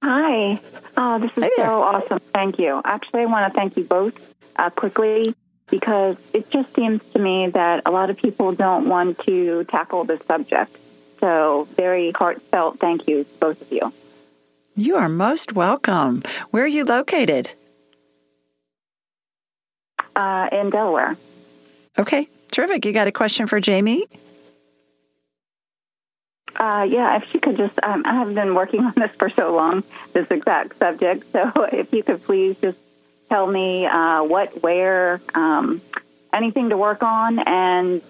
Hi. 0.03 0.61
Oh, 1.01 1.17
this 1.17 1.31
is 1.37 1.49
so 1.55 1.81
awesome. 1.81 2.19
Thank 2.33 2.59
you. 2.59 2.81
Actually, 2.83 3.21
I 3.21 3.25
want 3.27 3.53
to 3.53 3.57
thank 3.57 3.77
you 3.77 3.85
both 3.85 4.35
uh, 4.57 4.69
quickly 4.69 5.33
because 5.69 6.17
it 6.33 6.51
just 6.51 6.75
seems 6.75 7.01
to 7.13 7.19
me 7.19 7.47
that 7.51 7.83
a 7.85 7.91
lot 7.91 8.09
of 8.09 8.17
people 8.17 8.51
don't 8.51 8.89
want 8.89 9.17
to 9.19 9.63
tackle 9.63 10.03
this 10.03 10.19
subject. 10.27 10.75
So, 11.21 11.69
very 11.77 12.11
heartfelt 12.11 12.79
thank 12.79 13.07
you, 13.07 13.25
both 13.39 13.61
of 13.61 13.71
you. 13.71 13.93
You 14.75 14.97
are 14.97 15.07
most 15.07 15.53
welcome. 15.53 16.21
Where 16.51 16.65
are 16.65 16.67
you 16.67 16.83
located? 16.83 17.49
Uh, 20.17 20.49
in 20.51 20.69
Delaware. 20.69 21.15
Okay, 21.97 22.27
terrific. 22.51 22.83
You 22.83 22.91
got 22.91 23.07
a 23.07 23.13
question 23.13 23.47
for 23.47 23.61
Jamie? 23.61 24.05
Uh, 26.59 26.85
yeah, 26.89 27.15
if 27.15 27.31
she 27.31 27.39
could 27.39 27.55
just, 27.55 27.79
um, 27.81 28.03
I 28.05 28.15
have 28.15 28.35
been 28.35 28.53
working 28.53 28.81
on 28.85 28.93
this 28.95 29.11
for 29.11 29.29
so 29.29 29.55
long, 29.55 29.83
this 30.13 30.29
exact 30.29 30.77
subject. 30.77 31.31
So 31.31 31.51
if 31.71 31.93
you 31.93 32.03
could 32.03 32.21
please 32.23 32.57
just 32.59 32.77
tell 33.29 33.47
me 33.47 33.85
uh, 33.85 34.23
what, 34.23 34.61
where, 34.61 35.21
um, 35.33 35.81
anything 36.33 36.69
to 36.69 36.77
work 36.77 37.01
on, 37.01 37.39
and 37.39 38.01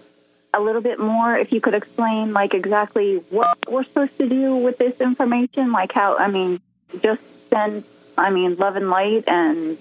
a 0.53 0.59
little 0.59 0.81
bit 0.81 0.99
more, 0.99 1.37
if 1.37 1.51
you 1.51 1.61
could 1.61 1.75
explain, 1.75 2.33
like, 2.33 2.55
exactly 2.55 3.17
what 3.29 3.57
we're 3.69 3.83
supposed 3.83 4.17
to 4.17 4.27
do 4.27 4.55
with 4.55 4.79
this 4.79 4.99
information, 4.99 5.71
like 5.71 5.91
how, 5.91 6.17
I 6.17 6.29
mean, 6.31 6.59
just 7.03 7.21
send, 7.49 7.83
I 8.17 8.31
mean, 8.31 8.55
love 8.55 8.75
and 8.75 8.89
light, 8.89 9.25
and 9.27 9.77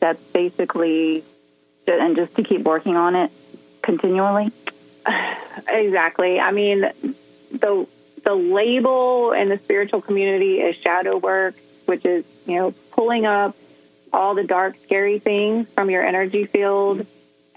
that's 0.00 0.22
basically, 0.24 1.24
and 1.86 2.14
just 2.14 2.34
to 2.36 2.42
keep 2.42 2.62
working 2.62 2.96
on 2.96 3.16
it 3.16 3.32
continually. 3.82 4.52
Exactly. 5.68 6.38
I 6.38 6.52
mean, 6.52 6.92
the 7.60 7.86
the 8.24 8.34
label 8.34 9.32
in 9.32 9.48
the 9.48 9.58
spiritual 9.58 10.00
community 10.00 10.60
is 10.60 10.76
shadow 10.76 11.16
work, 11.16 11.54
which 11.86 12.04
is 12.04 12.24
you 12.46 12.56
know 12.56 12.74
pulling 12.92 13.26
up 13.26 13.56
all 14.12 14.34
the 14.34 14.44
dark, 14.44 14.76
scary 14.82 15.18
things 15.18 15.68
from 15.70 15.90
your 15.90 16.04
energy 16.04 16.44
field 16.44 17.06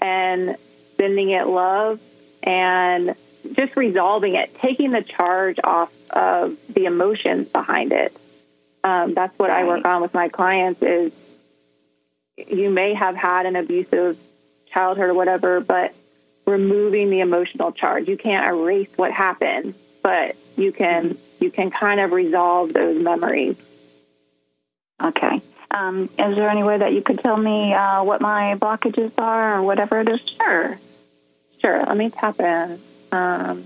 and 0.00 0.56
sending 0.96 1.30
it 1.30 1.46
love 1.46 2.00
and 2.42 3.14
just 3.52 3.76
resolving 3.76 4.34
it, 4.34 4.54
taking 4.56 4.90
the 4.90 5.02
charge 5.02 5.58
off 5.62 5.92
of 6.10 6.56
the 6.68 6.84
emotions 6.84 7.48
behind 7.48 7.92
it. 7.92 8.14
Um, 8.84 9.14
that's 9.14 9.38
what 9.38 9.50
right. 9.50 9.64
I 9.64 9.66
work 9.66 9.84
on 9.84 10.02
with 10.02 10.14
my 10.14 10.28
clients. 10.28 10.82
Is 10.82 11.12
you 12.36 12.70
may 12.70 12.94
have 12.94 13.16
had 13.16 13.46
an 13.46 13.56
abusive 13.56 14.18
childhood 14.72 15.10
or 15.10 15.14
whatever, 15.14 15.60
but 15.60 15.94
removing 16.46 17.10
the 17.10 17.20
emotional 17.20 17.72
charge. 17.72 18.08
You 18.08 18.16
can't 18.16 18.46
erase 18.46 18.88
what 18.96 19.12
happened, 19.12 19.74
but 20.02 20.36
you 20.56 20.72
can 20.72 21.16
you 21.40 21.50
can 21.50 21.70
kind 21.70 22.00
of 22.00 22.12
resolve 22.12 22.72
those 22.72 23.02
memories. 23.02 23.56
Okay. 25.02 25.40
Um, 25.70 26.04
is 26.04 26.36
there 26.36 26.50
any 26.50 26.62
way 26.64 26.78
that 26.78 26.92
you 26.92 27.00
could 27.00 27.20
tell 27.20 27.36
me 27.36 27.72
uh, 27.72 28.02
what 28.02 28.20
my 28.20 28.56
blockages 28.56 29.12
are 29.18 29.56
or 29.56 29.62
whatever 29.62 30.00
it 30.00 30.08
is? 30.08 30.20
Sure. 30.28 30.78
Sure. 31.60 31.84
Let 31.84 31.96
me 31.96 32.10
tap 32.10 32.40
in. 32.40 32.80
Um, 33.12 33.64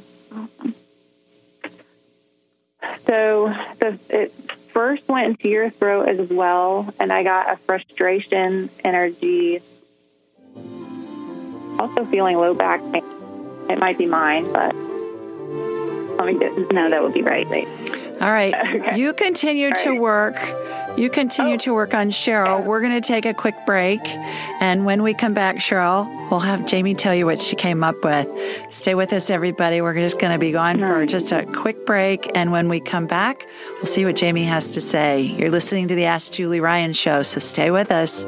so 3.07 3.55
the 3.79 3.99
it 4.11 4.33
first 4.73 5.09
went 5.09 5.29
into 5.29 5.49
your 5.49 5.71
throat 5.71 6.09
as 6.09 6.29
well, 6.29 6.93
and 6.99 7.13
I 7.13 7.23
got 7.23 7.53
a 7.53 7.57
frustration 7.57 8.71
energy. 8.85 9.61
Also 11.79 12.05
feeling 12.07 12.37
low 12.37 12.55
back 12.55 12.81
pain. 12.93 13.05
It 13.69 13.79
might 13.79 13.97
be 13.97 14.07
mine, 14.07 14.53
but 14.53 14.75
get 16.39 16.73
no. 16.73 16.91
That 16.91 17.03
would 17.03 17.15
be 17.15 17.23
right. 17.23 17.47
All 18.21 18.31
right. 18.31 18.55
Okay. 18.75 18.99
You 18.99 19.13
continue 19.13 19.69
All 19.69 19.83
to 19.83 19.91
right. 19.91 20.01
work. 20.01 20.99
You 20.99 21.11
continue 21.11 21.55
oh. 21.55 21.59
to 21.59 21.75
work 21.75 21.95
on 21.95 22.11
Cheryl. 22.11 22.65
We're 22.65 22.81
going 22.81 23.01
to 23.01 23.07
take 23.07 23.27
a 23.27 23.35
quick 23.35 23.55
break. 23.67 24.01
And 24.05 24.85
when 24.85 25.03
we 25.03 25.15
come 25.15 25.35
back, 25.35 25.57
Cheryl, 25.57 26.07
we'll 26.31 26.41
have 26.41 26.67
Jamie 26.67 26.95
tell 26.95 27.15
you 27.15 27.27
what 27.27 27.41
she 27.41 27.57
came 27.57 27.83
up 27.83 28.03
with. 28.05 28.29
Stay 28.71 28.95
with 28.95 29.13
us, 29.13 29.31
everybody. 29.31 29.81
We're 29.81 29.95
just 29.95 30.19
going 30.19 30.33
to 30.33 30.39
be 30.39 30.53
gone 30.53 30.79
for 30.79 31.07
just 31.07 31.33
a 31.33 31.45
quick 31.45 31.87
break. 31.87 32.31
And 32.37 32.53
when 32.53 32.69
we 32.69 32.81
come 32.81 33.07
back, 33.07 33.47
we'll 33.77 33.87
see 33.87 34.05
what 34.05 34.17
Jamie 34.17 34.45
has 34.45 34.71
to 34.71 34.81
say. 34.81 35.23
You're 35.23 35.51
listening 35.51 35.89
to 35.89 35.95
the 35.95 36.07
Ask 36.07 36.33
Julie 36.33 36.61
Ryan 36.61 36.93
show, 36.93 37.23
so 37.23 37.41
stay 37.41 37.71
with 37.71 37.91
us. 37.91 38.25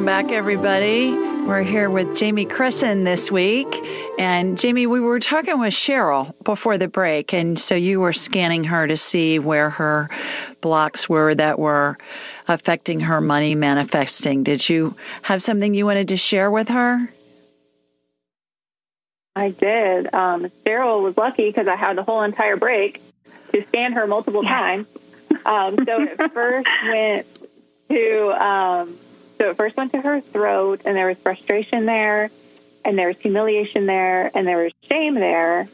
Welcome 0.00 0.28
back, 0.28 0.32
everybody. 0.32 1.12
We're 1.12 1.62
here 1.62 1.90
with 1.90 2.16
Jamie 2.16 2.46
Cresson 2.46 3.04
this 3.04 3.30
week. 3.30 3.68
And 4.18 4.58
Jamie, 4.58 4.86
we 4.86 4.98
were 4.98 5.20
talking 5.20 5.60
with 5.60 5.74
Cheryl 5.74 6.32
before 6.42 6.78
the 6.78 6.88
break. 6.88 7.34
And 7.34 7.58
so 7.58 7.74
you 7.74 8.00
were 8.00 8.14
scanning 8.14 8.64
her 8.64 8.86
to 8.86 8.96
see 8.96 9.38
where 9.38 9.68
her 9.68 10.08
blocks 10.62 11.06
were 11.06 11.34
that 11.34 11.58
were 11.58 11.98
affecting 12.48 13.00
her 13.00 13.20
money 13.20 13.54
manifesting. 13.54 14.42
Did 14.42 14.66
you 14.66 14.96
have 15.20 15.42
something 15.42 15.74
you 15.74 15.84
wanted 15.84 16.08
to 16.08 16.16
share 16.16 16.50
with 16.50 16.70
her? 16.70 17.06
I 19.36 19.50
did. 19.50 20.14
Um, 20.14 20.50
Cheryl 20.64 21.02
was 21.02 21.18
lucky 21.18 21.44
because 21.44 21.68
I 21.68 21.76
had 21.76 21.98
the 21.98 22.04
whole 22.04 22.22
entire 22.22 22.56
break 22.56 23.02
to 23.52 23.66
scan 23.66 23.92
her 23.92 24.06
multiple 24.06 24.44
times. 24.44 24.86
Um, 25.44 25.76
so 25.84 26.00
it 26.00 26.16
first 26.32 26.68
went 26.86 27.26
to 27.90 28.28
um, 28.42 28.98
so 29.40 29.48
it 29.48 29.56
first 29.56 29.74
went 29.74 29.92
to 29.92 30.00
her 30.02 30.20
throat, 30.20 30.82
and 30.84 30.94
there 30.94 31.06
was 31.06 31.16
frustration 31.16 31.86
there, 31.86 32.30
and 32.84 32.98
there 32.98 33.08
was 33.08 33.18
humiliation 33.18 33.86
there, 33.86 34.30
and 34.34 34.46
there 34.46 34.64
was 34.64 34.72
shame 34.82 35.14
there. 35.14 35.66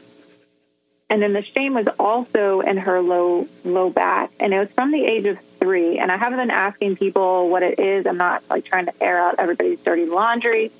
And 1.09 1.21
then 1.21 1.33
the 1.33 1.43
shame 1.43 1.73
was 1.73 1.87
also 1.99 2.61
in 2.61 2.77
her 2.77 3.01
low 3.01 3.45
low 3.65 3.89
back, 3.89 4.31
and 4.39 4.53
it 4.53 4.59
was 4.59 4.69
from 4.69 4.93
the 4.93 5.03
age 5.03 5.25
of 5.25 5.37
three. 5.59 5.99
And 5.99 6.09
I 6.09 6.15
haven't 6.15 6.39
been 6.39 6.49
asking 6.49 6.95
people 6.95 7.49
what 7.49 7.61
it 7.61 7.77
is. 7.77 8.07
I'm 8.07 8.15
not 8.15 8.41
like 8.49 8.63
trying 8.63 8.85
to 8.85 9.03
air 9.03 9.21
out 9.21 9.35
everybody's 9.37 9.81
dirty 9.81 10.05
laundry. 10.05 10.71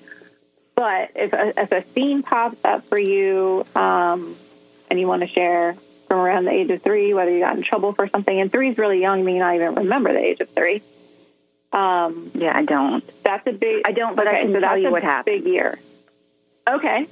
But 0.73 1.11
if 1.15 1.33
a, 1.33 1.59
if 1.59 1.71
a 1.73 1.81
theme 1.81 2.23
pops 2.23 2.57
up 2.63 2.85
for 2.85 2.97
you, 2.97 3.65
um, 3.75 4.37
and 4.89 4.97
you 4.97 5.07
want 5.07 5.23
to 5.23 5.27
share 5.27 5.75
from 6.07 6.19
around 6.19 6.45
the 6.45 6.51
age 6.51 6.69
of 6.71 6.81
three, 6.81 7.13
whether 7.13 7.31
you 7.31 7.41
got 7.41 7.57
in 7.57 7.63
trouble 7.63 7.91
for 7.91 8.07
something, 8.07 8.39
and 8.39 8.49
three 8.49 8.69
is 8.69 8.77
really 8.77 9.01
young, 9.01 9.25
me 9.25 9.39
not 9.39 9.55
even 9.55 9.75
remember 9.75 10.13
the 10.13 10.23
age 10.23 10.39
of 10.39 10.49
three. 10.51 10.81
Um, 11.71 12.31
yeah, 12.33 12.55
I 12.55 12.63
don't. 12.63 13.03
That's 13.23 13.45
a 13.47 13.51
big. 13.51 13.83
I 13.85 13.91
don't, 13.91 14.15
but 14.15 14.27
okay, 14.27 14.37
I 14.37 14.41
can 14.43 14.53
so 14.53 14.59
tell 14.59 14.77
you 14.77 14.87
a 14.87 14.91
what 14.91 15.03
happened. 15.03 15.43
Big 15.43 15.53
year. 15.53 15.77
Okay. 16.67 17.07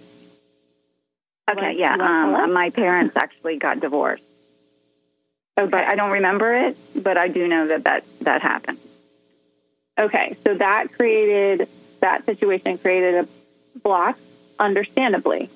Okay, 1.49 1.75
yeah. 1.77 1.93
Um, 1.93 2.53
my 2.53 2.71
parents 2.71 3.15
actually 3.15 3.57
got 3.57 3.79
divorced. 3.79 4.23
Okay. 5.57 5.69
But 5.69 5.85
I 5.85 5.95
don't 5.95 6.11
remember 6.11 6.53
it, 6.53 6.77
but 6.95 7.17
I 7.17 7.27
do 7.27 7.47
know 7.47 7.67
that 7.67 7.83
that, 7.83 8.03
that 8.21 8.41
happened. 8.41 8.79
Okay, 9.97 10.35
so 10.43 10.55
that 10.55 10.91
created 10.91 11.69
that 12.01 12.25
situation 12.25 12.77
created 12.77 13.25
a 13.25 13.79
block, 13.79 14.17
understandably, 14.59 15.49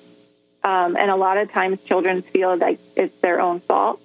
um, 0.64 0.96
and 0.96 1.10
a 1.10 1.16
lot 1.16 1.36
of 1.36 1.52
times 1.52 1.82
children 1.84 2.22
feel 2.22 2.56
like 2.56 2.78
it's 2.96 3.16
their 3.18 3.40
own 3.40 3.60
fault. 3.60 4.00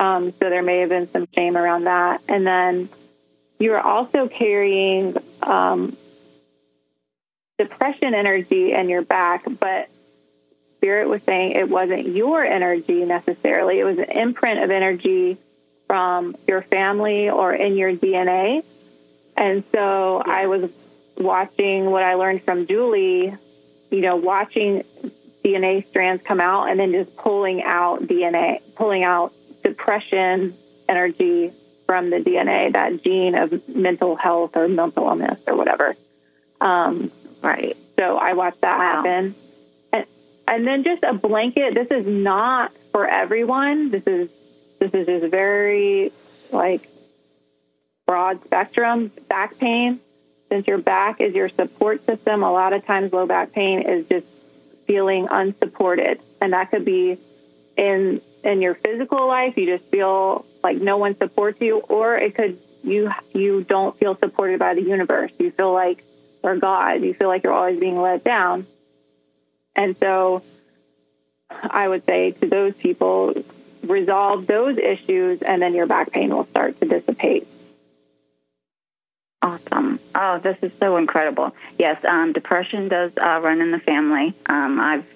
Um, 0.00 0.32
so 0.32 0.50
there 0.50 0.62
may 0.62 0.80
have 0.80 0.88
been 0.88 1.08
some 1.08 1.28
shame 1.32 1.56
around 1.56 1.84
that, 1.84 2.22
and 2.26 2.44
then 2.44 2.88
you 3.62 3.74
are 3.74 3.80
also 3.80 4.26
carrying 4.26 5.16
um, 5.40 5.96
depression 7.58 8.12
energy 8.12 8.72
in 8.72 8.88
your 8.88 9.02
back, 9.02 9.44
but 9.60 9.88
Spirit 10.78 11.08
was 11.08 11.22
saying 11.22 11.52
it 11.52 11.68
wasn't 11.68 12.08
your 12.08 12.44
energy 12.44 13.04
necessarily. 13.04 13.78
It 13.78 13.84
was 13.84 13.98
an 13.98 14.10
imprint 14.10 14.64
of 14.64 14.72
energy 14.72 15.38
from 15.86 16.34
your 16.48 16.62
family 16.62 17.30
or 17.30 17.54
in 17.54 17.76
your 17.76 17.92
DNA. 17.92 18.64
And 19.36 19.62
so 19.70 20.20
I 20.26 20.48
was 20.48 20.68
watching 21.16 21.88
what 21.88 22.02
I 22.02 22.14
learned 22.14 22.42
from 22.42 22.66
Julie, 22.66 23.32
you 23.92 24.00
know, 24.00 24.16
watching 24.16 24.82
DNA 25.44 25.86
strands 25.88 26.24
come 26.24 26.40
out 26.40 26.68
and 26.68 26.80
then 26.80 26.90
just 26.90 27.16
pulling 27.16 27.62
out 27.62 28.02
DNA, 28.02 28.60
pulling 28.74 29.04
out 29.04 29.32
depression 29.62 30.56
energy 30.88 31.52
from 31.92 32.08
the 32.08 32.16
DNA, 32.16 32.72
that 32.72 33.02
gene 33.04 33.34
of 33.34 33.68
mental 33.68 34.16
health 34.16 34.56
or 34.56 34.66
mental 34.66 35.06
illness 35.08 35.38
or 35.46 35.54
whatever. 35.54 35.94
Um, 36.58 37.12
right. 37.42 37.76
So 37.98 38.16
I 38.16 38.32
watched 38.32 38.62
that 38.62 38.78
wow. 38.78 39.02
happen. 39.02 39.34
And, 39.92 40.06
and 40.48 40.66
then 40.66 40.84
just 40.84 41.02
a 41.02 41.12
blanket. 41.12 41.74
This 41.74 41.88
is 41.90 42.06
not 42.06 42.72
for 42.92 43.06
everyone. 43.06 43.90
This 43.90 44.04
is 44.06 44.30
this 44.78 44.94
is 44.94 45.06
just 45.06 45.30
very 45.30 46.12
like 46.50 46.88
broad 48.06 48.42
spectrum 48.46 49.12
back 49.28 49.58
pain. 49.58 50.00
Since 50.48 50.66
your 50.66 50.78
back 50.78 51.20
is 51.20 51.34
your 51.34 51.50
support 51.50 52.06
system, 52.06 52.42
a 52.42 52.50
lot 52.50 52.72
of 52.72 52.86
times 52.86 53.12
low 53.12 53.26
back 53.26 53.52
pain 53.52 53.82
is 53.82 54.08
just 54.08 54.26
feeling 54.86 55.28
unsupported, 55.30 56.20
and 56.40 56.54
that 56.54 56.70
could 56.70 56.86
be 56.86 57.18
in 57.76 58.22
in 58.42 58.62
your 58.62 58.76
physical 58.76 59.28
life. 59.28 59.58
You 59.58 59.76
just 59.76 59.90
feel 59.90 60.46
like 60.62 60.78
no 60.78 60.96
one 60.96 61.16
supports 61.16 61.60
you, 61.60 61.78
or 61.78 62.16
it 62.16 62.34
could 62.34 62.58
you 62.82 63.10
you 63.32 63.62
don't 63.62 63.96
feel 63.96 64.16
supported 64.16 64.58
by 64.58 64.74
the 64.74 64.82
universe. 64.82 65.32
You 65.38 65.50
feel 65.50 65.72
like 65.72 66.04
or 66.42 66.56
God, 66.56 67.02
you 67.02 67.14
feel 67.14 67.28
like 67.28 67.44
you're 67.44 67.52
always 67.52 67.78
being 67.78 68.00
let 68.00 68.24
down. 68.24 68.66
And 69.76 69.96
so 69.98 70.42
I 71.50 71.88
would 71.88 72.04
say 72.04 72.32
to 72.32 72.48
those 72.48 72.74
people, 72.74 73.34
resolve 73.82 74.46
those 74.46 74.78
issues 74.78 75.42
and 75.42 75.62
then 75.62 75.74
your 75.74 75.86
back 75.86 76.10
pain 76.10 76.34
will 76.34 76.46
start 76.46 76.78
to 76.80 76.86
dissipate. 76.86 77.46
Awesome. 79.40 79.98
Oh, 80.14 80.38
this 80.38 80.56
is 80.62 80.72
so 80.78 80.96
incredible. 80.96 81.54
Yes, 81.78 82.04
um, 82.04 82.32
depression 82.32 82.88
does 82.88 83.12
uh, 83.20 83.40
run 83.42 83.60
in 83.60 83.72
the 83.72 83.80
family. 83.80 84.34
Um, 84.46 84.80
I've 84.80 85.06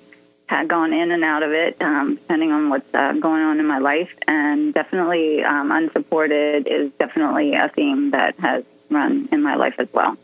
had 0.47 0.69
gone 0.69 0.93
in 0.93 1.11
and 1.11 1.25
out 1.25 1.43
of 1.43 1.51
it 1.51 1.77
um, 1.81 2.15
depending 2.15 2.53
on 2.53 2.71
what's 2.71 2.95
uh, 2.95 3.13
going 3.13 3.43
on 3.43 3.59
in 3.59 3.67
my 3.67 3.79
life, 3.79 4.11
and 4.27 4.73
definitely 4.73 5.43
um, 5.43 5.73
unsupported 5.73 6.67
is 6.67 6.93
definitely 6.99 7.55
a 7.55 7.69
theme 7.69 8.13
that 8.13 8.39
has 8.39 8.65
run 8.91 9.29
in 9.33 9.43
my 9.43 9.57
life 9.57 9.75
as 9.79 9.89
well. 9.93 10.17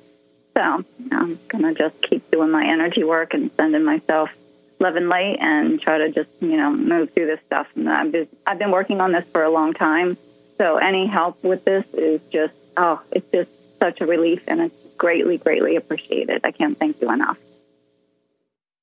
So 0.55 0.85
I'm 1.11 1.39
gonna 1.49 1.75
just 1.75 2.01
keep 2.03 2.31
doing 2.31 2.51
my 2.51 2.65
energy 2.65 3.05
work 3.05 3.35
and 3.35 3.51
sending 3.57 3.85
myself 3.85 4.31
love 4.79 4.97
and 4.97 5.09
light, 5.09 5.39
and 5.41 5.81
try 5.81 5.99
to 5.99 6.11
just 6.11 6.31
you 6.41 6.57
know 6.57 6.73
move 6.73 7.13
through 7.13 7.27
this 7.27 7.41
stuff. 7.47 7.67
And 7.75 7.89
I've 7.89 8.13
been, 8.13 8.29
I've 8.47 8.59
been 8.59 8.71
working 8.71 9.01
on 9.01 9.13
this 9.13 9.25
for 9.33 9.43
a 9.43 9.51
long 9.51 9.73
time, 9.73 10.17
so 10.59 10.77
any 10.77 11.07
help 11.07 11.43
with 11.43 11.65
this 11.65 11.85
is 11.95 12.21
just 12.31 12.55
oh, 12.77 13.01
it's 13.11 13.31
just 13.33 13.51
such 13.81 14.01
a 14.01 14.07
relief, 14.07 14.43
and 14.47 14.61
it's 14.61 14.75
greatly, 14.97 15.39
greatly 15.39 15.77
appreciated. 15.77 16.43
I 16.45 16.53
can't 16.53 16.79
thank 16.79 17.01
you 17.01 17.11
enough. 17.11 17.39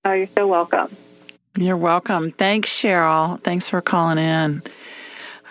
Oh, 0.04 0.14
you're 0.14 0.28
so 0.28 0.48
welcome. 0.48 0.96
You're 1.60 1.76
welcome. 1.76 2.32
Thanks, 2.32 2.70
Cheryl. 2.70 3.38
Thanks 3.38 3.68
for 3.68 3.82
calling 3.82 4.18
in. 4.18 4.64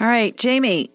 All 0.00 0.06
right, 0.06 0.34
Jamie, 0.34 0.90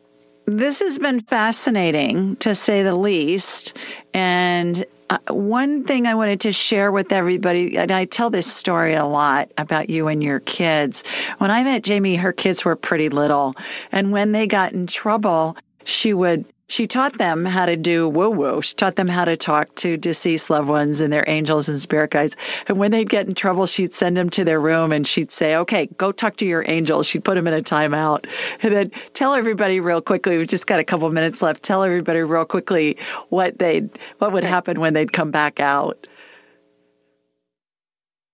this 0.48 0.80
has 0.80 0.98
been 0.98 1.22
fascinating 1.22 2.36
to 2.38 2.56
say 2.56 2.82
the 2.82 2.96
least. 2.96 3.78
And 4.12 4.84
uh, 5.12 5.20
one 5.30 5.84
thing 5.84 6.08
I 6.08 6.16
wanted 6.16 6.42
to 6.42 6.52
share 6.52 6.92
with 6.92 7.12
everybody, 7.12 7.78
and 7.78 7.92
I 7.92 8.06
tell 8.06 8.32
this 8.32 8.52
story 8.52 8.96
a 8.96 9.06
lot 9.06 9.52
about 9.56 9.92
you 9.92 10.08
and 10.08 10.24
your 10.24 10.40
kids. 10.40 11.04
When 11.38 11.52
I 11.52 11.64
met 11.64 11.84
Jamie, 11.84 12.16
her 12.16 12.34
kids 12.34 12.66
were 12.66 12.76
pretty 12.76 13.10
little. 13.10 13.54
And 13.92 14.12
when 14.12 14.32
they 14.32 14.48
got 14.48 14.74
in 14.74 14.88
trouble, 14.88 15.58
she 15.84 16.12
would 16.12 16.46
she 16.74 16.88
taught 16.88 17.14
them 17.14 17.46
how 17.46 17.68
to 17.68 17.76
do 17.76 18.10
woo 18.10 18.32
woo. 18.32 18.60
She 18.64 18.74
taught 18.74 18.96
them 18.96 19.08
how 19.08 19.26
to 19.26 19.38
talk 19.38 19.76
to 19.76 19.96
deceased 19.96 20.50
loved 20.50 20.68
ones 20.68 21.02
and 21.02 21.14
their 21.14 21.24
angels 21.28 21.70
and 21.70 21.80
spirit 21.80 22.10
guides. 22.10 22.36
And 22.68 22.80
when 22.80 22.90
they'd 22.90 23.08
get 23.08 23.28
in 23.28 23.36
trouble, 23.36 23.68
she'd 23.68 23.94
send 23.94 24.18
them 24.18 24.32
to 24.32 24.44
their 24.44 24.60
room 24.60 24.92
and 24.92 25.06
she'd 25.06 25.32
say, 25.32 25.58
okay, 25.58 25.86
go 25.86 26.12
talk 26.12 26.38
to 26.38 26.48
your 26.48 26.66
angels. 26.68 27.06
She'd 27.06 27.24
put 27.24 27.36
them 27.36 27.46
in 27.46 27.54
a 27.54 27.62
timeout 27.62 28.26
and 28.64 28.74
then 28.74 28.92
tell 29.14 29.36
everybody 29.36 29.82
real 29.82 30.02
quickly. 30.02 30.40
We've 30.40 30.48
just 30.48 30.66
got 30.66 30.80
a 30.80 30.84
couple 30.84 31.08
minutes 31.12 31.44
left. 31.44 31.62
Tell 31.62 31.84
everybody 31.84 32.22
real 32.22 32.46
quickly 32.46 32.98
what 33.30 33.60
they'd, 33.60 33.92
what 34.18 34.34
would 34.34 34.44
happen 34.44 34.80
when 34.80 34.96
they'd 34.96 35.14
come 35.14 35.30
back 35.30 35.60
out. 35.60 36.08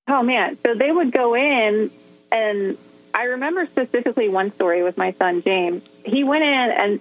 Oh 0.07 0.23
man. 0.23 0.57
So 0.63 0.75
they 0.75 0.89
would 0.89 1.11
go 1.11 1.35
in 1.35 1.91
and 2.31 2.77
I 3.13 3.23
remember 3.23 3.65
specifically 3.65 4.29
one 4.29 4.53
story 4.53 4.81
with 4.81 4.95
my 4.95 5.11
son, 5.19 5.43
James. 5.43 5.83
He 6.05 6.23
went 6.23 6.45
in 6.45 6.71
and 6.71 6.99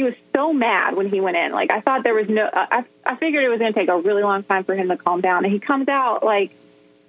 he 0.00 0.04
was 0.04 0.14
so 0.34 0.50
mad 0.50 0.96
when 0.96 1.10
he 1.10 1.20
went 1.20 1.36
in. 1.36 1.52
Like 1.52 1.70
I 1.70 1.82
thought 1.82 2.04
there 2.04 2.14
was 2.14 2.26
no. 2.26 2.44
Uh, 2.44 2.66
I 2.70 2.84
I 3.04 3.16
figured 3.16 3.44
it 3.44 3.50
was 3.50 3.58
going 3.58 3.74
to 3.74 3.78
take 3.78 3.90
a 3.90 3.98
really 3.98 4.22
long 4.22 4.42
time 4.42 4.64
for 4.64 4.74
him 4.74 4.88
to 4.88 4.96
calm 4.96 5.20
down, 5.20 5.44
and 5.44 5.52
he 5.52 5.58
comes 5.58 5.88
out 5.88 6.24
like 6.24 6.52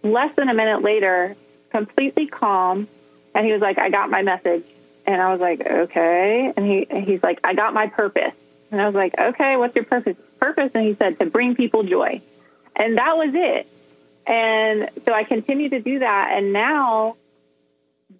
less 0.03 0.35
than 0.35 0.49
a 0.49 0.53
minute 0.53 0.81
later, 0.81 1.37
completely 1.69 2.27
calm, 2.27 2.89
and 3.33 3.45
he 3.45 3.53
was 3.53 3.61
like, 3.61 3.79
"I 3.79 3.89
got 3.89 4.09
my 4.09 4.23
message," 4.23 4.65
and 5.05 5.21
I 5.21 5.31
was 5.31 5.39
like, 5.39 5.65
"Okay," 5.65 6.51
and 6.53 6.65
he 6.65 6.85
he's 7.05 7.23
like, 7.23 7.39
"I 7.45 7.53
got 7.53 7.73
my 7.73 7.87
purpose," 7.87 8.35
and 8.71 8.81
I 8.81 8.87
was 8.87 8.95
like, 8.95 9.17
"Okay, 9.17 9.55
what's 9.55 9.73
your 9.73 9.85
purpose?" 9.85 10.17
Purpose, 10.37 10.71
and 10.73 10.85
he 10.85 10.95
said 10.95 11.17
to 11.19 11.27
bring 11.27 11.55
people 11.55 11.83
joy, 11.83 12.19
and 12.75 12.97
that 12.97 13.15
was 13.15 13.29
it. 13.33 13.67
And 14.27 14.89
so 15.05 15.13
I 15.13 15.23
continued 15.23 15.71
to 15.71 15.79
do 15.79 15.99
that, 15.99 16.33
and 16.33 16.51
now 16.51 17.15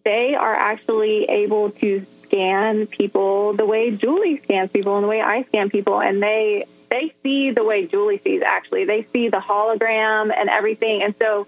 they 0.06 0.34
are 0.34 0.56
actually 0.56 1.26
able 1.26 1.72
to 1.72 2.06
scan 2.32 2.88
people 2.88 3.54
the 3.54 3.66
way 3.66 3.92
Julie 3.92 4.42
scans 4.44 4.72
people 4.72 4.96
and 4.96 5.04
the 5.04 5.08
way 5.08 5.22
I 5.22 5.44
scan 5.44 5.70
people, 5.70 6.02
and 6.02 6.24
they 6.24 6.66
they 6.90 7.14
see 7.24 7.52
the 7.52 7.64
way 7.64 7.88
Julie 7.88 8.22
sees. 8.24 8.42
Actually, 8.46 8.86
they 8.86 9.08
see 9.14 9.30
the 9.30 9.40
hologram 9.40 10.32
and 10.36 10.50
everything. 10.50 11.04
And 11.04 11.16
so, 11.20 11.48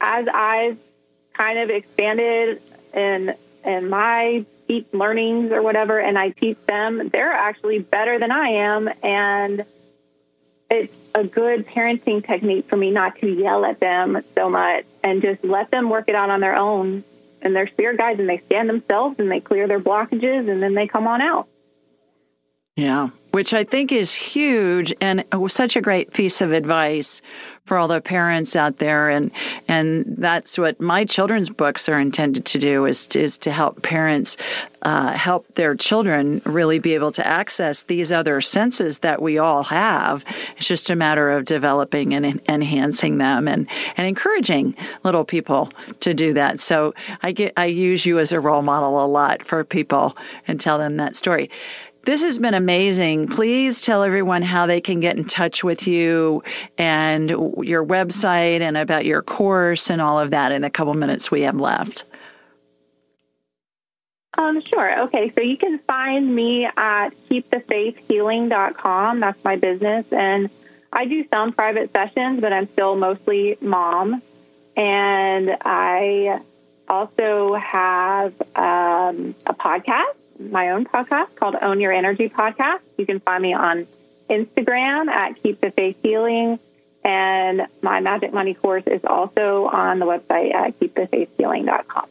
as 0.00 0.26
I've 0.32 0.78
kind 1.32 1.58
of 1.58 1.70
expanded 1.70 2.62
in 2.94 3.34
in 3.64 3.88
my 3.88 4.44
deep 4.68 4.92
learnings 4.92 5.50
or 5.50 5.62
whatever, 5.62 5.98
and 5.98 6.18
I 6.18 6.30
teach 6.30 6.58
them, 6.66 7.08
they're 7.08 7.32
actually 7.32 7.78
better 7.78 8.18
than 8.18 8.30
I 8.30 8.48
am, 8.48 8.88
and 9.02 9.64
it's 10.70 10.94
a 11.14 11.24
good 11.24 11.66
parenting 11.66 12.26
technique 12.26 12.68
for 12.68 12.76
me 12.76 12.90
not 12.90 13.18
to 13.20 13.26
yell 13.26 13.64
at 13.64 13.80
them 13.80 14.22
so 14.36 14.50
much 14.50 14.84
and 15.02 15.22
just 15.22 15.42
let 15.42 15.70
them 15.70 15.88
work 15.88 16.04
it 16.08 16.14
out 16.14 16.28
on 16.28 16.40
their 16.40 16.54
own 16.54 17.02
and 17.42 17.54
their 17.54 17.66
spirit 17.68 17.98
guides 17.98 18.20
and 18.20 18.28
they 18.28 18.42
scan 18.46 18.66
themselves 18.66 19.16
and 19.18 19.30
they 19.30 19.40
clear 19.40 19.68
their 19.68 19.80
blockages 19.80 20.50
and 20.50 20.62
then 20.62 20.74
they 20.74 20.86
come 20.86 21.06
on 21.06 21.20
out. 21.20 21.48
Yeah, 22.76 23.08
which 23.30 23.52
I 23.52 23.64
think 23.64 23.92
is 23.92 24.14
huge 24.14 24.94
and 25.00 25.24
such 25.48 25.76
a 25.76 25.80
great 25.80 26.12
piece 26.12 26.40
of 26.40 26.52
advice 26.52 27.22
for 27.68 27.76
all 27.76 27.86
the 27.86 28.00
parents 28.00 28.56
out 28.56 28.78
there. 28.78 29.10
And 29.10 29.30
and 29.68 30.16
that's 30.16 30.58
what 30.58 30.80
my 30.80 31.04
children's 31.04 31.50
books 31.50 31.88
are 31.88 32.00
intended 32.00 32.46
to 32.46 32.58
do 32.58 32.86
is 32.86 33.06
is 33.14 33.38
to 33.38 33.52
help 33.52 33.82
parents 33.82 34.38
uh, 34.80 35.12
help 35.12 35.54
their 35.54 35.74
children 35.74 36.40
really 36.46 36.78
be 36.78 36.94
able 36.94 37.10
to 37.10 37.26
access 37.26 37.82
these 37.82 38.10
other 38.10 38.40
senses 38.40 39.00
that 39.00 39.20
we 39.20 39.38
all 39.38 39.64
have. 39.64 40.24
It's 40.56 40.66
just 40.66 40.88
a 40.90 40.96
matter 40.96 41.30
of 41.32 41.44
developing 41.44 42.14
and 42.14 42.40
enhancing 42.48 43.18
them 43.18 43.46
and 43.46 43.68
and 43.96 44.06
encouraging 44.06 44.74
little 45.04 45.24
people 45.24 45.70
to 46.00 46.14
do 46.14 46.34
that. 46.34 46.60
So 46.60 46.94
I 47.22 47.32
get 47.32 47.52
I 47.56 47.66
use 47.66 48.04
you 48.04 48.18
as 48.18 48.32
a 48.32 48.40
role 48.40 48.62
model 48.62 49.04
a 49.04 49.06
lot 49.06 49.46
for 49.46 49.62
people 49.64 50.16
and 50.46 50.58
tell 50.58 50.78
them 50.78 50.96
that 50.96 51.14
story 51.14 51.50
this 52.04 52.22
has 52.22 52.38
been 52.38 52.54
amazing. 52.54 53.28
Please 53.28 53.82
tell 53.82 54.02
everyone 54.02 54.42
how 54.42 54.66
they 54.66 54.80
can 54.80 55.00
get 55.00 55.16
in 55.16 55.24
touch 55.24 55.62
with 55.62 55.86
you 55.86 56.42
and 56.78 57.28
your 57.28 57.84
website 57.84 58.60
and 58.60 58.76
about 58.76 59.04
your 59.04 59.22
course 59.22 59.90
and 59.90 60.00
all 60.00 60.18
of 60.18 60.30
that 60.30 60.52
in 60.52 60.64
a 60.64 60.70
couple 60.70 60.94
minutes 60.94 61.30
we 61.30 61.42
have 61.42 61.56
left. 61.56 62.04
Um, 64.38 64.62
sure. 64.62 65.02
Okay. 65.04 65.32
So 65.34 65.42
you 65.42 65.56
can 65.56 65.80
find 65.80 66.34
me 66.34 66.64
at 66.64 67.10
keepthefaithhealing.com. 67.28 69.20
That's 69.20 69.44
my 69.44 69.56
business. 69.56 70.06
And 70.12 70.48
I 70.92 71.06
do 71.06 71.26
some 71.28 71.52
private 71.52 71.92
sessions, 71.92 72.40
but 72.40 72.52
I'm 72.52 72.68
still 72.72 72.94
mostly 72.96 73.58
mom. 73.60 74.22
And 74.76 75.56
I 75.60 76.40
also 76.88 77.54
have 77.54 78.32
um, 78.54 79.34
a 79.44 79.54
podcast 79.54 80.14
my 80.38 80.70
own 80.70 80.84
podcast 80.84 81.34
called 81.34 81.56
Own 81.60 81.80
Your 81.80 81.92
Energy 81.92 82.28
Podcast. 82.28 82.80
You 82.96 83.06
can 83.06 83.20
find 83.20 83.42
me 83.42 83.54
on 83.54 83.86
Instagram 84.28 85.08
at 85.08 85.42
Keep 85.42 85.60
the 85.60 85.70
Faith 85.70 85.96
Healing. 86.02 86.58
And 87.04 87.62
my 87.82 88.00
Magic 88.00 88.32
Money 88.32 88.54
course 88.54 88.84
is 88.86 89.00
also 89.04 89.66
on 89.66 89.98
the 89.98 90.06
website 90.06 90.54
at 90.54 90.78
keepthefaithhealing.com. 90.78 92.06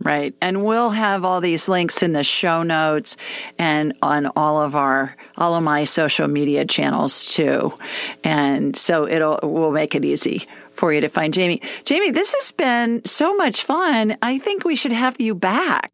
Right. 0.00 0.32
And 0.40 0.64
we'll 0.64 0.90
have 0.90 1.24
all 1.24 1.40
these 1.40 1.68
links 1.68 2.04
in 2.04 2.12
the 2.12 2.22
show 2.22 2.62
notes 2.62 3.16
and 3.58 3.94
on 4.00 4.26
all 4.36 4.62
of 4.62 4.76
our 4.76 5.16
all 5.36 5.56
of 5.56 5.62
my 5.64 5.84
social 5.84 6.28
media 6.28 6.64
channels 6.64 7.34
too. 7.34 7.76
And 8.22 8.76
so 8.76 9.08
it'll 9.08 9.40
we'll 9.42 9.72
make 9.72 9.96
it 9.96 10.04
easy 10.04 10.46
for 10.70 10.92
you 10.92 11.00
to 11.00 11.08
find 11.08 11.34
Jamie. 11.34 11.62
Jamie, 11.84 12.12
this 12.12 12.32
has 12.34 12.52
been 12.52 13.02
so 13.06 13.36
much 13.36 13.64
fun. 13.64 14.16
I 14.22 14.38
think 14.38 14.64
we 14.64 14.76
should 14.76 14.92
have 14.92 15.20
you 15.20 15.34
back 15.34 15.90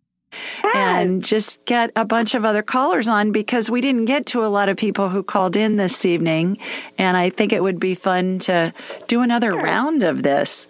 and 0.75 1.25
just 1.25 1.65
get 1.65 1.93
a 1.97 2.05
bunch 2.05 2.35
of 2.35 2.45
other 2.45 2.63
callers 2.63 3.09
on 3.09 3.33
because 3.33 3.71
we 3.71 3.81
didn't 3.81 4.07
get 4.07 4.27
to 4.27 4.45
a 4.45 4.49
lot 4.49 4.69
of 4.69 4.77
people 4.77 5.09
who 5.09 5.23
called 5.23 5.57
in 5.57 5.77
this 5.77 6.05
evening. 6.05 6.59
And 6.99 7.17
I 7.17 7.31
think 7.31 7.53
it 7.53 7.63
would 7.63 7.81
be 7.81 7.95
fun 7.95 8.39
to 8.41 8.73
do 9.07 9.23
another 9.23 9.51
sure. 9.51 9.63
round 9.63 10.03
of 10.03 10.23
this. 10.23 10.69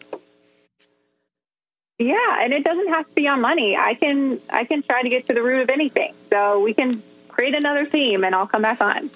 Yeah, 1.99 2.43
and 2.43 2.53
it 2.53 2.65
doesn't 2.65 2.89
have 2.89 3.07
to 3.07 3.15
be 3.15 3.29
on 3.29 3.41
money. 3.41 3.77
I 3.77 3.95
can 3.95 4.41
I 4.51 4.65
can 4.65 4.83
try 4.83 5.03
to 5.03 5.09
get 5.09 5.29
to 5.29 5.35
the 5.35 5.43
root 5.43 5.63
of 5.63 5.71
anything. 5.71 6.13
So 6.31 6.61
we 6.61 6.75
can 6.75 7.03
create 7.29 7.55
another 7.55 7.87
theme 7.87 8.25
and 8.25 8.35
I'll 8.35 8.49
come 8.49 8.63
back 8.63 8.81
on. 8.81 9.11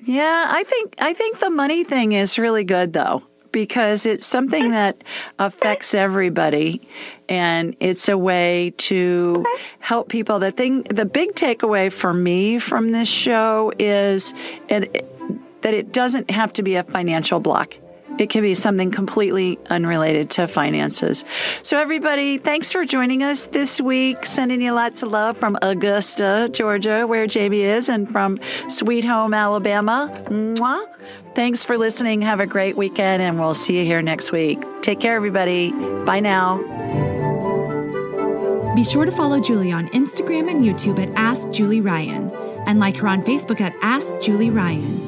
Yeah, 0.00 0.44
I 0.48 0.62
think 0.64 0.94
I 0.98 1.14
think 1.14 1.38
the 1.38 1.50
money 1.50 1.84
thing 1.84 2.12
is 2.12 2.38
really 2.38 2.64
good 2.64 2.92
though 2.92 3.22
because 3.58 4.06
it's 4.06 4.24
something 4.24 4.70
that 4.70 5.02
affects 5.36 5.92
everybody 5.92 6.80
and 7.28 7.74
it's 7.80 8.08
a 8.08 8.16
way 8.16 8.72
to 8.76 9.44
help 9.80 10.08
people. 10.08 10.38
The 10.38 10.52
thing, 10.52 10.82
the 10.84 11.04
big 11.04 11.34
takeaway 11.34 11.90
for 11.90 12.14
me 12.14 12.60
from 12.60 12.92
this 12.92 13.08
show 13.08 13.72
is 13.76 14.32
it, 14.68 15.04
that 15.62 15.74
it 15.74 15.90
doesn't 15.90 16.30
have 16.30 16.52
to 16.52 16.62
be 16.62 16.76
a 16.76 16.84
financial 16.84 17.40
block. 17.40 17.74
It 18.18 18.30
can 18.30 18.42
be 18.42 18.54
something 18.54 18.90
completely 18.90 19.58
unrelated 19.68 20.30
to 20.30 20.48
finances. 20.48 21.24
So, 21.62 21.78
everybody, 21.78 22.38
thanks 22.38 22.72
for 22.72 22.84
joining 22.84 23.22
us 23.22 23.44
this 23.44 23.80
week. 23.80 24.26
Sending 24.26 24.60
you 24.62 24.72
lots 24.72 25.02
of 25.02 25.10
love 25.10 25.38
from 25.38 25.58
Augusta, 25.60 26.48
Georgia, 26.52 27.06
where 27.06 27.26
JB 27.26 27.54
is, 27.76 27.88
and 27.88 28.08
from 28.08 28.40
Sweet 28.68 29.04
Home, 29.04 29.34
Alabama. 29.34 30.10
Mwah. 30.26 30.86
Thanks 31.34 31.64
for 31.64 31.78
listening. 31.78 32.22
Have 32.22 32.40
a 32.40 32.46
great 32.46 32.76
weekend, 32.76 33.22
and 33.22 33.38
we'll 33.38 33.54
see 33.54 33.78
you 33.78 33.84
here 33.84 34.02
next 34.02 34.32
week. 34.32 34.60
Take 34.82 35.00
care, 35.00 35.14
everybody. 35.14 35.70
Bye 36.04 36.20
now. 36.20 36.58
Be 38.74 38.84
sure 38.84 39.04
to 39.04 39.12
follow 39.12 39.40
Julie 39.40 39.72
on 39.72 39.88
Instagram 39.88 40.50
and 40.50 40.64
YouTube 40.64 41.04
at 41.04 41.12
Ask 41.16 41.50
Julie 41.50 41.80
Ryan 41.80 42.30
and 42.66 42.78
like 42.78 42.96
her 42.98 43.08
on 43.08 43.22
Facebook 43.22 43.60
at 43.60 43.74
Ask 43.82 44.14
Julie 44.20 44.50
Ryan. 44.50 45.07